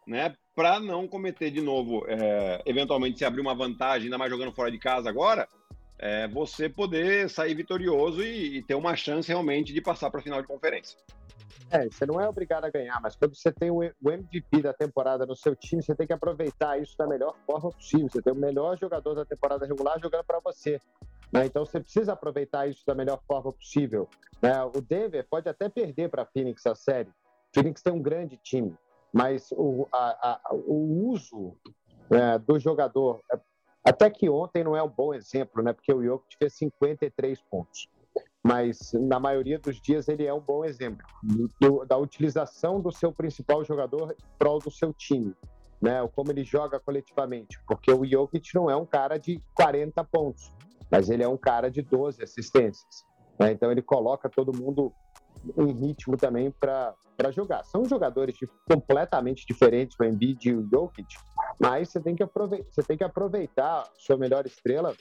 né? 0.08 0.36
para 0.56 0.80
não 0.80 1.08
cometer 1.08 1.52
de 1.52 1.62
novo, 1.62 2.04
é, 2.08 2.62
eventualmente 2.66 3.18
se 3.18 3.26
abrir 3.26 3.42
uma 3.42 3.56
vantagem, 3.56 4.06
ainda 4.06 4.18
mais 4.18 4.32
jogando 4.32 4.52
fora 4.52 4.72
de 4.72 4.78
casa 4.78 5.10
agora, 5.10 5.48
é, 6.00 6.28
você 6.28 6.68
poder 6.68 7.30
sair 7.30 7.54
vitorioso 7.54 8.24
e, 8.24 8.58
e, 8.58 8.64
ter 8.64 8.76
uma 8.76 8.96
chance 8.96 9.28
realmente 9.28 9.72
de 9.72 9.82
passar 9.82 10.10
para 10.10 10.20
a 10.20 10.24
final 10.24 10.42
de 10.42 10.48
conferência. 10.48 10.98
É, 11.70 11.90
você 11.90 12.06
não 12.06 12.22
é 12.22 12.28
obrigado 12.28 12.66
a 12.66 12.70
ganhar, 12.70 13.00
mas 13.02 13.16
quando 13.16 13.36
você 13.36 13.52
tem 13.52 13.72
o 13.72 13.82
MVP 13.84 14.62
da 14.62 14.74
temporada 14.74 15.26
no 15.26 15.36
seu 15.36 15.56
time, 15.56 15.82
você 15.82 15.96
tem 15.96 16.06
que 16.06 16.14
aproveitar 16.14 16.80
isso 16.80 16.96
da 16.98 17.08
melhor 17.08 17.36
forma 17.46 17.72
possível. 17.72 18.10
Você 18.10 18.22
tem 18.22 18.34
o 18.34 18.36
melhor 18.36 18.78
jogador 18.78 19.16
da 19.16 19.26
temporada 19.26 19.66
regular 19.66 20.00
jogando 20.00 20.24
para 20.24 20.40
você. 20.40 20.80
Né? 21.32 21.48
Então 21.48 21.66
você 21.66 21.80
precisa 21.80 22.14
aproveitar 22.14 22.68
isso 22.68 22.84
da 22.86 22.94
melhor 22.94 23.20
forma 23.28 23.52
possível. 23.52 24.08
Né? 24.42 24.64
O 24.64 24.82
Denver 24.82 25.26
pode 25.28 25.50
até 25.50 25.68
perder 25.68 26.10
para 26.10 26.22
a 26.22 26.26
Phoenix 26.26 26.66
a 26.68 26.76
série. 26.76 27.10
Phoenix 27.54 27.82
tem 27.82 27.94
um 27.94 28.02
grande 28.02 28.38
time, 28.38 28.76
mas 29.12 29.52
o, 29.52 29.88
a, 29.92 30.30
a, 30.32 30.54
o 30.54 31.10
uso 31.10 31.56
é, 32.12 32.38
do 32.38 32.60
jogador, 32.60 33.20
é, 33.32 33.40
até 33.84 34.10
que 34.10 34.30
ontem 34.30 34.64
não 34.64 34.76
é 34.76 34.84
um 34.84 34.90
bom 34.90 35.14
exemplo, 35.14 35.62
né? 35.62 35.74
Porque 35.74 35.94
o 35.94 36.04
Jokic 36.04 36.38
fez 36.38 36.54
53 36.54 37.42
pontos. 37.50 37.88
Mas 38.44 38.92
na 38.94 39.20
maioria 39.20 39.58
dos 39.58 39.80
dias 39.80 40.10
ele 40.10 40.26
é 40.26 40.34
um 40.34 40.42
bom 40.42 40.66
exemplo 40.66 41.08
do, 41.60 41.86
da 41.86 41.98
utilização 41.98 42.82
do 42.82 42.92
seu 42.92 43.12
principal 43.12 43.64
jogador 43.64 44.12
em 44.12 44.38
prol 44.38 44.60
do 44.60 44.70
seu 44.70 44.94
time, 44.94 45.34
né? 45.82 46.06
Como 46.14 46.30
ele 46.30 46.44
joga 46.44 46.78
coletivamente, 46.80 47.58
porque 47.66 47.92
o 47.92 48.06
Jokic 48.06 48.54
não 48.54 48.70
é 48.70 48.76
um 48.76 48.86
cara 48.86 49.18
de 49.18 49.42
40 49.56 50.04
pontos, 50.04 50.52
mas 50.92 51.10
ele 51.10 51.24
é 51.24 51.28
um 51.28 51.38
cara 51.38 51.72
de 51.72 51.82
12 51.82 52.22
assistências. 52.22 53.06
Né? 53.40 53.54
Então 53.54 53.72
ele 53.72 53.82
coloca 53.82 54.30
todo 54.30 54.56
mundo 54.56 54.92
em 55.58 55.72
ritmo 55.88 56.18
também 56.18 56.52
para 56.52 56.96
jogar. 57.32 57.64
São 57.64 57.86
jogadores 57.86 58.36
completamente 58.68 59.46
diferentes, 59.48 59.98
o 59.98 60.04
Embiid 60.04 60.50
e 60.50 60.54
o 60.54 60.68
Jokic, 60.70 61.16
mas 61.58 61.90
você 61.90 62.02
tem 62.02 62.14
que 62.14 62.24
aproveitar, 62.24 62.70
você 62.70 62.84
tem 62.84 62.98
que 62.98 63.04
aproveitar 63.06 63.90
sua 63.98 64.18
melhor 64.18 64.46
estrela 64.46 64.94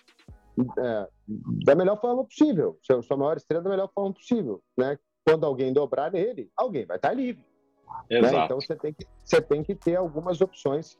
é, 0.78 1.08
da 1.64 1.74
melhor 1.74 2.00
forma 2.00 2.24
possível, 2.24 2.78
sua, 2.82 3.02
sua 3.02 3.16
maior 3.16 3.36
estrela 3.36 3.62
da 3.62 3.70
melhor 3.70 3.90
forma 3.94 4.12
possível, 4.12 4.62
né? 4.76 4.98
Quando 5.24 5.46
alguém 5.46 5.72
dobrar 5.72 6.10
nele, 6.10 6.50
alguém 6.56 6.84
vai 6.84 6.96
estar 6.96 7.12
livre. 7.12 7.44
Né? 8.10 8.44
Então 8.44 8.60
você 8.60 8.74
tem 8.74 8.92
que 8.92 9.06
você 9.24 9.40
tem 9.40 9.62
que 9.62 9.74
ter 9.74 9.96
algumas 9.96 10.40
opções 10.40 10.94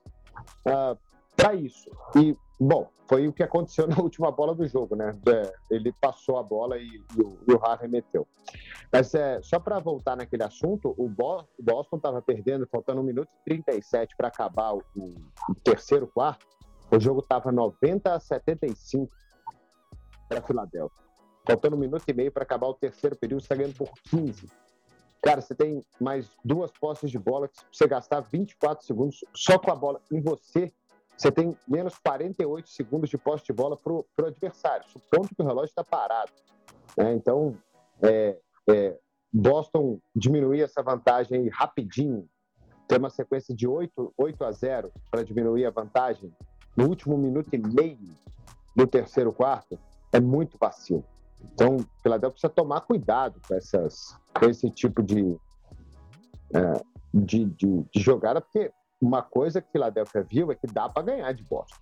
uh, 0.66 0.68
ah, 0.68 0.96
para 1.36 1.54
isso. 1.54 1.90
E 2.16 2.36
bom, 2.58 2.88
foi 3.08 3.26
o 3.26 3.32
que 3.32 3.42
aconteceu 3.42 3.86
na 3.88 3.98
última 3.98 4.30
bola 4.30 4.54
do 4.54 4.66
jogo, 4.66 4.94
né? 4.94 5.12
É, 5.28 5.52
ele 5.70 5.92
passou 6.00 6.38
a 6.38 6.42
bola 6.42 6.78
e, 6.78 6.86
e 6.86 7.20
o, 7.20 7.38
e 7.48 7.52
o 7.52 7.58
Harden 7.58 7.88
meteu. 7.88 8.26
Mas 8.92 9.14
é, 9.14 9.40
só 9.42 9.58
para 9.58 9.78
voltar 9.78 10.16
naquele 10.16 10.42
assunto, 10.42 10.94
o 10.98 11.08
Boston 11.08 11.96
estava 11.96 12.20
perdendo, 12.20 12.66
faltando 12.66 13.00
1 13.00 13.04
minuto 13.04 13.28
e 13.40 13.44
37 13.44 14.14
para 14.16 14.28
acabar 14.28 14.74
o, 14.74 14.82
o, 14.96 15.54
terceiro 15.64 16.06
quarto. 16.06 16.46
O 16.90 17.00
jogo 17.00 17.20
estava 17.20 17.50
90 17.50 18.14
a 18.14 18.20
75 18.20 19.10
para 20.32 20.38
a 20.38 20.42
Filadélfia. 20.42 21.04
Faltando 21.44 21.76
um 21.76 21.78
minuto 21.78 22.04
e 22.08 22.12
meio 22.12 22.32
para 22.32 22.44
acabar 22.44 22.68
o 22.68 22.74
terceiro 22.74 23.16
período, 23.16 23.40
você 23.40 23.46
está 23.46 23.54
ganhando 23.56 23.76
por 23.76 23.90
15. 24.10 24.48
Cara, 25.20 25.40
você 25.40 25.54
tem 25.54 25.84
mais 26.00 26.30
duas 26.44 26.70
posses 26.72 27.10
de 27.10 27.18
bola 27.18 27.48
que 27.48 27.60
você 27.70 27.86
gastar 27.86 28.20
24 28.20 28.84
segundos 28.84 29.24
só 29.34 29.58
com 29.58 29.70
a 29.70 29.74
bola 29.74 30.00
em 30.10 30.20
você, 30.20 30.72
você 31.16 31.30
tem 31.30 31.56
menos 31.68 31.96
48 31.98 32.68
segundos 32.68 33.10
de 33.10 33.18
posse 33.18 33.44
de 33.44 33.52
bola 33.52 33.76
para 33.76 33.92
o 33.92 34.06
adversário, 34.26 34.88
supondo 34.88 35.28
que 35.28 35.42
o 35.42 35.44
relógio 35.44 35.68
está 35.68 35.84
parado. 35.84 36.32
Né? 36.96 37.12
Então, 37.14 37.56
é, 38.02 38.38
é, 38.68 38.98
Boston 39.32 40.00
diminuir 40.14 40.62
essa 40.62 40.82
vantagem 40.82 41.48
rapidinho, 41.48 42.28
ter 42.88 42.98
uma 42.98 43.10
sequência 43.10 43.54
de 43.54 43.66
8, 43.66 44.14
8 44.16 44.44
a 44.44 44.50
0 44.50 44.92
para 45.10 45.22
diminuir 45.22 45.66
a 45.66 45.70
vantagem 45.70 46.32
no 46.76 46.88
último 46.88 47.16
minuto 47.16 47.48
e 47.52 47.58
meio 47.58 47.98
do 48.74 48.86
terceiro 48.86 49.32
quarto, 49.32 49.78
é 50.12 50.20
muito 50.20 50.56
vacilo. 50.58 51.04
Então, 51.52 51.76
o 51.76 51.86
Philadelphia 52.02 52.30
precisa 52.30 52.52
tomar 52.52 52.82
cuidado 52.82 53.40
com, 53.46 53.54
essas, 53.54 54.16
com 54.38 54.46
esse 54.46 54.70
tipo 54.70 55.02
de, 55.02 55.36
é, 56.54 56.82
de, 57.12 57.44
de, 57.46 57.84
de, 57.90 58.00
jogada, 58.00 58.40
porque 58.40 58.70
uma 59.00 59.22
coisa 59.22 59.60
que 59.60 59.72
Philadelphia 59.72 60.22
viu 60.22 60.52
é 60.52 60.54
que 60.54 60.66
dá 60.66 60.88
para 60.88 61.02
ganhar 61.02 61.32
de 61.32 61.42
Boston. 61.42 61.80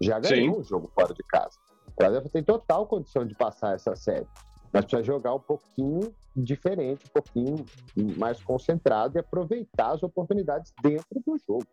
Já 0.00 0.18
ganhou 0.20 0.56
o 0.56 0.60
um 0.60 0.64
jogo 0.64 0.90
fora 0.94 1.12
de 1.12 1.22
casa. 1.24 1.58
O 1.88 1.92
Philadelphia 1.92 2.30
tem 2.30 2.44
total 2.44 2.86
condição 2.86 3.26
de 3.26 3.34
passar 3.34 3.74
essa 3.74 3.96
série, 3.96 4.26
mas 4.72 4.84
precisa 4.84 5.02
jogar 5.02 5.34
um 5.34 5.40
pouquinho 5.40 6.14
diferente, 6.36 7.04
um 7.06 7.12
pouquinho 7.12 7.66
mais 8.16 8.42
concentrado 8.42 9.18
e 9.18 9.20
aproveitar 9.20 9.92
as 9.92 10.02
oportunidades 10.02 10.72
dentro 10.80 11.20
do 11.26 11.36
jogo. 11.38 11.66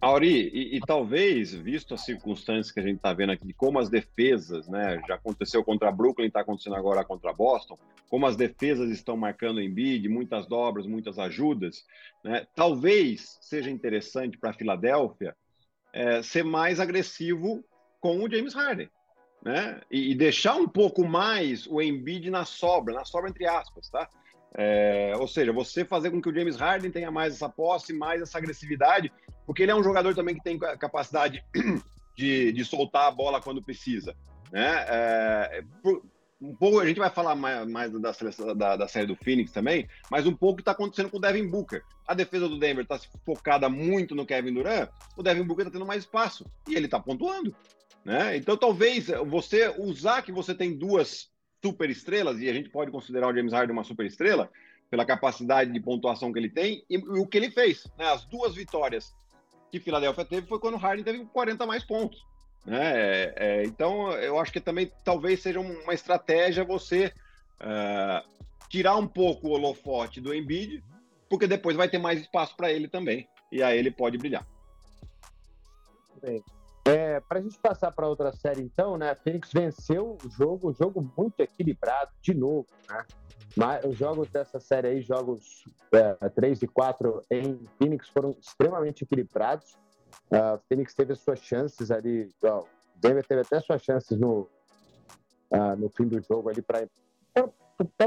Auri, 0.00 0.48
e, 0.54 0.76
e, 0.76 0.80
talvez, 0.80 1.52
visto 1.52 1.92
as 1.92 2.04
circunstâncias 2.04 2.70
que 2.70 2.78
a 2.78 2.82
gente 2.82 2.98
está 2.98 3.12
vendo 3.12 3.32
aqui, 3.32 3.52
como 3.52 3.80
as 3.80 3.88
defesas, 3.88 4.68
né, 4.68 5.02
já 5.08 5.16
aconteceu 5.16 5.64
contra 5.64 5.90
Brooklyn, 5.90 6.28
está 6.28 6.40
acontecendo 6.40 6.76
agora 6.76 7.04
contra 7.04 7.32
Boston, 7.32 7.76
como 8.08 8.24
as 8.24 8.36
defesas 8.36 8.90
estão 8.90 9.16
marcando 9.16 9.56
o 9.56 9.60
Embiid, 9.60 10.08
muitas 10.08 10.46
dobras, 10.46 10.86
muitas 10.86 11.18
ajudas, 11.18 11.84
né, 12.22 12.46
talvez 12.54 13.38
seja 13.40 13.70
interessante 13.70 14.38
para 14.38 14.50
a 14.50 14.52
Filadélfia 14.52 15.34
é, 15.92 16.22
ser 16.22 16.44
mais 16.44 16.78
agressivo 16.78 17.64
com 18.00 18.22
o 18.22 18.30
James 18.30 18.54
Harden, 18.54 18.88
né, 19.44 19.80
e, 19.90 20.12
e 20.12 20.14
deixar 20.14 20.54
um 20.54 20.68
pouco 20.68 21.04
mais 21.04 21.66
o 21.66 21.82
Embiid 21.82 22.30
na 22.30 22.44
sobra, 22.44 22.94
na 22.94 23.04
sobra 23.04 23.30
entre 23.30 23.48
aspas, 23.48 23.90
tá? 23.90 24.08
É, 24.54 25.12
ou 25.18 25.28
seja, 25.28 25.52
você 25.52 25.84
fazer 25.84 26.10
com 26.10 26.20
que 26.20 26.28
o 26.28 26.34
James 26.34 26.56
Harden 26.56 26.90
tenha 26.90 27.10
mais 27.10 27.34
essa 27.34 27.48
posse, 27.48 27.92
mais 27.92 28.22
essa 28.22 28.38
agressividade, 28.38 29.12
porque 29.46 29.62
ele 29.62 29.72
é 29.72 29.74
um 29.74 29.82
jogador 29.82 30.14
também 30.14 30.34
que 30.34 30.42
tem 30.42 30.58
capacidade 30.58 31.44
de, 32.16 32.52
de 32.52 32.64
soltar 32.64 33.06
a 33.06 33.10
bola 33.10 33.40
quando 33.40 33.62
precisa. 33.62 34.16
Né? 34.50 34.84
É, 34.88 35.64
um 36.40 36.54
pouco, 36.54 36.78
a 36.78 36.86
gente 36.86 36.98
vai 36.98 37.10
falar 37.10 37.34
mais, 37.34 37.68
mais 37.68 37.92
da, 37.92 38.12
da, 38.54 38.76
da, 38.76 38.88
série 38.88 39.06
do 39.06 39.16
Phoenix 39.16 39.50
também, 39.52 39.88
mas 40.10 40.26
um 40.26 40.34
pouco 40.34 40.60
está 40.60 40.72
acontecendo 40.72 41.10
com 41.10 41.18
o 41.18 41.20
Devin 41.20 41.48
Booker. 41.48 41.82
A 42.06 42.14
defesa 42.14 42.48
do 42.48 42.58
Denver 42.58 42.84
está 42.84 42.98
focada 43.24 43.68
muito 43.68 44.14
no 44.14 44.24
Kevin 44.24 44.54
Durant, 44.54 44.88
o 45.16 45.22
Devin 45.22 45.42
Booker 45.42 45.66
está 45.66 45.78
tendo 45.78 45.86
mais 45.86 46.04
espaço 46.04 46.46
e 46.68 46.74
ele 46.74 46.86
está 46.86 47.00
pontuando. 47.00 47.54
Né? 48.04 48.36
Então, 48.36 48.56
talvez 48.56 49.08
você 49.26 49.68
usar 49.78 50.22
que 50.22 50.32
você 50.32 50.54
tem 50.54 50.76
duas 50.76 51.28
super 51.62 51.90
estrelas, 51.90 52.40
e 52.40 52.48
a 52.48 52.52
gente 52.52 52.68
pode 52.68 52.90
considerar 52.90 53.28
o 53.28 53.34
James 53.34 53.52
Harden 53.52 53.72
uma 53.72 53.84
super 53.84 54.06
estrela, 54.06 54.50
pela 54.90 55.04
capacidade 55.04 55.72
de 55.72 55.80
pontuação 55.80 56.32
que 56.32 56.38
ele 56.38 56.48
tem 56.48 56.84
e, 56.88 56.96
e 56.96 57.18
o 57.18 57.26
que 57.26 57.36
ele 57.36 57.50
fez. 57.50 57.86
Né? 57.98 58.06
As 58.06 58.24
duas 58.24 58.54
vitórias 58.54 59.14
que 59.70 59.80
Filadélfia 59.80 60.24
teve 60.24 60.46
foi 60.46 60.58
quando 60.58 60.74
o 60.74 60.78
Harden 60.78 61.04
teve 61.04 61.24
40 61.26 61.66
mais 61.66 61.84
pontos. 61.84 62.26
Né? 62.64 62.78
É, 62.80 63.34
é, 63.36 63.64
então, 63.64 64.10
eu 64.12 64.38
acho 64.38 64.52
que 64.52 64.60
também 64.60 64.90
talvez 65.04 65.42
seja 65.42 65.60
uma 65.60 65.94
estratégia 65.94 66.64
você 66.64 67.12
uh, 67.60 68.26
tirar 68.68 68.96
um 68.96 69.06
pouco 69.06 69.48
o 69.48 69.52
holofote 69.52 70.20
do 70.20 70.34
Embiid, 70.34 70.82
porque 71.28 71.46
depois 71.46 71.76
vai 71.76 71.88
ter 71.88 71.98
mais 71.98 72.20
espaço 72.20 72.56
para 72.56 72.72
ele 72.72 72.88
também, 72.88 73.28
e 73.52 73.62
aí 73.62 73.78
ele 73.78 73.90
pode 73.90 74.16
brilhar. 74.16 74.46
Bem, 76.22 76.42
é, 76.88 77.20
para 77.20 77.38
a 77.38 77.42
gente 77.42 77.58
passar 77.58 77.92
para 77.92 78.08
outra 78.08 78.32
série, 78.32 78.62
então, 78.62 78.96
né? 78.96 79.14
Phoenix 79.14 79.52
venceu 79.52 80.16
o 80.24 80.30
jogo, 80.30 80.70
um 80.70 80.72
jogo 80.72 81.12
muito 81.16 81.40
equilibrado, 81.40 82.10
de 82.22 82.32
novo, 82.32 82.66
né? 82.88 83.04
Mas 83.54 83.84
os 83.84 83.96
jogos 83.96 84.30
dessa 84.30 84.58
série 84.58 84.88
aí, 84.88 85.02
jogos 85.02 85.64
é, 85.92 86.28
3 86.30 86.62
e 86.62 86.66
4 86.66 87.22
em 87.30 87.60
Phoenix, 87.76 88.08
foram 88.08 88.34
extremamente 88.40 89.04
equilibrados. 89.04 89.76
Uh, 90.30 90.58
Phoenix 90.68 90.94
teve 90.94 91.12
as 91.12 91.20
suas 91.20 91.40
chances 91.40 91.90
ali, 91.90 92.30
ó, 92.42 92.64
Denver 92.96 93.26
teve 93.26 93.42
até 93.42 93.60
suas 93.60 93.82
chances 93.82 94.18
no, 94.18 94.48
uh, 95.50 95.76
no 95.76 95.90
fim 95.90 96.06
do 96.06 96.20
jogo 96.22 96.48
ali 96.48 96.62
para 96.62 96.88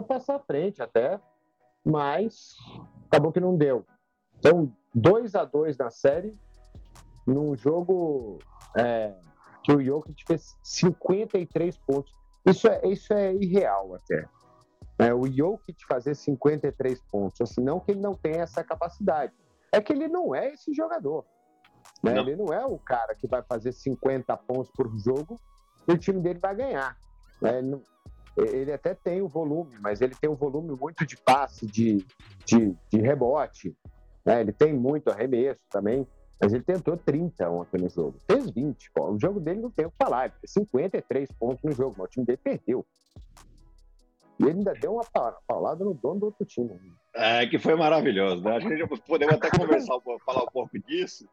passar 0.02 0.36
à 0.36 0.40
frente 0.40 0.82
até, 0.82 1.20
mas 1.84 2.56
acabou 3.08 3.32
que 3.32 3.40
não 3.40 3.56
deu. 3.56 3.86
Então, 4.40 4.72
2 4.94 5.36
a 5.36 5.46
2 5.46 5.78
na 5.78 5.90
série, 5.90 6.36
num 7.26 7.56
jogo 7.56 8.40
é, 8.76 9.14
que 9.64 9.72
o 9.72 9.84
Jokic 9.84 10.24
fez 10.26 10.58
53 10.64 11.78
pontos. 11.78 12.14
Isso 12.46 12.68
é, 12.68 12.88
isso 12.88 13.14
é 13.14 13.34
irreal 13.36 13.96
até. 13.96 14.28
É, 14.98 15.14
o 15.14 15.26
Jokic 15.28 15.86
fazer 15.86 16.16
53 16.16 17.02
pontos, 17.12 17.42
assim, 17.42 17.62
não 17.62 17.80
que 17.80 17.92
ele 17.92 18.02
não 18.02 18.16
tenha 18.16 18.44
essa 18.44 18.64
capacidade, 18.64 19.34
é 19.72 19.82
que 19.82 19.92
ele 19.94 20.08
não 20.08 20.36
é 20.36 20.54
esse 20.54 20.74
jogador. 20.74 21.26
Né? 22.04 22.14
Não. 22.14 22.22
Ele 22.22 22.36
não 22.36 22.54
é 22.54 22.66
o 22.66 22.78
cara 22.78 23.16
que 23.16 23.28
vai 23.28 23.42
fazer 23.42 23.72
50 23.72 24.36
pontos 24.38 24.72
por 24.72 24.90
jogo 24.98 25.40
e 25.88 25.94
o 25.94 25.98
time 25.98 26.20
dele 26.20 26.40
vai 26.40 26.56
ganhar. 26.56 26.98
Né? 27.42 27.62
Ele 28.38 28.72
até 28.72 28.94
tem 28.94 29.22
o 29.22 29.28
volume, 29.28 29.78
mas 29.80 30.02
ele 30.02 30.16
tem 30.16 30.30
um 30.30 30.36
volume 30.36 30.76
muito 30.76 31.06
de 31.06 31.18
passe, 31.18 31.66
de, 31.66 32.06
de, 32.46 32.76
de 32.90 33.02
rebote. 33.02 33.76
Né? 34.26 34.42
Ele 34.42 34.52
tem 34.52 34.74
muito 34.74 35.10
arremesso 35.10 35.62
também. 35.70 36.08
Mas 36.42 36.54
ele 36.54 36.64
tentou 36.64 36.98
30 36.98 37.48
ontem 37.50 37.80
no 37.80 37.90
jogo. 37.90 38.18
Fez 38.26 38.50
20. 38.50 38.92
Pô. 38.92 39.12
O 39.12 39.20
jogo 39.20 39.40
dele 39.40 39.62
não 39.62 39.70
tem 39.70 39.86
o 39.86 39.92
que 39.92 39.98
falar. 39.98 40.26
Ele 40.26 40.34
fez 40.40 40.54
53 40.54 41.32
pontos 41.34 41.64
no 41.64 41.72
jogo, 41.72 41.96
mas 41.98 42.08
o 42.08 42.10
time 42.10 42.26
dele 42.26 42.40
perdeu. 42.44 42.86
E 44.40 44.44
ele 44.44 44.54
ainda 44.54 44.74
deu 44.74 44.96
uma 44.96 45.04
paulada 45.48 45.86
no 45.86 45.94
dono 45.94 46.20
do 46.20 46.26
outro 46.28 46.44
time. 46.44 46.72
É, 47.14 47.46
que 47.46 47.60
foi 47.60 47.76
maravilhoso. 47.76 48.44
Né? 48.44 48.58
Acho 48.58 48.68
que 48.68 49.02
podemos 49.02 49.36
até 49.36 49.52
conversar, 49.52 49.94
falar 50.26 50.44
um 50.44 50.52
pouco 50.52 50.80
disso. 50.80 51.30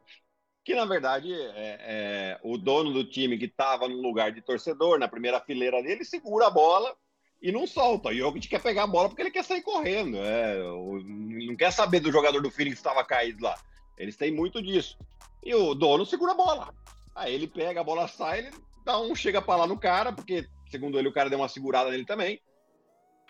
Que, 0.62 0.74
na 0.74 0.84
verdade, 0.84 1.32
é, 1.32 1.48
é, 1.56 2.40
o 2.42 2.58
dono 2.58 2.92
do 2.92 3.02
time 3.02 3.38
que 3.38 3.46
estava 3.46 3.88
no 3.88 4.02
lugar 4.02 4.30
de 4.30 4.42
torcedor, 4.42 4.98
na 4.98 5.08
primeira 5.08 5.40
fileira 5.40 5.82
dele, 5.82 6.04
segura 6.04 6.48
a 6.48 6.50
bola 6.50 6.94
e 7.40 7.50
não 7.50 7.66
solta. 7.66 8.10
O 8.10 8.14
Jokic 8.14 8.46
quer 8.46 8.60
pegar 8.60 8.82
a 8.82 8.86
bola 8.86 9.08
porque 9.08 9.22
ele 9.22 9.30
quer 9.30 9.44
sair 9.44 9.62
correndo. 9.62 10.18
É, 10.18 10.58
não 10.58 11.56
quer 11.56 11.72
saber 11.72 12.00
do 12.00 12.12
jogador 12.12 12.42
do 12.42 12.50
Phoenix 12.50 12.74
que 12.74 12.86
estava 12.86 13.02
caído 13.02 13.42
lá. 13.42 13.58
Eles 13.98 14.16
têm 14.16 14.32
muito 14.32 14.62
disso. 14.62 14.96
E 15.44 15.54
o 15.54 15.74
dono 15.74 16.06
segura 16.06 16.32
a 16.32 16.36
bola. 16.36 16.74
Aí 17.14 17.34
ele 17.34 17.48
pega, 17.48 17.80
a 17.80 17.84
bola 17.84 18.06
sai, 18.06 18.38
ele 18.38 18.50
dá 18.84 18.98
um 19.00 19.14
chega 19.14 19.42
para 19.42 19.56
lá 19.56 19.66
no 19.66 19.78
cara, 19.78 20.12
porque, 20.12 20.46
segundo 20.70 20.98
ele, 20.98 21.08
o 21.08 21.12
cara 21.12 21.28
deu 21.28 21.38
uma 21.38 21.48
segurada 21.48 21.90
nele 21.90 22.04
também. 22.04 22.40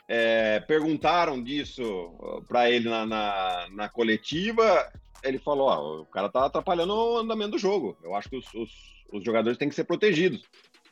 É, 0.06 0.60
perguntaram 0.60 1.42
disso 1.42 2.14
para 2.46 2.70
ele 2.70 2.88
na, 2.88 3.04
na, 3.04 3.68
na, 3.70 3.88
coletiva. 3.88 4.90
Ele 5.22 5.38
falou: 5.38 5.68
ó, 5.68 6.00
o 6.02 6.06
cara 6.06 6.30
tá 6.30 6.46
atrapalhando 6.46 6.94
o 6.94 7.18
andamento 7.18 7.52
do 7.52 7.58
jogo. 7.58 7.98
Eu 8.02 8.14
acho 8.14 8.28
que 8.28 8.36
os, 8.36 8.54
os, 8.54 8.70
os 9.12 9.24
jogadores 9.24 9.58
têm 9.58 9.68
que 9.68 9.74
ser 9.74 9.84
protegidos. 9.84 10.42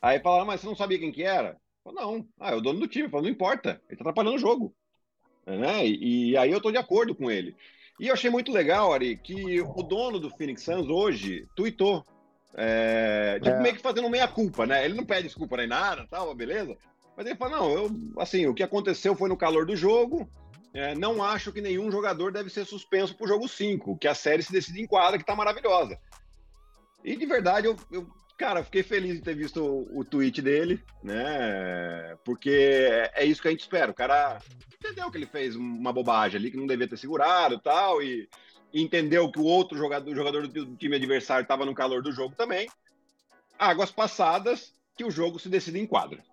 Aí 0.01 0.19
falaram, 0.19 0.45
mas 0.45 0.61
você 0.61 0.67
não 0.67 0.75
sabia 0.75 0.99
quem 0.99 1.11
que 1.11 1.23
era? 1.23 1.57
Falei, 1.83 1.99
não, 1.99 2.27
ah, 2.39 2.51
é 2.51 2.55
o 2.55 2.61
dono 2.61 2.79
do 2.79 2.87
time. 2.87 3.09
Falei, 3.09 3.25
não 3.25 3.31
importa, 3.31 3.81
ele 3.87 3.97
tá 3.97 4.03
atrapalhando 4.03 4.35
o 4.35 4.39
jogo. 4.39 4.75
Né? 5.45 5.87
E, 5.87 6.31
e 6.31 6.37
aí 6.37 6.51
eu 6.51 6.61
tô 6.61 6.71
de 6.71 6.77
acordo 6.77 7.15
com 7.15 7.31
ele. 7.31 7.55
E 7.99 8.07
eu 8.07 8.13
achei 8.13 8.29
muito 8.29 8.51
legal, 8.51 8.93
Ari, 8.93 9.17
que 9.17 9.59
o 9.61 9.81
dono 9.81 10.19
do 10.19 10.29
Phoenix 10.29 10.63
Suns 10.63 10.87
hoje 10.87 11.47
tweetou. 11.55 12.05
É, 12.53 13.39
tipo, 13.41 13.55
é. 13.55 13.61
meio 13.61 13.75
que 13.75 13.81
fazendo 13.81 14.09
meia-culpa, 14.09 14.65
né? 14.65 14.85
Ele 14.85 14.95
não 14.95 15.05
pede 15.05 15.27
desculpa 15.27 15.57
nem 15.57 15.67
nada, 15.67 16.07
tal, 16.09 16.33
beleza? 16.33 16.77
Mas 17.15 17.25
ele 17.25 17.35
fala: 17.35 17.57
não, 17.57 17.71
eu, 17.71 17.91
assim, 18.19 18.45
o 18.45 18.53
que 18.53 18.63
aconteceu 18.63 19.15
foi 19.15 19.27
no 19.27 19.37
calor 19.37 19.65
do 19.65 19.75
jogo. 19.75 20.29
É, 20.73 20.93
não 20.93 21.23
acho 21.23 21.51
que 21.51 21.61
nenhum 21.61 21.89
jogador 21.91 22.31
deve 22.31 22.51
ser 22.51 22.65
suspenso 22.65 23.15
pro 23.15 23.27
jogo 23.27 23.47
5, 23.47 23.97
que 23.97 24.07
a 24.07 24.13
série 24.13 24.43
se 24.43 24.51
decide 24.51 24.81
em 24.81 24.87
quadra, 24.87 25.17
que 25.17 25.25
tá 25.25 25.35
maravilhosa. 25.35 25.97
E 27.03 27.15
de 27.15 27.25
verdade, 27.25 27.65
eu, 27.65 27.75
eu 27.91 28.07
cara, 28.37 28.63
fiquei 28.63 28.83
feliz 28.83 29.15
de 29.15 29.21
ter 29.21 29.35
visto 29.35 29.63
o, 29.63 29.99
o 29.99 30.05
tweet 30.05 30.41
dele, 30.41 30.83
né? 31.03 32.15
Porque 32.23 32.49
é, 32.49 33.23
é 33.23 33.25
isso 33.25 33.41
que 33.41 33.47
a 33.47 33.51
gente 33.51 33.61
espera. 33.61 33.91
O 33.91 33.95
cara 33.95 34.39
entendeu 34.75 35.09
que 35.09 35.17
ele 35.17 35.25
fez 35.25 35.55
uma 35.55 35.91
bobagem 35.91 36.39
ali, 36.39 36.51
que 36.51 36.57
não 36.57 36.67
devia 36.67 36.87
ter 36.87 36.97
segurado 36.97 37.55
e 37.55 37.59
tal, 37.59 38.01
e, 38.01 38.29
entendeu 38.73 39.31
que 39.31 39.39
o 39.39 39.43
outro 39.43 39.77
jogador, 39.77 40.13
jogador 40.13 40.47
do 40.47 40.75
time 40.75 40.95
adversário 40.95 41.43
estava 41.43 41.65
no 41.65 41.73
calor 41.73 42.03
do 42.03 42.11
jogo 42.11 42.35
também. 42.35 42.69
Águas 43.57 43.91
passadas, 43.91 44.73
que 44.95 45.03
o 45.03 45.11
jogo 45.11 45.39
se 45.39 45.49
decide 45.49 45.79
em 45.79 45.87
quadra. 45.87 46.23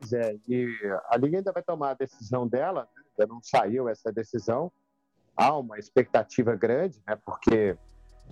Pois 0.00 0.12
é, 0.12 0.36
e 0.48 0.66
a 1.08 1.16
Liga 1.16 1.38
ainda 1.38 1.52
vai 1.52 1.62
tomar 1.62 1.90
a 1.90 1.94
decisão 1.94 2.46
dela, 2.46 2.88
né? 2.96 3.02
ainda 3.10 3.32
não 3.32 3.42
saiu 3.42 3.88
essa 3.88 4.12
decisão. 4.12 4.70
Há 5.36 5.56
uma 5.56 5.78
expectativa 5.78 6.54
grande, 6.54 7.02
né? 7.06 7.18
Porque 7.24 7.76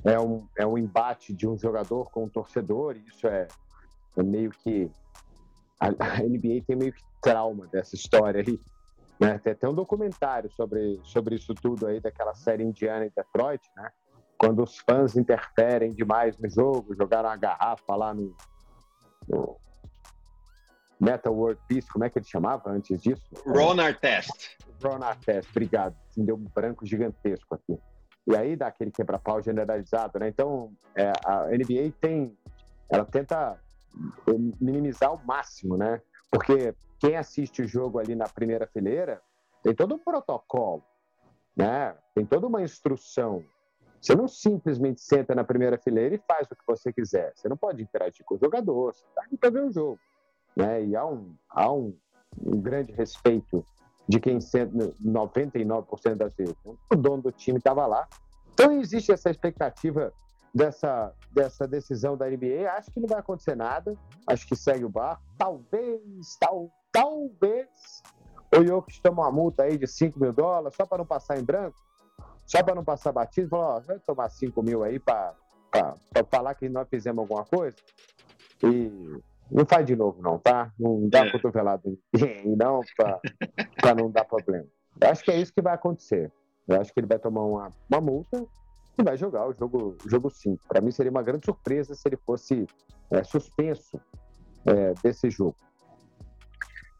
é 0.02 0.18
um, 0.18 0.46
é 0.58 0.66
um 0.66 0.76
embate 0.76 1.32
de 1.32 1.46
um 1.46 1.58
jogador 1.58 2.10
com 2.10 2.24
um 2.24 2.28
torcedor, 2.28 2.96
e 2.96 3.06
isso 3.06 3.26
é, 3.26 3.46
é 4.16 4.22
meio 4.22 4.50
que. 4.50 4.90
A, 5.78 5.86
a, 5.86 6.18
NBA 6.20 6.62
tem 6.66 6.76
meio 6.76 6.92
que 6.92 7.02
trauma 7.20 7.66
dessa 7.68 7.94
história 7.94 8.42
aí. 8.46 8.60
Né? 9.20 9.38
Tem 9.38 9.52
até 9.52 9.68
um 9.68 9.74
documentário 9.74 10.50
sobre, 10.50 11.00
sobre 11.04 11.36
isso 11.36 11.54
tudo 11.54 11.86
aí, 11.86 12.00
daquela 12.00 12.34
série 12.34 12.64
indiana 12.64 13.06
em 13.06 13.12
Detroit, 13.14 13.62
né? 13.76 13.90
Quando 14.36 14.62
os 14.62 14.78
fãs 14.78 15.16
interferem 15.16 15.92
demais 15.92 16.36
no 16.38 16.50
jogo, 16.50 16.94
jogaram 16.94 17.28
a 17.28 17.36
garrafa 17.36 17.94
lá 17.94 18.12
no, 18.12 18.36
no 19.28 19.56
Metal 21.00 21.32
World 21.32 21.60
Peace, 21.68 21.88
como 21.88 22.04
é 22.04 22.10
que 22.10 22.18
ele 22.18 22.26
chamava 22.26 22.70
antes 22.70 23.00
disso? 23.00 23.22
Ron 23.46 23.80
Artest. 23.80 24.56
Ron 24.82 25.02
Artest, 25.02 25.48
obrigado. 25.50 25.96
Me 26.16 26.26
deu 26.26 26.34
um 26.34 26.44
branco 26.52 26.84
gigantesco 26.84 27.54
aqui 27.54 27.78
e 28.26 28.34
aí 28.34 28.56
dá 28.56 28.68
aquele 28.68 28.90
quebra-pau 28.90 29.42
generalizado, 29.42 30.18
né? 30.18 30.28
Então, 30.28 30.72
é, 30.94 31.12
a 31.24 31.46
NBA 31.46 31.92
tem, 32.00 32.36
ela 32.88 33.04
tenta 33.04 33.58
minimizar 34.60 35.10
ao 35.10 35.18
máximo, 35.24 35.76
né? 35.76 36.00
Porque 36.30 36.74
quem 36.98 37.16
assiste 37.16 37.62
o 37.62 37.68
jogo 37.68 37.98
ali 37.98 38.14
na 38.14 38.26
primeira 38.26 38.66
fileira 38.66 39.20
tem 39.62 39.74
todo 39.74 39.94
um 39.94 39.98
protocolo, 39.98 40.82
né? 41.54 41.94
Tem 42.14 42.24
toda 42.24 42.46
uma 42.46 42.62
instrução. 42.62 43.44
Você 44.00 44.14
não 44.14 44.26
simplesmente 44.26 45.00
senta 45.00 45.34
na 45.34 45.44
primeira 45.44 45.78
fileira 45.78 46.14
e 46.14 46.22
faz 46.26 46.46
o 46.50 46.56
que 46.56 46.66
você 46.66 46.92
quiser. 46.92 47.32
Você 47.34 47.48
não 47.48 47.56
pode 47.56 47.82
interagir 47.82 48.24
com 48.24 48.34
o 48.34 48.38
jogador, 48.38 48.94
você 48.94 49.04
está 49.04 49.22
ali 49.22 49.36
para 49.36 49.50
ver 49.50 49.64
o 49.64 49.72
jogo, 49.72 50.00
né? 50.56 50.82
E 50.82 50.96
há 50.96 51.04
um, 51.06 51.34
há 51.50 51.70
um, 51.70 51.94
um 52.38 52.60
grande 52.60 52.92
respeito 52.92 53.64
de 54.08 54.20
quem 54.20 54.38
99% 54.38 56.14
das 56.14 56.34
vezes. 56.34 56.54
O 56.64 56.96
dono 56.96 57.22
do 57.22 57.32
time 57.32 57.58
estava 57.58 57.86
lá. 57.86 58.06
Então 58.52 58.72
existe 58.72 59.10
essa 59.12 59.30
expectativa 59.30 60.12
dessa, 60.54 61.12
dessa 61.32 61.66
decisão 61.66 62.16
da 62.16 62.28
NBA. 62.28 62.70
Acho 62.70 62.90
que 62.90 63.00
não 63.00 63.08
vai 63.08 63.18
acontecer 63.18 63.56
nada. 63.56 63.96
Acho 64.26 64.46
que 64.46 64.54
segue 64.54 64.84
o 64.84 64.88
barco. 64.88 65.22
Talvez, 65.36 66.36
tal, 66.38 66.70
talvez 66.92 67.68
o 68.56 68.64
Jokic 68.64 69.00
tome 69.00 69.18
uma 69.18 69.32
multa 69.32 69.64
aí 69.64 69.76
de 69.76 69.86
5 69.86 70.18
mil 70.18 70.32
dólares 70.32 70.76
só 70.76 70.86
para 70.86 70.98
não 70.98 71.06
passar 71.06 71.38
em 71.38 71.42
branco, 71.42 71.76
só 72.46 72.62
para 72.62 72.74
não 72.74 72.84
passar 72.84 73.10
batido. 73.12 73.48
Falou, 73.48 73.80
vai 73.82 73.98
tomar 73.98 74.28
5 74.28 74.62
mil 74.62 74.84
aí 74.84 75.00
para 75.00 75.34
falar 76.30 76.54
que 76.54 76.68
nós 76.68 76.88
fizemos 76.88 77.22
alguma 77.22 77.44
coisa. 77.44 77.76
E 78.62 79.20
não 79.50 79.64
faz 79.66 79.86
de 79.86 79.94
novo, 79.94 80.22
não, 80.22 80.38
tá? 80.38 80.72
Não 80.78 81.08
dá 81.08 81.26
é. 81.26 81.30
cotovelado 81.30 81.82
em 81.88 81.98
ninguém, 82.12 82.56
não, 82.56 82.80
para 82.96 83.94
não 83.94 84.10
dar 84.10 84.24
problema. 84.24 84.66
Eu 85.00 85.10
acho 85.10 85.24
que 85.24 85.30
é 85.30 85.36
isso 85.36 85.52
que 85.52 85.62
vai 85.62 85.74
acontecer. 85.74 86.32
Eu 86.66 86.80
acho 86.80 86.92
que 86.92 87.00
ele 87.00 87.06
vai 87.06 87.18
tomar 87.18 87.42
uma, 87.42 87.68
uma 87.90 88.00
multa 88.00 88.44
e 88.98 89.02
vai 89.02 89.16
jogar 89.16 89.46
o 89.46 89.52
jogo 89.52 89.96
5. 89.98 90.08
Jogo 90.08 90.30
para 90.68 90.80
mim 90.80 90.90
seria 90.90 91.10
uma 91.10 91.22
grande 91.22 91.44
surpresa 91.44 91.94
se 91.94 92.08
ele 92.08 92.16
fosse 92.16 92.66
é, 93.10 93.22
suspenso 93.22 94.00
é, 94.64 94.94
desse 95.02 95.30
jogo. 95.30 95.56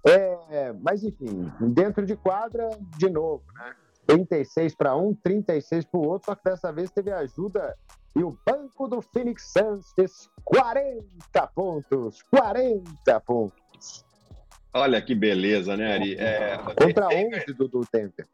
É, 0.04 0.72
mas, 0.83 1.02
enfim, 1.02 1.50
dentro 1.61 2.04
de 2.04 2.14
quadra, 2.14 2.68
de 2.98 3.09
novo, 3.09 3.42
né? 3.54 3.74
36 4.07 4.74
para 4.74 4.94
um, 4.94 5.14
36 5.14 5.87
para 5.87 5.98
o 5.98 6.07
outro, 6.07 6.26
só 6.26 6.35
que 6.35 6.44
dessa 6.44 6.70
vez 6.70 6.90
teve 6.90 7.11
ajuda 7.11 7.74
e 8.16 8.22
o 8.22 8.38
banco 8.46 8.87
do 8.88 9.03
Phoenix 9.03 9.53
Suns 9.53 9.92
fez 9.94 10.31
40 10.44 11.46
pontos. 11.48 12.22
40 12.31 13.20
pontos. 13.20 14.05
Olha 14.72 15.00
que 15.03 15.14
beleza, 15.14 15.77
né, 15.77 15.94
Ari? 15.94 16.14
É, 16.16 16.59
Contra 16.59 17.09
Denver, 17.09 17.44
11 17.48 17.55
do, 17.55 17.68
do 17.68 17.81
Denver. 17.92 18.27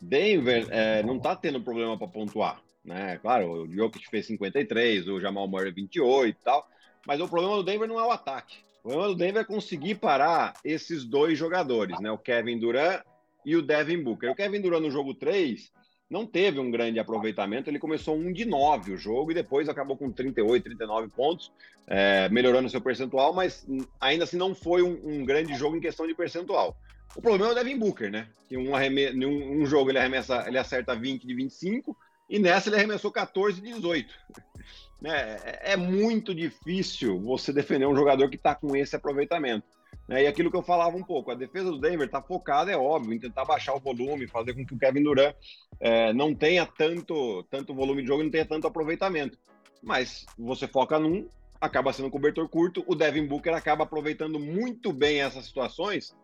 Denver 0.00 0.66
é, 0.70 1.02
não 1.02 1.16
está 1.16 1.34
tendo 1.34 1.60
problema 1.60 1.98
para 1.98 2.08
pontuar. 2.08 2.60
Né? 2.84 3.18
Claro, 3.18 3.64
o 3.64 3.72
Jokic 3.72 4.08
fez 4.08 4.26
53, 4.26 5.08
o 5.08 5.20
Jamal 5.20 5.46
Murray 5.46 5.72
28 5.72 6.28
e 6.28 6.44
tal. 6.44 6.66
Mas 7.06 7.20
o 7.20 7.28
problema 7.28 7.56
do 7.56 7.62
Denver 7.62 7.88
não 7.88 7.98
é 7.98 8.04
o 8.04 8.10
ataque. 8.10 8.58
O 8.82 8.88
problema 8.88 9.08
do 9.08 9.14
Denver 9.14 9.42
é 9.42 9.44
conseguir 9.44 9.96
parar 9.96 10.54
esses 10.64 11.04
dois 11.04 11.38
jogadores, 11.38 11.98
né? 12.00 12.10
O 12.10 12.18
Kevin 12.18 12.58
Durant 12.58 13.02
e 13.44 13.56
o 13.56 13.62
Devin 13.62 14.02
Booker. 14.02 14.30
O 14.30 14.34
Kevin 14.34 14.60
Durant 14.60 14.82
no 14.82 14.90
jogo 14.90 15.14
3 15.14 15.70
não 16.10 16.26
teve 16.26 16.58
um 16.58 16.70
grande 16.70 16.98
aproveitamento. 16.98 17.68
Ele 17.68 17.78
começou 17.78 18.16
um 18.16 18.32
de 18.32 18.44
9 18.44 18.92
o 18.92 18.96
jogo 18.96 19.30
e 19.30 19.34
depois 19.34 19.68
acabou 19.68 19.96
com 19.96 20.10
38, 20.10 20.64
39 20.64 21.08
pontos, 21.08 21.52
é, 21.86 22.28
melhorando 22.28 22.70
seu 22.70 22.80
percentual, 22.80 23.32
mas 23.34 23.66
ainda 24.00 24.24
assim 24.24 24.36
não 24.36 24.54
foi 24.54 24.82
um, 24.82 24.98
um, 25.04 25.24
grande 25.24 25.54
jogo 25.54 25.76
em 25.76 25.80
questão 25.80 26.06
de 26.06 26.14
percentual. 26.14 26.76
O 27.14 27.22
problema 27.22 27.50
é 27.50 27.52
o 27.52 27.54
Devin 27.54 27.78
Booker, 27.78 28.10
né? 28.10 28.28
Que 28.48 28.56
um, 28.56 28.74
arreme... 28.74 29.10
um, 29.24 29.62
um 29.62 29.66
jogo 29.66 29.90
ele 29.90 29.98
arremessa, 29.98 30.44
ele 30.46 30.58
acerta 30.58 30.94
20 30.94 31.26
de 31.26 31.34
25 31.34 31.96
e 32.28 32.38
nessa 32.38 32.68
ele 32.68 32.76
arremessou 32.76 33.10
14 33.10 33.60
de 33.60 33.72
18. 33.72 34.14
É, 35.04 35.74
é 35.74 35.76
muito 35.76 36.34
difícil 36.34 37.20
você 37.20 37.52
defender 37.52 37.86
um 37.86 37.94
jogador 37.94 38.28
que 38.28 38.34
está 38.34 38.52
com 38.52 38.74
esse 38.74 38.96
aproveitamento. 38.96 39.64
Né? 40.08 40.24
E 40.24 40.26
aquilo 40.26 40.50
que 40.50 40.56
eu 40.56 40.62
falava 40.62 40.96
um 40.96 41.02
pouco, 41.02 41.30
a 41.30 41.34
defesa 41.34 41.70
do 41.70 41.78
Denver 41.78 42.06
está 42.06 42.22
focada, 42.22 42.72
é 42.72 42.76
óbvio, 42.76 43.12
em 43.12 43.18
tentar 43.18 43.44
baixar 43.44 43.74
o 43.74 43.80
volume, 43.80 44.26
fazer 44.26 44.54
com 44.54 44.64
que 44.64 44.74
o 44.74 44.78
Kevin 44.78 45.02
Durant 45.02 45.36
é, 45.78 46.12
não 46.14 46.34
tenha 46.34 46.64
tanto, 46.64 47.42
tanto 47.50 47.74
volume 47.74 48.02
de 48.02 48.08
jogo, 48.08 48.22
não 48.22 48.30
tenha 48.30 48.46
tanto 48.46 48.66
aproveitamento. 48.66 49.38
Mas 49.82 50.24
você 50.36 50.66
foca 50.66 50.98
num, 50.98 51.28
acaba 51.60 51.92
sendo 51.92 52.08
um 52.08 52.10
cobertor 52.10 52.48
curto, 52.48 52.82
o 52.86 52.94
Devin 52.94 53.26
Booker 53.26 53.54
acaba 53.54 53.84
aproveitando 53.84 54.40
muito 54.40 54.92
bem 54.92 55.20
essas 55.20 55.44
situações 55.44 56.16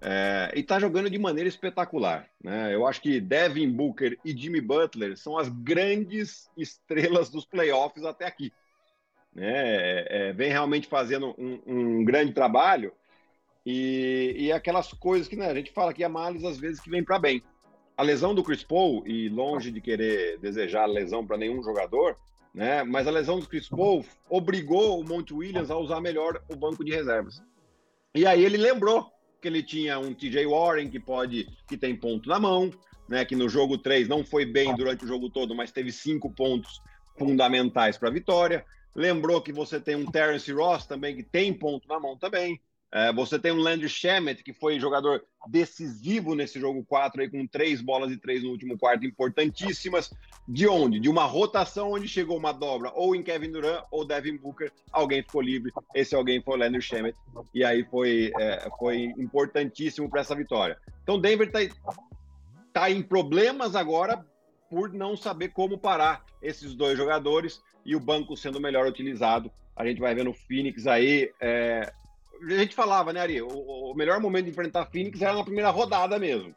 é, 0.00 0.52
e 0.54 0.60
está 0.60 0.78
jogando 0.78 1.10
de 1.10 1.18
maneira 1.18 1.48
espetacular. 1.48 2.28
Né? 2.42 2.74
Eu 2.74 2.86
acho 2.86 3.02
que 3.02 3.20
Devin 3.20 3.70
Booker 3.70 4.18
e 4.24 4.36
Jimmy 4.36 4.60
Butler 4.60 5.16
são 5.16 5.36
as 5.36 5.48
grandes 5.48 6.50
estrelas 6.56 7.28
dos 7.28 7.44
playoffs 7.44 8.04
até 8.04 8.26
aqui. 8.26 8.52
Né? 9.34 9.52
É, 9.52 10.06
é, 10.10 10.32
vem 10.32 10.50
realmente 10.50 10.88
fazendo 10.88 11.34
um, 11.38 11.60
um 11.66 12.04
grande 12.04 12.32
trabalho 12.32 12.92
e, 13.64 14.34
e 14.36 14.52
aquelas 14.52 14.92
coisas 14.92 15.28
que 15.28 15.36
né, 15.36 15.46
a 15.46 15.54
gente 15.54 15.70
fala 15.72 15.92
que 15.92 16.04
há 16.04 16.08
males 16.08 16.44
às 16.44 16.58
vezes 16.58 16.80
que 16.80 16.90
vem 16.90 17.04
para 17.04 17.18
bem. 17.18 17.42
A 17.96 18.02
lesão 18.02 18.34
do 18.34 18.42
Chris 18.42 18.64
Paul, 18.64 19.06
e 19.06 19.28
longe 19.28 19.70
de 19.70 19.80
querer 19.80 20.38
desejar 20.38 20.86
lesão 20.86 21.26
para 21.26 21.36
nenhum 21.36 21.62
jogador, 21.62 22.16
né, 22.54 22.82
mas 22.82 23.06
a 23.06 23.10
lesão 23.10 23.38
do 23.38 23.48
Chris 23.48 23.68
Paul 23.68 24.04
obrigou 24.28 25.00
o 25.00 25.04
Monte 25.04 25.32
Williams 25.32 25.70
a 25.70 25.76
usar 25.76 26.00
melhor 26.00 26.42
o 26.48 26.56
banco 26.56 26.84
de 26.84 26.92
reservas. 26.92 27.42
E 28.14 28.26
aí 28.26 28.44
ele 28.44 28.56
lembrou 28.56 29.10
que 29.40 29.48
ele 29.48 29.62
tinha 29.62 29.98
um 29.98 30.14
TJ 30.14 30.46
Warren 30.46 30.88
que 30.88 31.00
pode, 31.00 31.48
que 31.66 31.76
tem 31.76 31.96
ponto 31.96 32.28
na 32.28 32.38
mão, 32.38 32.70
né, 33.08 33.24
que 33.24 33.36
no 33.36 33.48
jogo 33.48 33.78
3 33.78 34.08
não 34.08 34.24
foi 34.24 34.44
bem 34.44 34.74
durante 34.74 35.04
o 35.04 35.08
jogo 35.08 35.30
todo, 35.30 35.54
mas 35.54 35.72
teve 35.72 35.92
cinco 35.92 36.30
pontos 36.30 36.80
fundamentais 37.18 37.98
para 37.98 38.08
a 38.08 38.12
vitória. 38.12 38.64
Lembrou 38.94 39.40
que 39.40 39.52
você 39.52 39.80
tem 39.80 39.96
um 39.96 40.06
Terence 40.06 40.50
Ross 40.52 40.86
também 40.86 41.16
que 41.16 41.22
tem 41.22 41.52
ponto 41.52 41.88
na 41.88 41.98
mão 41.98 42.16
também. 42.16 42.60
É, 42.94 43.10
você 43.10 43.38
tem 43.38 43.50
um 43.50 43.56
Landry 43.56 43.88
Shamet, 43.88 44.44
que 44.44 44.52
foi 44.52 44.78
jogador 44.78 45.24
decisivo 45.48 46.34
nesse 46.34 46.60
jogo 46.60 46.84
4, 46.84 47.22
aí, 47.22 47.30
com 47.30 47.46
três 47.46 47.80
bolas 47.80 48.12
e 48.12 48.18
três 48.18 48.42
no 48.42 48.50
último 48.50 48.76
quarto, 48.76 49.06
importantíssimas. 49.06 50.12
De 50.46 50.68
onde? 50.68 51.00
De 51.00 51.08
uma 51.08 51.24
rotação 51.24 51.92
onde 51.92 52.06
chegou 52.06 52.36
uma 52.36 52.52
dobra, 52.52 52.92
ou 52.94 53.16
em 53.16 53.22
Kevin 53.22 53.50
Durant 53.50 53.84
ou 53.90 54.04
Devin 54.04 54.36
Booker, 54.36 54.70
alguém 54.92 55.22
ficou 55.22 55.40
livre. 55.40 55.72
Esse 55.94 56.14
alguém 56.14 56.42
foi 56.42 56.54
o 56.54 56.58
Landry 56.58 56.82
Shamet, 56.82 57.16
e 57.54 57.64
aí 57.64 57.82
foi, 57.84 58.30
é, 58.38 58.68
foi 58.78 59.04
importantíssimo 59.16 60.10
para 60.10 60.20
essa 60.20 60.34
vitória. 60.34 60.76
Então, 61.02 61.18
Denver 61.18 61.48
está 61.48 61.60
tá 62.74 62.90
em 62.90 63.02
problemas 63.02 63.74
agora 63.74 64.22
por 64.68 64.92
não 64.92 65.16
saber 65.16 65.48
como 65.48 65.78
parar 65.78 66.24
esses 66.42 66.74
dois 66.74 66.98
jogadores 66.98 67.62
e 67.86 67.96
o 67.96 68.00
banco 68.00 68.36
sendo 68.36 68.60
melhor 68.60 68.86
utilizado. 68.86 69.50
A 69.74 69.86
gente 69.86 70.00
vai 70.00 70.14
ver 70.14 70.24
no 70.24 70.34
Phoenix 70.34 70.86
aí. 70.86 71.32
É, 71.40 71.90
a 72.42 72.58
gente 72.58 72.74
falava, 72.74 73.12
né, 73.12 73.20
Ari? 73.20 73.42
O, 73.42 73.48
o, 73.48 73.94
melhor 73.94 74.20
momento 74.20 74.46
de 74.46 74.50
enfrentar 74.50 74.82
a 74.82 74.86
Phoenix 74.86 75.20
era 75.20 75.34
na 75.34 75.44
primeira 75.44 75.70
rodada 75.70 76.18
mesmo. 76.18 76.54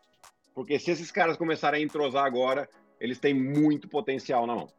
Porque 0.53 0.79
se 0.79 0.91
esses 0.91 1.11
caras 1.11 1.37
começarem 1.37 1.81
a 1.81 1.85
entrosar 1.85 2.25
agora, 2.25 2.67
eles 2.99 3.19
têm 3.19 3.33
muito 3.33 3.87
potencial 3.87 4.47
na 4.47 4.55
mão. 4.55 4.69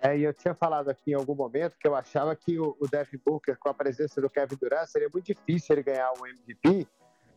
É, 0.00 0.16
e 0.16 0.22
eu 0.22 0.32
tinha 0.32 0.54
falado 0.54 0.88
aqui 0.88 1.10
em 1.10 1.14
algum 1.14 1.34
momento 1.34 1.76
que 1.78 1.86
eu 1.86 1.94
achava 1.94 2.34
que 2.34 2.58
o, 2.58 2.76
o 2.80 2.88
Booker, 3.24 3.56
com 3.58 3.68
a 3.68 3.74
presença 3.74 4.20
do 4.20 4.30
Kevin 4.30 4.56
Durant, 4.56 4.86
seria 4.86 5.08
muito 5.12 5.26
difícil 5.26 5.74
ele 5.74 5.82
ganhar 5.82 6.12
o 6.12 6.26
MVP, 6.26 6.86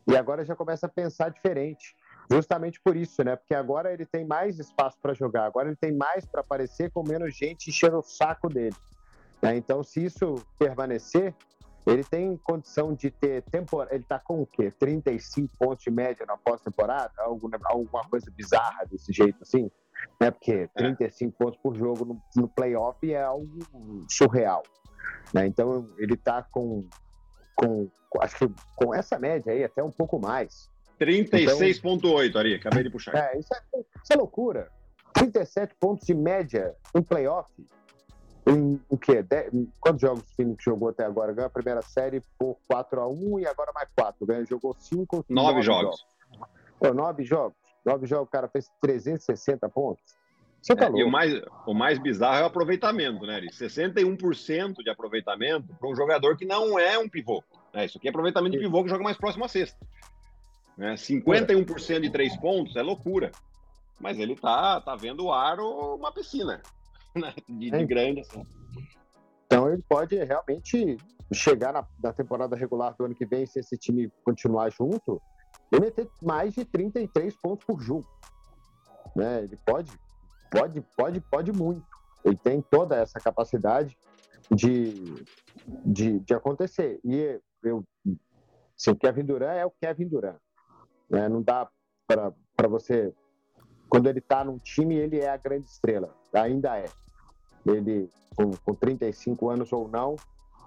e 0.08 0.18
agora 0.18 0.46
já 0.46 0.56
começa 0.56 0.86
a 0.86 0.90
pensar 0.90 1.30
diferente. 1.30 1.96
Justamente 2.32 2.80
por 2.80 2.96
isso, 2.96 3.24
né? 3.24 3.36
Porque 3.36 3.54
agora 3.54 3.92
ele 3.92 4.06
tem 4.06 4.26
mais 4.26 4.60
espaço 4.60 4.98
para 5.02 5.14
jogar, 5.14 5.46
agora 5.46 5.70
ele 5.70 5.76
tem 5.76 5.92
mais 5.92 6.26
para 6.26 6.42
aparecer 6.42 6.92
com 6.92 7.04
menos 7.04 7.36
gente 7.36 7.70
enchendo 7.70 7.98
o 7.98 8.04
saco 8.04 8.48
dele. 8.48 8.76
Né? 9.42 9.58
Então, 9.58 9.84
se 9.84 10.06
isso 10.06 10.36
permanecer, 10.58 11.36
ele 11.86 12.04
tem 12.04 12.38
condição 12.38 12.94
de 12.94 13.10
ter 13.10 13.42
temporada. 13.44 13.94
Ele 13.94 14.04
está 14.04 14.20
com 14.20 14.42
o 14.42 14.46
quê? 14.46 14.72
35 14.72 15.58
pontos 15.58 15.84
de 15.84 15.90
média 15.90 16.26
na 16.26 16.38
pós-temporada? 16.38 17.14
Alguma, 17.18 17.60
alguma 17.64 18.04
coisa 18.04 18.30
bizarra 18.32 18.86
desse 18.86 19.12
jeito 19.12 19.42
assim? 19.42 19.70
Né? 20.20 20.32
Porque 20.32 20.68
35 20.76 21.34
é. 21.34 21.46
pontos 21.46 21.60
por 21.62 21.76
jogo 21.76 22.06
no, 22.06 22.22
no 22.36 22.48
playoff 22.48 23.12
é 23.12 23.22
algo 23.22 23.60
surreal. 24.10 24.64
Né? 25.34 25.48
Então 25.48 25.88
ele 25.98 26.14
está 26.14 26.44
com, 26.44 26.88
com. 27.56 27.90
Acho 28.20 28.48
que 28.48 28.54
com 28.76 28.94
essa 28.94 29.18
média 29.18 29.52
aí, 29.52 29.64
até 29.64 29.84
um 29.84 29.92
pouco 29.92 30.20
mais. 30.20 30.70
36,8, 31.00 32.28
então, 32.28 32.42
Ari, 32.42 32.54
acabei 32.54 32.84
de 32.84 32.90
puxar. 32.92 33.16
É, 33.16 33.40
isso 33.40 33.50
é, 33.54 33.80
isso 33.80 34.14
é 34.14 34.16
loucura. 34.16 34.70
37 35.14 35.76
pontos 35.80 36.06
de 36.06 36.14
média 36.14 36.76
no 36.94 37.04
playoff. 37.04 37.50
Em 38.48 38.82
o 38.90 38.98
quê? 38.98 39.22
De... 39.22 39.68
Quantos 39.80 40.02
jogos 40.02 40.24
o 40.24 40.36
Phoenix 40.36 40.64
jogou 40.64 40.90
até 40.90 41.06
agora? 41.06 41.34
Ganhou 41.34 41.48
a 41.48 41.52
primeira 41.52 41.82
série 41.82 42.22
por 42.38 42.58
4x1 42.72 43.42
e 43.42 43.48
agora 43.48 43.72
mais 43.74 43.90
4. 43.96 44.26
Ganhou, 44.26 44.46
jogou 44.46 44.76
5. 44.78 45.26
9 45.30 45.62
jogos. 45.62 46.06
jogos. 46.32 46.48
Pô, 46.80 46.94
9 46.94 47.24
jogos. 47.24 47.58
9 47.86 48.06
jogos, 48.06 48.28
o 48.28 48.32
cara 48.32 48.48
fez 48.48 48.70
360 48.82 49.68
pontos. 49.70 50.04
Você 50.62 50.76
tá 50.76 50.86
é, 50.86 50.92
e 50.92 51.04
o 51.04 51.10
mais, 51.10 51.34
o 51.66 51.74
mais 51.74 51.98
bizarro 51.98 52.38
é 52.38 52.44
o 52.44 52.46
aproveitamento, 52.46 53.26
né, 53.26 53.36
Ari? 53.36 53.50
61% 53.50 54.76
de 54.84 54.90
aproveitamento 54.92 55.74
para 55.80 55.90
um 55.90 55.96
jogador 55.96 56.38
que 56.38 56.46
não 56.46 56.78
é 56.78 57.00
um 57.00 57.10
pivô. 57.10 57.44
Né? 57.74 57.86
Isso 57.86 57.98
aqui 57.98 58.08
é 58.08 58.12
aproveitamento 58.12 58.56
de 58.56 58.60
pivô 58.60 58.84
que 58.84 58.90
joga 58.90 59.04
mais 59.04 59.18
próximo 59.18 59.44
à 59.44 59.48
cesta. 59.48 59.78
Né? 60.78 60.94
51% 60.94 62.02
de 62.02 62.12
3 62.12 62.38
pontos 62.38 62.76
é 62.76 62.82
loucura. 62.84 63.32
Mas 64.00 64.20
ele 64.20 64.36
tá, 64.36 64.80
tá 64.82 64.96
vendo 64.96 65.26
o 65.26 65.34
aro 65.34 65.96
uma 65.96 66.12
piscina. 66.12 66.62
Né? 67.16 67.34
de, 67.48 67.72
de 67.72 67.86
grande. 67.86 68.22
Assim. 68.22 68.46
Então 69.46 69.70
ele 69.70 69.84
pode 69.88 70.16
realmente 70.16 70.98
chegar 71.34 71.74
na, 71.74 71.86
na, 72.02 72.14
temporada 72.14 72.56
regular 72.56 72.96
do 72.96 73.06
ano 73.06 73.16
que 73.16 73.26
vem, 73.26 73.46
se 73.46 73.60
esse 73.60 73.78
time 73.78 74.12
continuar 74.24 74.70
junto, 74.72 75.22
e 75.72 75.80
meter 75.80 76.10
mais 76.22 76.54
de 76.54 76.66
33 76.66 77.36
pontos 77.38 77.66
por 77.66 77.82
jogo. 77.82 78.08
Né? 79.16 79.44
Ele 79.44 79.58
pode, 79.66 79.92
pode, 80.50 80.82
pode, 80.98 81.22
pode 81.22 81.52
muito. 81.52 81.86
Ele 82.24 82.38
tem 82.38 82.62
toda 82.62 82.98
essa 82.98 83.20
capacidade 83.20 83.98
de, 84.50 85.26
de, 85.86 86.20
de 86.20 86.34
acontecer. 86.34 87.00
E 87.04 87.40
eu, 87.64 87.84
assim, 88.78 88.92
o 88.92 88.96
Kevin 88.96 89.26
Durant 89.26 89.58
é 89.58 89.66
o 89.66 89.72
Kevin 89.72 90.08
Durant. 90.08 90.38
Né? 91.10 91.28
Não 91.28 91.42
dá 91.42 91.70
para 92.08 92.68
você. 92.68 93.14
Quando 93.90 94.08
ele 94.08 94.20
está 94.20 94.44
num 94.44 94.58
time, 94.60 94.96
ele 94.96 95.20
é 95.20 95.30
a 95.30 95.38
grande 95.38 95.68
estrela. 95.68 96.16
Ainda 96.34 96.78
é. 96.78 96.86
Ele 97.66 98.10
com, 98.36 98.52
com 98.52 98.74
35 98.74 99.50
anos 99.50 99.72
ou 99.72 99.88
não, 99.88 100.16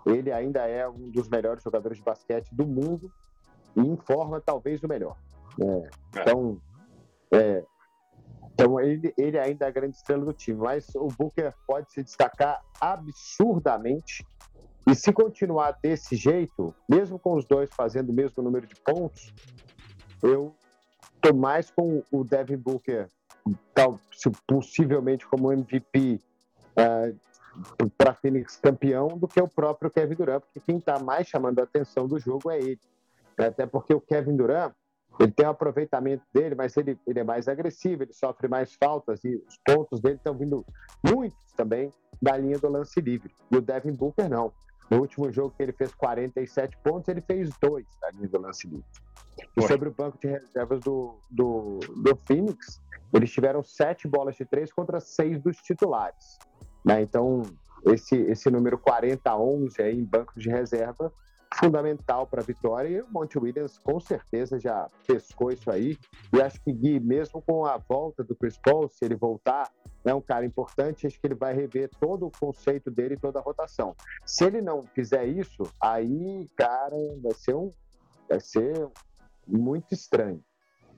ele 0.06 0.30
ainda 0.30 0.66
é 0.66 0.88
um 0.88 1.10
dos 1.10 1.28
melhores 1.28 1.62
jogadores 1.62 1.98
de 1.98 2.04
basquete 2.04 2.54
do 2.54 2.66
mundo 2.66 3.10
e 3.76 3.80
em 3.80 3.96
forma 3.96 4.40
talvez 4.40 4.82
o 4.82 4.88
melhor. 4.88 5.16
É, 5.60 5.90
então, 6.20 6.60
é, 7.32 7.64
então 8.52 8.80
ele, 8.80 9.12
ele 9.16 9.38
ainda 9.38 9.64
é 9.64 9.68
a 9.68 9.72
grande 9.72 9.96
estrela 9.96 10.24
do 10.24 10.32
time, 10.32 10.58
mas 10.58 10.94
o 10.94 11.08
Booker 11.08 11.52
pode 11.66 11.92
se 11.92 12.02
destacar 12.02 12.62
absurdamente. 12.80 14.26
E 14.86 14.94
se 14.94 15.12
continuar 15.12 15.78
desse 15.82 16.14
jeito, 16.14 16.74
mesmo 16.88 17.18
com 17.18 17.34
os 17.34 17.46
dois 17.46 17.70
fazendo 17.72 18.10
o 18.10 18.12
mesmo 18.12 18.42
número 18.42 18.66
de 18.66 18.76
pontos, 18.76 19.32
eu 20.22 20.54
estou 21.14 21.34
mais 21.34 21.70
com 21.70 22.02
o 22.12 22.22
Devin 22.22 22.58
Booker, 22.58 23.08
tal, 23.74 24.00
possivelmente 24.46 25.26
como 25.26 25.52
MVP 25.52 26.20
é, 26.76 27.14
para 27.96 28.14
Phoenix 28.14 28.56
campeão 28.56 29.08
do 29.08 29.28
que 29.28 29.40
o 29.40 29.48
próprio 29.48 29.90
Kevin 29.90 30.14
Durant, 30.14 30.42
porque 30.42 30.60
quem 30.60 30.78
está 30.78 30.98
mais 30.98 31.26
chamando 31.28 31.60
a 31.60 31.64
atenção 31.64 32.06
do 32.06 32.18
jogo 32.18 32.50
é 32.50 32.58
ele. 32.58 32.80
Até 33.38 33.66
porque 33.66 33.92
o 33.92 34.00
Kevin 34.00 34.36
Durant 34.36 34.72
ele 35.18 35.30
tem 35.30 35.46
um 35.46 35.50
aproveitamento 35.50 36.24
dele, 36.32 36.54
mas 36.54 36.76
ele, 36.76 36.98
ele 37.06 37.20
é 37.20 37.24
mais 37.24 37.46
agressivo, 37.46 38.02
ele 38.02 38.12
sofre 38.12 38.48
mais 38.48 38.74
faltas 38.74 39.22
e 39.24 39.36
os 39.36 39.56
pontos 39.64 40.00
dele 40.00 40.16
estão 40.16 40.34
vindo 40.34 40.64
muitos 41.04 41.52
também 41.56 41.92
da 42.20 42.36
linha 42.36 42.58
do 42.58 42.68
lance 42.68 43.00
livre. 43.00 43.32
E 43.50 43.56
o 43.56 43.60
Devin 43.60 43.92
Booker 43.92 44.28
não. 44.28 44.52
No 44.90 45.00
último 45.00 45.32
jogo 45.32 45.54
que 45.56 45.62
ele 45.62 45.72
fez 45.72 45.94
47 45.94 46.76
pontos, 46.78 47.08
ele 47.08 47.20
fez 47.20 47.50
dois 47.60 47.86
da 48.00 48.10
linha 48.10 48.28
do 48.28 48.40
lance 48.40 48.66
livre. 48.66 48.84
E 49.56 49.62
sobre 49.62 49.88
o 49.88 49.92
banco 49.92 50.18
de 50.18 50.28
reservas 50.28 50.80
do, 50.80 51.18
do, 51.30 51.78
do 51.78 52.16
Phoenix, 52.26 52.80
eles 53.12 53.30
tiveram 53.30 53.62
sete 53.62 54.08
bolas 54.08 54.36
de 54.36 54.44
três 54.44 54.72
contra 54.72 55.00
seis 55.00 55.40
dos 55.40 55.56
titulares. 55.58 56.38
Né? 56.84 57.02
Então, 57.02 57.42
esse, 57.86 58.16
esse 58.16 58.50
número 58.50 58.78
40-11 58.78 59.80
aí 59.80 59.98
em 59.98 60.04
bancos 60.04 60.42
de 60.42 60.48
reserva, 60.48 61.12
fundamental 61.54 62.26
para 62.26 62.40
a 62.40 62.44
vitória. 62.44 62.88
E 62.88 63.00
o 63.00 63.08
Monte 63.10 63.38
Williams 63.38 63.78
com 63.78 64.00
certeza 64.00 64.58
já 64.58 64.88
pescou 65.06 65.52
isso 65.52 65.70
aí. 65.70 65.96
E 66.32 66.42
acho 66.42 66.60
que 66.62 66.72
Gui, 66.72 67.00
mesmo 67.00 67.40
com 67.42 67.64
a 67.64 67.76
volta 67.76 68.24
do 68.24 68.34
Chris 68.34 68.58
Paul, 68.58 68.88
se 68.88 69.04
ele 69.04 69.14
voltar, 69.14 69.70
é 70.04 70.12
um 70.12 70.20
cara 70.20 70.44
importante, 70.44 71.06
acho 71.06 71.20
que 71.20 71.26
ele 71.26 71.34
vai 71.34 71.54
rever 71.54 71.90
todo 72.00 72.26
o 72.26 72.32
conceito 72.38 72.90
dele 72.90 73.14
e 73.14 73.18
toda 73.18 73.38
a 73.38 73.42
rotação. 73.42 73.94
Se 74.26 74.44
ele 74.44 74.60
não 74.60 74.82
fizer 74.82 75.24
isso, 75.26 75.62
aí, 75.80 76.48
cara, 76.56 76.96
vai 77.22 77.34
ser 77.34 77.54
um 77.54 77.70
vai 78.28 78.40
ser 78.40 78.88
muito 79.46 79.92
estranho. 79.92 80.42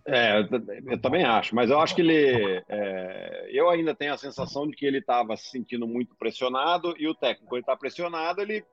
É, 0.09 0.39
eu 0.87 1.01
também 1.01 1.25
acho, 1.25 1.53
mas 1.55 1.69
eu 1.69 1.81
acho 1.81 1.95
que 1.95 2.01
ele. 2.01 2.63
É, 2.69 3.49
eu 3.51 3.69
ainda 3.69 3.93
tenho 3.93 4.15
a 4.15 4.19
sensação 4.19 4.69
de 4.69 4.77
que 4.77 4.87
ele 4.87 4.99
estava 4.99 5.37
se 5.37 5.49
sentindo 5.49 5.87
muito 5.87 6.15
pressionado 6.15 6.95
e 6.97 7.09
o 7.09 7.15
técnico, 7.15 7.59
está 7.59 7.77
pressionado, 7.77 8.41
ele, 8.41 8.65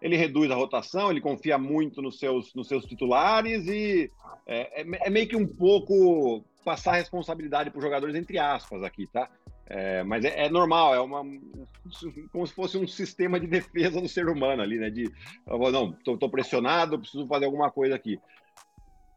ele 0.00 0.16
reduz 0.16 0.48
a 0.48 0.54
rotação, 0.54 1.10
ele 1.10 1.20
confia 1.20 1.58
muito 1.58 2.00
nos 2.00 2.20
seus, 2.20 2.54
nos 2.54 2.68
seus 2.68 2.84
titulares 2.84 3.66
e 3.66 4.12
é, 4.46 4.82
é, 4.82 4.86
é 5.06 5.10
meio 5.10 5.26
que 5.26 5.34
um 5.34 5.46
pouco 5.46 6.44
passar 6.64 6.92
a 6.92 6.96
responsabilidade 6.96 7.70
para 7.70 7.78
os 7.78 7.84
jogadores, 7.84 8.14
entre 8.14 8.38
aspas, 8.38 8.84
aqui, 8.84 9.08
tá? 9.08 9.28
É, 9.68 10.04
mas 10.04 10.24
é, 10.24 10.46
é, 10.46 10.48
normal, 10.48 10.94
é 10.94 11.00
uma 11.00 11.24
como 12.30 12.46
se 12.46 12.54
fosse 12.54 12.78
um 12.78 12.86
sistema 12.86 13.40
de 13.40 13.48
defesa 13.48 14.00
do 14.00 14.08
ser 14.08 14.28
humano 14.28 14.62
ali, 14.62 14.78
né? 14.78 14.88
De 14.88 15.10
não, 15.48 15.96
estou 15.98 16.30
pressionado, 16.30 17.00
preciso 17.00 17.26
fazer 17.26 17.46
alguma 17.46 17.72
coisa 17.72 17.96
aqui 17.96 18.20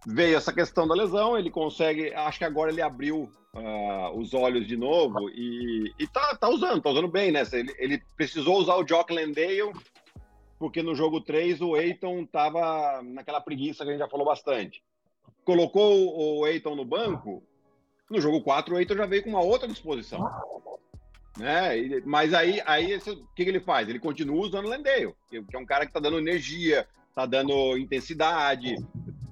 veio 0.06 0.38
essa 0.38 0.54
questão 0.54 0.88
da 0.88 0.96
lesão, 0.96 1.38
ele 1.38 1.50
consegue, 1.50 2.14
acho 2.14 2.40
que 2.40 2.46
agora 2.46 2.72
ele 2.72 2.82
abriu 2.82 3.30
uh, 3.54 4.18
os 4.18 4.34
olhos 4.34 4.68
de 4.68 4.78
novo 4.78 5.30
e, 5.30 5.94
e 6.00 6.08
tá, 6.08 6.36
tá 6.36 6.50
usando, 6.50 6.82
tá 6.82 6.90
usando 6.90 7.08
bem, 7.08 7.32
né? 7.32 7.44
Ele, 7.52 7.76
ele 7.78 8.04
precisou 8.16 8.58
usar 8.58 8.76
o 8.76 8.86
Jock 8.86 9.14
Landale, 9.14 9.74
porque 10.58 10.82
no 10.82 10.96
jogo 10.96 11.22
3 11.22 11.62
o 11.62 11.76
Eiton 11.76 12.26
tava 12.26 13.02
naquela 13.04 13.42
preguiça 13.42 13.84
que 13.84 13.90
a 13.90 13.94
gente 13.94 14.02
já 14.02 14.10
falou 14.10 14.26
bastante. 14.26 14.84
Colocou 15.44 16.40
o 16.40 16.48
Eiton 16.48 16.76
no 16.76 16.86
banco, 16.86 17.44
no 18.10 18.22
jogo 18.22 18.42
4 18.42 18.76
o 18.76 18.80
Eiton 18.80 18.96
já 18.96 19.06
veio 19.06 19.24
com 19.24 19.30
uma 19.30 19.44
outra 19.44 19.68
disposição. 19.68 20.20
Né? 21.38 22.02
Mas 22.06 22.34
aí, 22.34 22.62
aí 22.66 22.92
esse, 22.92 23.12
o 23.12 23.28
que, 23.36 23.44
que, 23.44 23.50
ele 23.50 23.62
faz? 23.62 23.88
Ele 23.88 24.00
continua 24.00 24.46
usando 24.46 24.66
o 24.66 24.70
Landale, 24.70 25.14
que 25.30 25.44
é 25.54 25.60
um 25.60 25.66
cara 25.66 25.86
que 25.86 25.94
tá 25.94 26.00
dando 26.00 26.18
energia, 26.18 26.88
tá 27.16 27.26
dando 27.26 27.78
intensidade, 27.78 28.76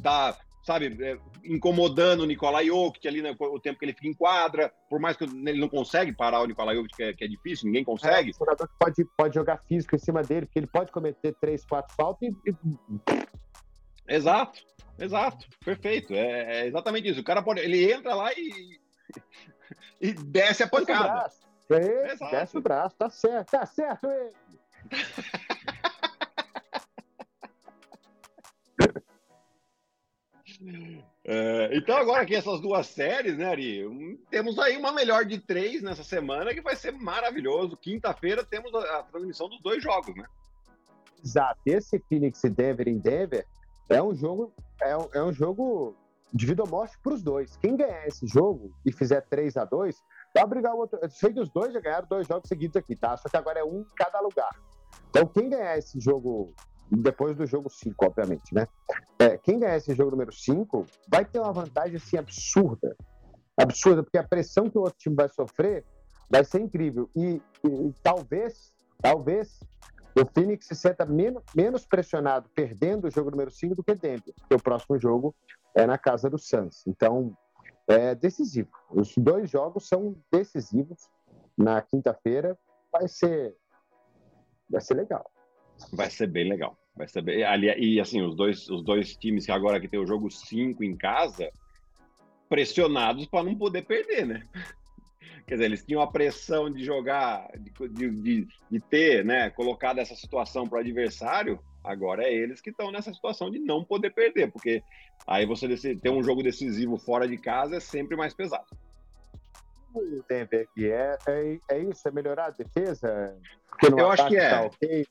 tá 0.01 0.37
sabe, 0.67 0.97
é, 1.01 1.17
incomodando 1.45 2.23
o 2.23 2.25
Nicolai 2.25 2.65
Jokic 2.65 3.07
ali 3.07 3.21
né, 3.21 3.33
o 3.39 3.57
tempo 3.57 3.79
que 3.79 3.85
ele 3.85 3.93
fica 3.93 4.09
em 4.09 4.13
quadra, 4.13 4.69
por 4.89 4.99
mais 4.99 5.15
que 5.15 5.23
ele 5.23 5.61
não 5.61 5.69
consegue 5.69 6.11
parar 6.11 6.41
o 6.41 6.45
Nicolai 6.45 6.75
Jokic, 6.75 6.97
que 6.97 7.03
é, 7.03 7.13
que 7.13 7.23
é 7.23 7.27
difícil, 7.27 7.67
ninguém 7.67 7.85
consegue. 7.85 8.31
É, 8.31 8.33
o 8.33 8.37
jogador 8.37 8.69
pode, 8.77 9.05
pode 9.17 9.33
jogar 9.33 9.63
físico 9.65 9.95
em 9.95 9.99
cima 9.99 10.21
dele, 10.21 10.45
porque 10.45 10.59
ele 10.59 10.67
pode 10.67 10.91
cometer 10.91 11.33
três, 11.39 11.65
quatro 11.65 11.95
faltas 11.95 12.29
e... 12.45 12.55
Exato, 14.09 14.59
exato, 14.99 15.47
perfeito, 15.63 16.13
é, 16.13 16.59
é, 16.59 16.67
exatamente 16.67 17.07
isso. 17.07 17.21
O 17.21 17.23
cara 17.23 17.41
pode, 17.41 17.61
ele 17.61 17.89
entra 17.89 18.13
lá 18.13 18.33
e, 18.33 18.77
e 20.01 20.11
desce 20.11 20.63
a 20.63 20.67
pancada. 20.67 21.31
Desce 21.69 22.13
o 22.13 22.17
braço, 22.17 22.31
desce 22.31 22.57
o 22.57 22.61
braço, 22.61 22.95
tá 22.97 23.09
certo, 23.09 23.51
tá 23.51 23.65
certo 23.65 24.05
ele. 24.11 24.33
É, 31.23 31.77
então, 31.77 31.97
agora 31.97 32.23
aqui 32.23 32.35
essas 32.35 32.59
duas 32.61 32.87
séries, 32.87 33.37
né, 33.37 33.45
Ari? 33.45 34.19
Temos 34.29 34.57
aí 34.57 34.77
uma 34.77 34.91
melhor 34.91 35.25
de 35.25 35.39
três 35.39 35.81
nessa 35.81 36.03
semana 36.03 36.53
que 36.53 36.61
vai 36.61 36.75
ser 36.75 36.91
maravilhoso. 36.91 37.77
Quinta-feira 37.77 38.43
temos 38.43 38.73
a, 38.73 38.99
a, 38.99 39.03
transmissão 39.03 39.49
dos 39.49 39.61
dois 39.61 39.83
jogos, 39.83 40.15
né? 40.15 40.25
Exato. 41.23 41.59
Esse 41.65 41.99
Phoenix 41.99 42.43
e 42.43 42.49
Denver 42.49 42.87
em 42.87 42.97
Denver 42.97 43.45
é 43.89 44.01
um 44.01 44.15
jogo, 44.15 44.53
é 44.81 44.97
um, 44.97 45.09
é 45.13 45.23
um 45.23 45.33
jogo 45.33 45.95
de 46.33 46.45
vida 46.45 46.63
ou 46.63 46.69
morte 46.69 46.97
para 46.99 47.13
os 47.13 47.21
dois. 47.21 47.57
Quem 47.57 47.75
ganhar 47.75 48.07
esse 48.07 48.27
jogo 48.27 48.71
e 48.85 48.91
fizer 48.91 49.21
3 49.21 49.57
a 49.57 49.65
2 49.65 49.95
vai 50.33 50.45
brigar 50.45 50.73
o 50.73 50.77
outro. 50.77 50.99
Eu 51.01 51.09
sei 51.09 51.33
que 51.33 51.39
os 51.39 51.49
dois 51.49 51.73
já 51.73 51.79
ganharam 51.79 52.07
dois 52.07 52.27
jogos 52.27 52.47
seguidos 52.47 52.75
aqui, 52.75 52.95
tá? 52.95 53.15
Só 53.17 53.29
que 53.29 53.37
agora 53.37 53.59
é 53.59 53.63
um 53.63 53.81
em 53.81 53.95
cada 53.95 54.19
lugar. 54.19 54.51
Então, 55.09 55.25
quem 55.27 55.49
ganhar 55.49 55.77
esse 55.77 55.99
jogo, 55.99 56.53
depois 56.89 57.35
do 57.35 57.45
jogo 57.45 57.69
5, 57.69 58.05
obviamente, 58.05 58.53
né? 58.53 58.67
É, 59.19 59.37
quem 59.37 59.59
ganhar 59.59 59.77
esse 59.77 59.93
jogo 59.93 60.11
número 60.11 60.31
5 60.31 60.85
vai 61.09 61.25
ter 61.25 61.39
uma 61.39 61.51
vantagem 61.51 61.97
assim 61.97 62.17
absurda. 62.17 62.95
Absurda, 63.57 64.03
porque 64.03 64.17
a 64.17 64.23
pressão 64.23 64.69
que 64.69 64.77
o 64.77 64.81
outro 64.81 64.97
time 64.99 65.15
vai 65.15 65.27
sofrer 65.29 65.83
vai 66.29 66.43
ser 66.43 66.59
incrível. 66.59 67.09
E, 67.15 67.41
e, 67.63 67.67
e 67.67 67.93
talvez, 68.03 68.73
talvez 69.01 69.59
o 70.15 70.25
Phoenix 70.33 70.65
se 70.65 70.75
senta 70.75 71.05
menos, 71.05 71.43
menos 71.55 71.85
pressionado 71.85 72.49
perdendo 72.55 73.07
o 73.07 73.11
jogo 73.11 73.31
número 73.31 73.51
5 73.51 73.75
do 73.75 73.83
que 73.83 73.95
Denver, 73.95 74.33
porque 74.35 74.55
o 74.55 74.61
próximo 74.61 74.99
jogo 74.99 75.35
é 75.75 75.85
na 75.85 75.97
casa 75.97 76.29
do 76.29 76.37
Suns. 76.37 76.85
Então, 76.87 77.35
é 77.87 78.15
decisivo. 78.15 78.69
Os 78.89 79.13
dois 79.17 79.49
jogos 79.49 79.87
são 79.87 80.15
decisivos 80.31 81.09
na 81.57 81.81
quinta-feira. 81.81 82.57
Vai 82.91 83.07
ser, 83.07 83.55
vai 84.69 84.81
ser 84.81 84.95
legal. 84.95 85.29
Vai 85.91 86.09
ser 86.09 86.27
bem 86.27 86.49
legal. 86.49 86.77
Vai 86.95 87.07
ser 87.07 87.21
bem... 87.21 87.43
Ali, 87.43 87.67
e 87.67 87.99
assim, 87.99 88.21
os 88.21 88.35
dois, 88.35 88.69
os 88.69 88.83
dois 88.83 89.15
times 89.15 89.45
que 89.45 89.51
agora 89.51 89.79
que 89.79 89.87
tem 89.87 89.99
o 89.99 90.07
jogo 90.07 90.29
5 90.29 90.83
em 90.83 90.95
casa, 90.95 91.49
pressionados 92.49 93.25
para 93.25 93.43
não 93.43 93.55
poder 93.55 93.83
perder, 93.83 94.25
né? 94.25 94.43
Quer 95.47 95.55
dizer, 95.55 95.65
eles 95.65 95.85
tinham 95.85 96.01
a 96.01 96.11
pressão 96.11 96.69
de 96.69 96.83
jogar, 96.83 97.49
de, 97.57 98.09
de, 98.09 98.47
de 98.69 98.79
ter, 98.81 99.23
né, 99.23 99.49
colocado 99.49 99.99
essa 99.99 100.13
situação 100.13 100.67
para 100.67 100.77
o 100.77 100.81
adversário. 100.81 101.57
Agora 101.81 102.23
é 102.23 102.33
eles 102.33 102.59
que 102.59 102.69
estão 102.69 102.91
nessa 102.91 103.13
situação 103.13 103.49
de 103.49 103.57
não 103.57 103.81
poder 103.81 104.09
perder, 104.13 104.51
porque 104.51 104.83
aí 105.25 105.45
você 105.45 105.95
ter 105.95 106.09
um 106.09 106.21
jogo 106.21 106.43
decisivo 106.43 106.97
fora 106.97 107.25
de 107.25 107.37
casa 107.37 107.77
é 107.77 107.79
sempre 107.79 108.17
mais 108.17 108.33
pesado. 108.33 108.65
O 109.95 110.21
Denver 110.27 110.67
é, 110.77 111.17
é, 111.27 111.59
é 111.71 111.79
isso, 111.79 112.05
é 112.05 112.11
melhorar 112.11 112.47
a 112.47 112.49
defesa? 112.49 113.33
Eu 113.81 114.11
acho 114.11 114.27
que 114.27 114.35
é. 114.35 114.49
Tá 114.49 114.63
okay. 114.63 115.05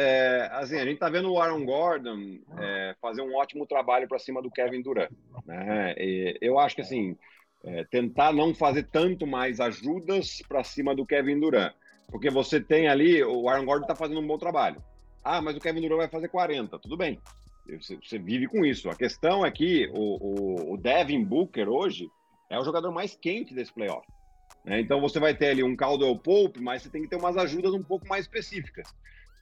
É, 0.00 0.48
assim, 0.52 0.76
a 0.76 0.84
gente 0.84 0.94
está 0.94 1.08
vendo 1.08 1.28
o 1.28 1.40
Aaron 1.40 1.64
Gordon 1.64 2.38
é, 2.56 2.94
fazer 3.02 3.20
um 3.20 3.34
ótimo 3.34 3.66
trabalho 3.66 4.06
para 4.06 4.20
cima 4.20 4.40
do 4.40 4.48
Kevin 4.48 4.80
Durant. 4.80 5.10
Né? 5.44 5.92
eu 6.40 6.56
acho 6.56 6.76
que 6.76 6.82
assim, 6.82 7.16
é, 7.64 7.82
tentar 7.82 8.32
não 8.32 8.54
fazer 8.54 8.84
tanto 8.84 9.26
mais 9.26 9.58
ajudas 9.58 10.40
para 10.46 10.62
cima 10.62 10.94
do 10.94 11.04
Kevin 11.04 11.40
Durant. 11.40 11.74
Porque 12.06 12.30
você 12.30 12.60
tem 12.60 12.86
ali, 12.86 13.24
o 13.24 13.48
Aaron 13.48 13.64
Gordon 13.64 13.82
está 13.82 13.96
fazendo 13.96 14.20
um 14.20 14.26
bom 14.26 14.38
trabalho. 14.38 14.80
Ah, 15.24 15.42
mas 15.42 15.56
o 15.56 15.60
Kevin 15.60 15.80
Durant 15.80 15.98
vai 15.98 16.08
fazer 16.08 16.28
40. 16.28 16.78
Tudo 16.78 16.96
bem. 16.96 17.18
Você, 17.80 17.96
você 17.96 18.20
vive 18.20 18.46
com 18.46 18.64
isso. 18.64 18.88
A 18.88 18.94
questão 18.94 19.44
é 19.44 19.50
que 19.50 19.88
o, 19.92 20.70
o, 20.70 20.74
o, 20.74 20.76
Devin 20.76 21.24
Booker 21.24 21.68
hoje 21.68 22.08
é 22.48 22.56
o 22.56 22.64
jogador 22.64 22.92
mais 22.92 23.16
quente 23.16 23.52
desse 23.52 23.72
playoff. 23.72 24.06
Né? 24.64 24.80
Então 24.80 25.00
você 25.00 25.18
vai 25.18 25.34
ter 25.34 25.48
ali 25.48 25.64
um 25.64 25.74
Caldwell 25.74 26.16
Pope, 26.16 26.60
mas 26.60 26.82
você 26.82 26.88
tem 26.88 27.02
que 27.02 27.08
ter 27.08 27.16
umas 27.16 27.36
ajudas 27.36 27.74
um 27.74 27.82
pouco 27.82 28.06
mais 28.06 28.26
específicas. 28.26 28.94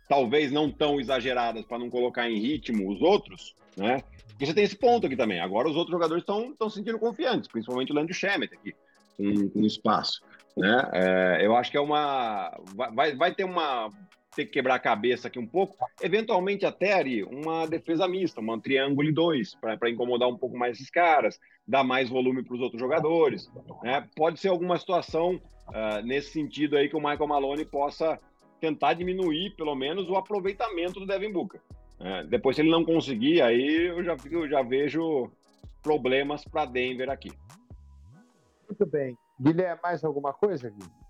Talvez 0.09 0.53
não 0.53 0.71
tão 0.71 1.01
exageradas 1.01 1.65
para 1.65 1.79
não 1.79 1.91
colocar 1.91 2.31
em 2.31 2.39
ritmo 2.39 2.91
os 2.91 3.03
outros, 3.03 3.55
né? 3.77 4.03
Porque 4.29 4.47
você 4.47 4.55
tem 4.55 4.65
esse 4.65 4.77
ponto 4.77 5.07
aqui 5.07 5.17
também. 5.17 5.41
Agora 5.41 5.69
os 5.69 5.77
outros 5.77 5.93
jogadores 5.93 6.23
estão 6.23 6.55
se 6.69 6.77
sentindo 6.77 6.99
confiantes, 6.99 7.49
principalmente 7.49 7.91
o 7.91 7.95
Landry 7.95 8.13
Shemet 8.13 8.53
aqui, 8.55 8.75
com, 9.17 9.49
com 9.49 9.61
espaço. 9.65 10.21
Né? 10.57 10.91
É, 10.93 11.39
eu 11.47 11.57
acho 11.57 11.71
que 11.71 11.77
é 11.77 11.81
uma. 11.81 12.59
Vai, 12.95 13.15
vai 13.15 13.35
ter 13.35 13.45
uma. 13.45 13.91
Ter 14.35 14.45
que 14.45 14.53
quebrar 14.53 14.75
a 14.75 14.79
cabeça 14.79 15.29
aqui 15.29 15.39
um 15.39 15.47
pouco. 15.47 15.75
Eventualmente, 16.03 16.67
até 16.67 16.93
Ari, 16.93 17.25
uma 17.25 17.67
defesa 17.67 18.07
mista, 18.07 18.39
uma 18.39 18.61
triângulo 18.61 19.09
e 19.09 19.13
dois, 19.13 19.55
para 19.55 19.89
incomodar 19.89 20.29
um 20.29 20.37
pouco 20.37 20.59
mais 20.59 20.77
esses 20.77 20.91
caras, 20.91 21.41
dar 21.67 21.83
mais 21.83 22.11
volume 22.11 22.43
para 22.43 22.55
os 22.55 22.61
outros 22.61 22.79
jogadores. 22.79 23.51
Né? 23.83 24.07
Pode 24.15 24.39
ser 24.39 24.49
alguma 24.49 24.79
situação 24.79 25.41
uh, 25.69 26.05
nesse 26.05 26.33
sentido 26.33 26.77
aí 26.77 26.87
que 26.87 26.97
o 26.97 27.01
Michael 27.01 27.27
Malone 27.27 27.65
possa 27.65 28.21
tentar 28.61 28.95
diminuir, 28.95 29.55
pelo 29.57 29.75
menos, 29.75 30.09
o 30.09 30.17
aproveitamento 30.17 31.01
do 31.01 31.07
Devin 31.07 31.33
Booker. 31.33 31.61
É, 31.99 32.25
depois, 32.25 32.57
se 32.57 32.63
ele 32.63 32.71
não 32.71 32.85
conseguir, 32.85 33.41
aí 33.41 33.87
eu 33.87 34.05
já, 34.05 34.17
eu 34.31 34.49
já 34.49 34.63
vejo 34.63 35.31
problemas 35.83 36.45
para 36.45 36.65
Denver 36.65 37.11
aqui. 37.11 37.33
Muito 38.69 38.87
bem. 38.87 39.17
Guilherme, 39.41 39.81
mais 39.83 40.05
alguma 40.05 40.33
coisa, 40.33 40.69
Guilherme? 40.69 41.07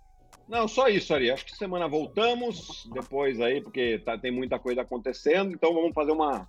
Não, 0.48 0.68
só 0.68 0.88
isso, 0.88 1.12
Ari. 1.12 1.30
Acho 1.30 1.44
que 1.44 1.56
semana 1.56 1.88
voltamos 1.88 2.88
depois 2.92 3.40
aí, 3.40 3.60
porque 3.60 3.98
tá, 3.98 4.16
tem 4.16 4.30
muita 4.30 4.58
coisa 4.58 4.82
acontecendo, 4.82 5.52
então 5.52 5.74
vamos 5.74 5.92
fazer 5.92 6.12
uma, 6.12 6.46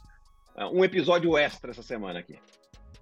um 0.72 0.84
episódio 0.84 1.36
extra 1.36 1.72
essa 1.72 1.82
semana 1.82 2.20
aqui. 2.20 2.38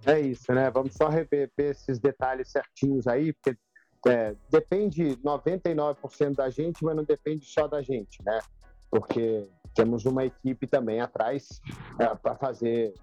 É 0.06 0.20
isso, 0.20 0.54
né? 0.54 0.70
Vamos 0.70 0.94
só 0.94 1.10
rever 1.10 1.52
esses 1.58 2.00
detalhes 2.00 2.50
certinhos 2.50 3.08
aí, 3.08 3.34
porque 3.34 3.58
é, 4.06 4.36
depende 4.50 5.18
99% 5.18 6.36
da 6.36 6.50
gente, 6.50 6.84
mas 6.84 6.96
não 6.96 7.04
depende 7.04 7.46
só 7.46 7.68
da 7.68 7.82
gente, 7.82 8.24
né? 8.24 8.40
Porque 8.90 9.48
temos 9.74 10.06
uma 10.06 10.26
equipe 10.26 10.68
também 10.68 11.02
atrás 11.02 11.62
é, 12.00 12.14
para 12.16 12.36
fazer 12.36 12.94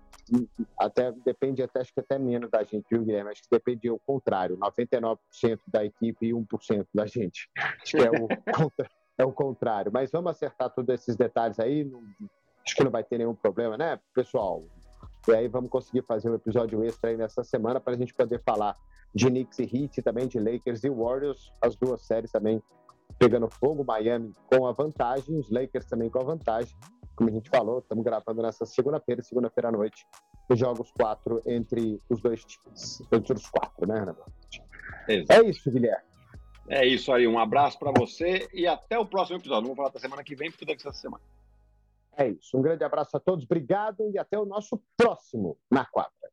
até 0.79 1.13
depende 1.13 1.63
até 1.63 1.81
acho 1.81 1.93
que 1.93 2.01
até 2.01 2.19
menos 2.19 2.51
da 2.51 2.63
gente, 2.63 2.87
viu, 2.91 3.03
Guilherme? 3.03 3.31
Acho 3.31 3.43
que 3.43 3.49
depende 3.51 3.91
o 3.91 3.99
contrário, 3.99 4.57
99% 4.57 5.19
da 5.67 5.85
equipe 5.85 6.27
e 6.27 6.33
1% 6.33 6.87
da 6.95 7.07
gente. 7.07 7.51
Acho 7.57 7.97
que 7.97 8.03
é 8.03 8.11
o, 8.11 8.29
é 9.19 9.25
o 9.25 9.33
contrário. 9.33 9.91
Mas 9.93 10.11
vamos 10.11 10.31
acertar 10.31 10.71
todos 10.71 10.95
esses 10.95 11.17
detalhes 11.17 11.59
aí. 11.59 11.85
Não, 11.85 12.01
acho 12.65 12.77
que 12.77 12.85
não 12.85 12.91
vai 12.91 13.03
ter 13.03 13.19
nenhum 13.19 13.35
problema, 13.35 13.77
né, 13.77 13.99
pessoal? 14.15 14.63
E 15.29 15.33
aí 15.33 15.49
vamos 15.49 15.71
conseguir 15.71 16.03
fazer 16.03 16.31
um 16.31 16.35
episódio 16.35 16.83
extra 16.85 17.11
aí 17.11 17.17
nessa 17.17 17.43
semana 17.45 17.81
para 17.81 17.95
a 17.95 17.97
gente 17.97 18.15
poder 18.15 18.41
falar 18.45 18.77
de 19.15 19.27
Knicks 19.27 19.59
e 19.59 19.63
Heat, 19.63 20.03
também 20.03 20.27
de 20.27 20.39
Lakers 20.39 20.85
e 20.85 20.91
Warriors, 20.91 21.53
as 21.61 21.77
duas 21.77 22.03
séries 22.03 22.31
também 22.31 22.63
pegando 23.19 23.49
fogo, 23.49 23.85
Miami 23.85 24.33
com 24.47 24.67
a 24.67 24.73
vantagem, 24.73 25.39
os 25.39 25.51
Lakers 25.51 25.87
também 25.87 26.11
com 26.11 26.19
a 26.19 26.25
vantagem. 26.25 26.75
Como 27.15 27.29
a 27.29 27.33
gente 27.33 27.51
falou, 27.51 27.79
estamos 27.79 28.05
gravando 28.05 28.43
nessa 28.43 28.65
segunda-feira, 28.65 29.23
segunda-feira 29.23 29.69
à 29.69 29.73
noite, 29.73 30.07
os 30.49 30.59
jogos 30.59 30.91
quatro 30.93 31.43
entre 31.47 31.99
os 32.09 32.21
dois 32.21 32.45
times, 32.45 33.03
entre 33.13 33.35
os 33.35 33.47
quatro, 33.49 33.87
né, 33.87 34.01
Renato? 34.01 34.25
É 35.09 35.43
isso, 35.43 35.71
Guilherme. 35.71 36.05
É 36.69 36.87
isso 36.87 37.13
aí, 37.13 37.27
um 37.27 37.39
abraço 37.39 37.79
para 37.79 37.93
você 37.93 38.49
e 38.53 38.67
até 38.67 38.99
o 38.99 39.05
próximo 39.05 39.39
episódio. 39.39 39.67
Vou 39.67 39.77
falar 39.77 39.91
da 39.91 40.01
semana 40.01 40.25
que 40.25 40.35
vem, 40.35 40.51
porque 40.51 40.65
ser 40.65 40.89
essa 40.89 40.93
semana. 40.93 41.23
É 42.17 42.29
isso, 42.29 42.57
um 42.57 42.63
grande 42.63 42.85
abraço 42.85 43.17
a 43.17 43.21
todos, 43.21 43.45
obrigado 43.45 44.09
e 44.11 44.19
até 44.19 44.39
o 44.39 44.45
nosso 44.45 44.81
próximo 44.97 45.57
Na 45.71 45.85
Quadra. 45.85 46.32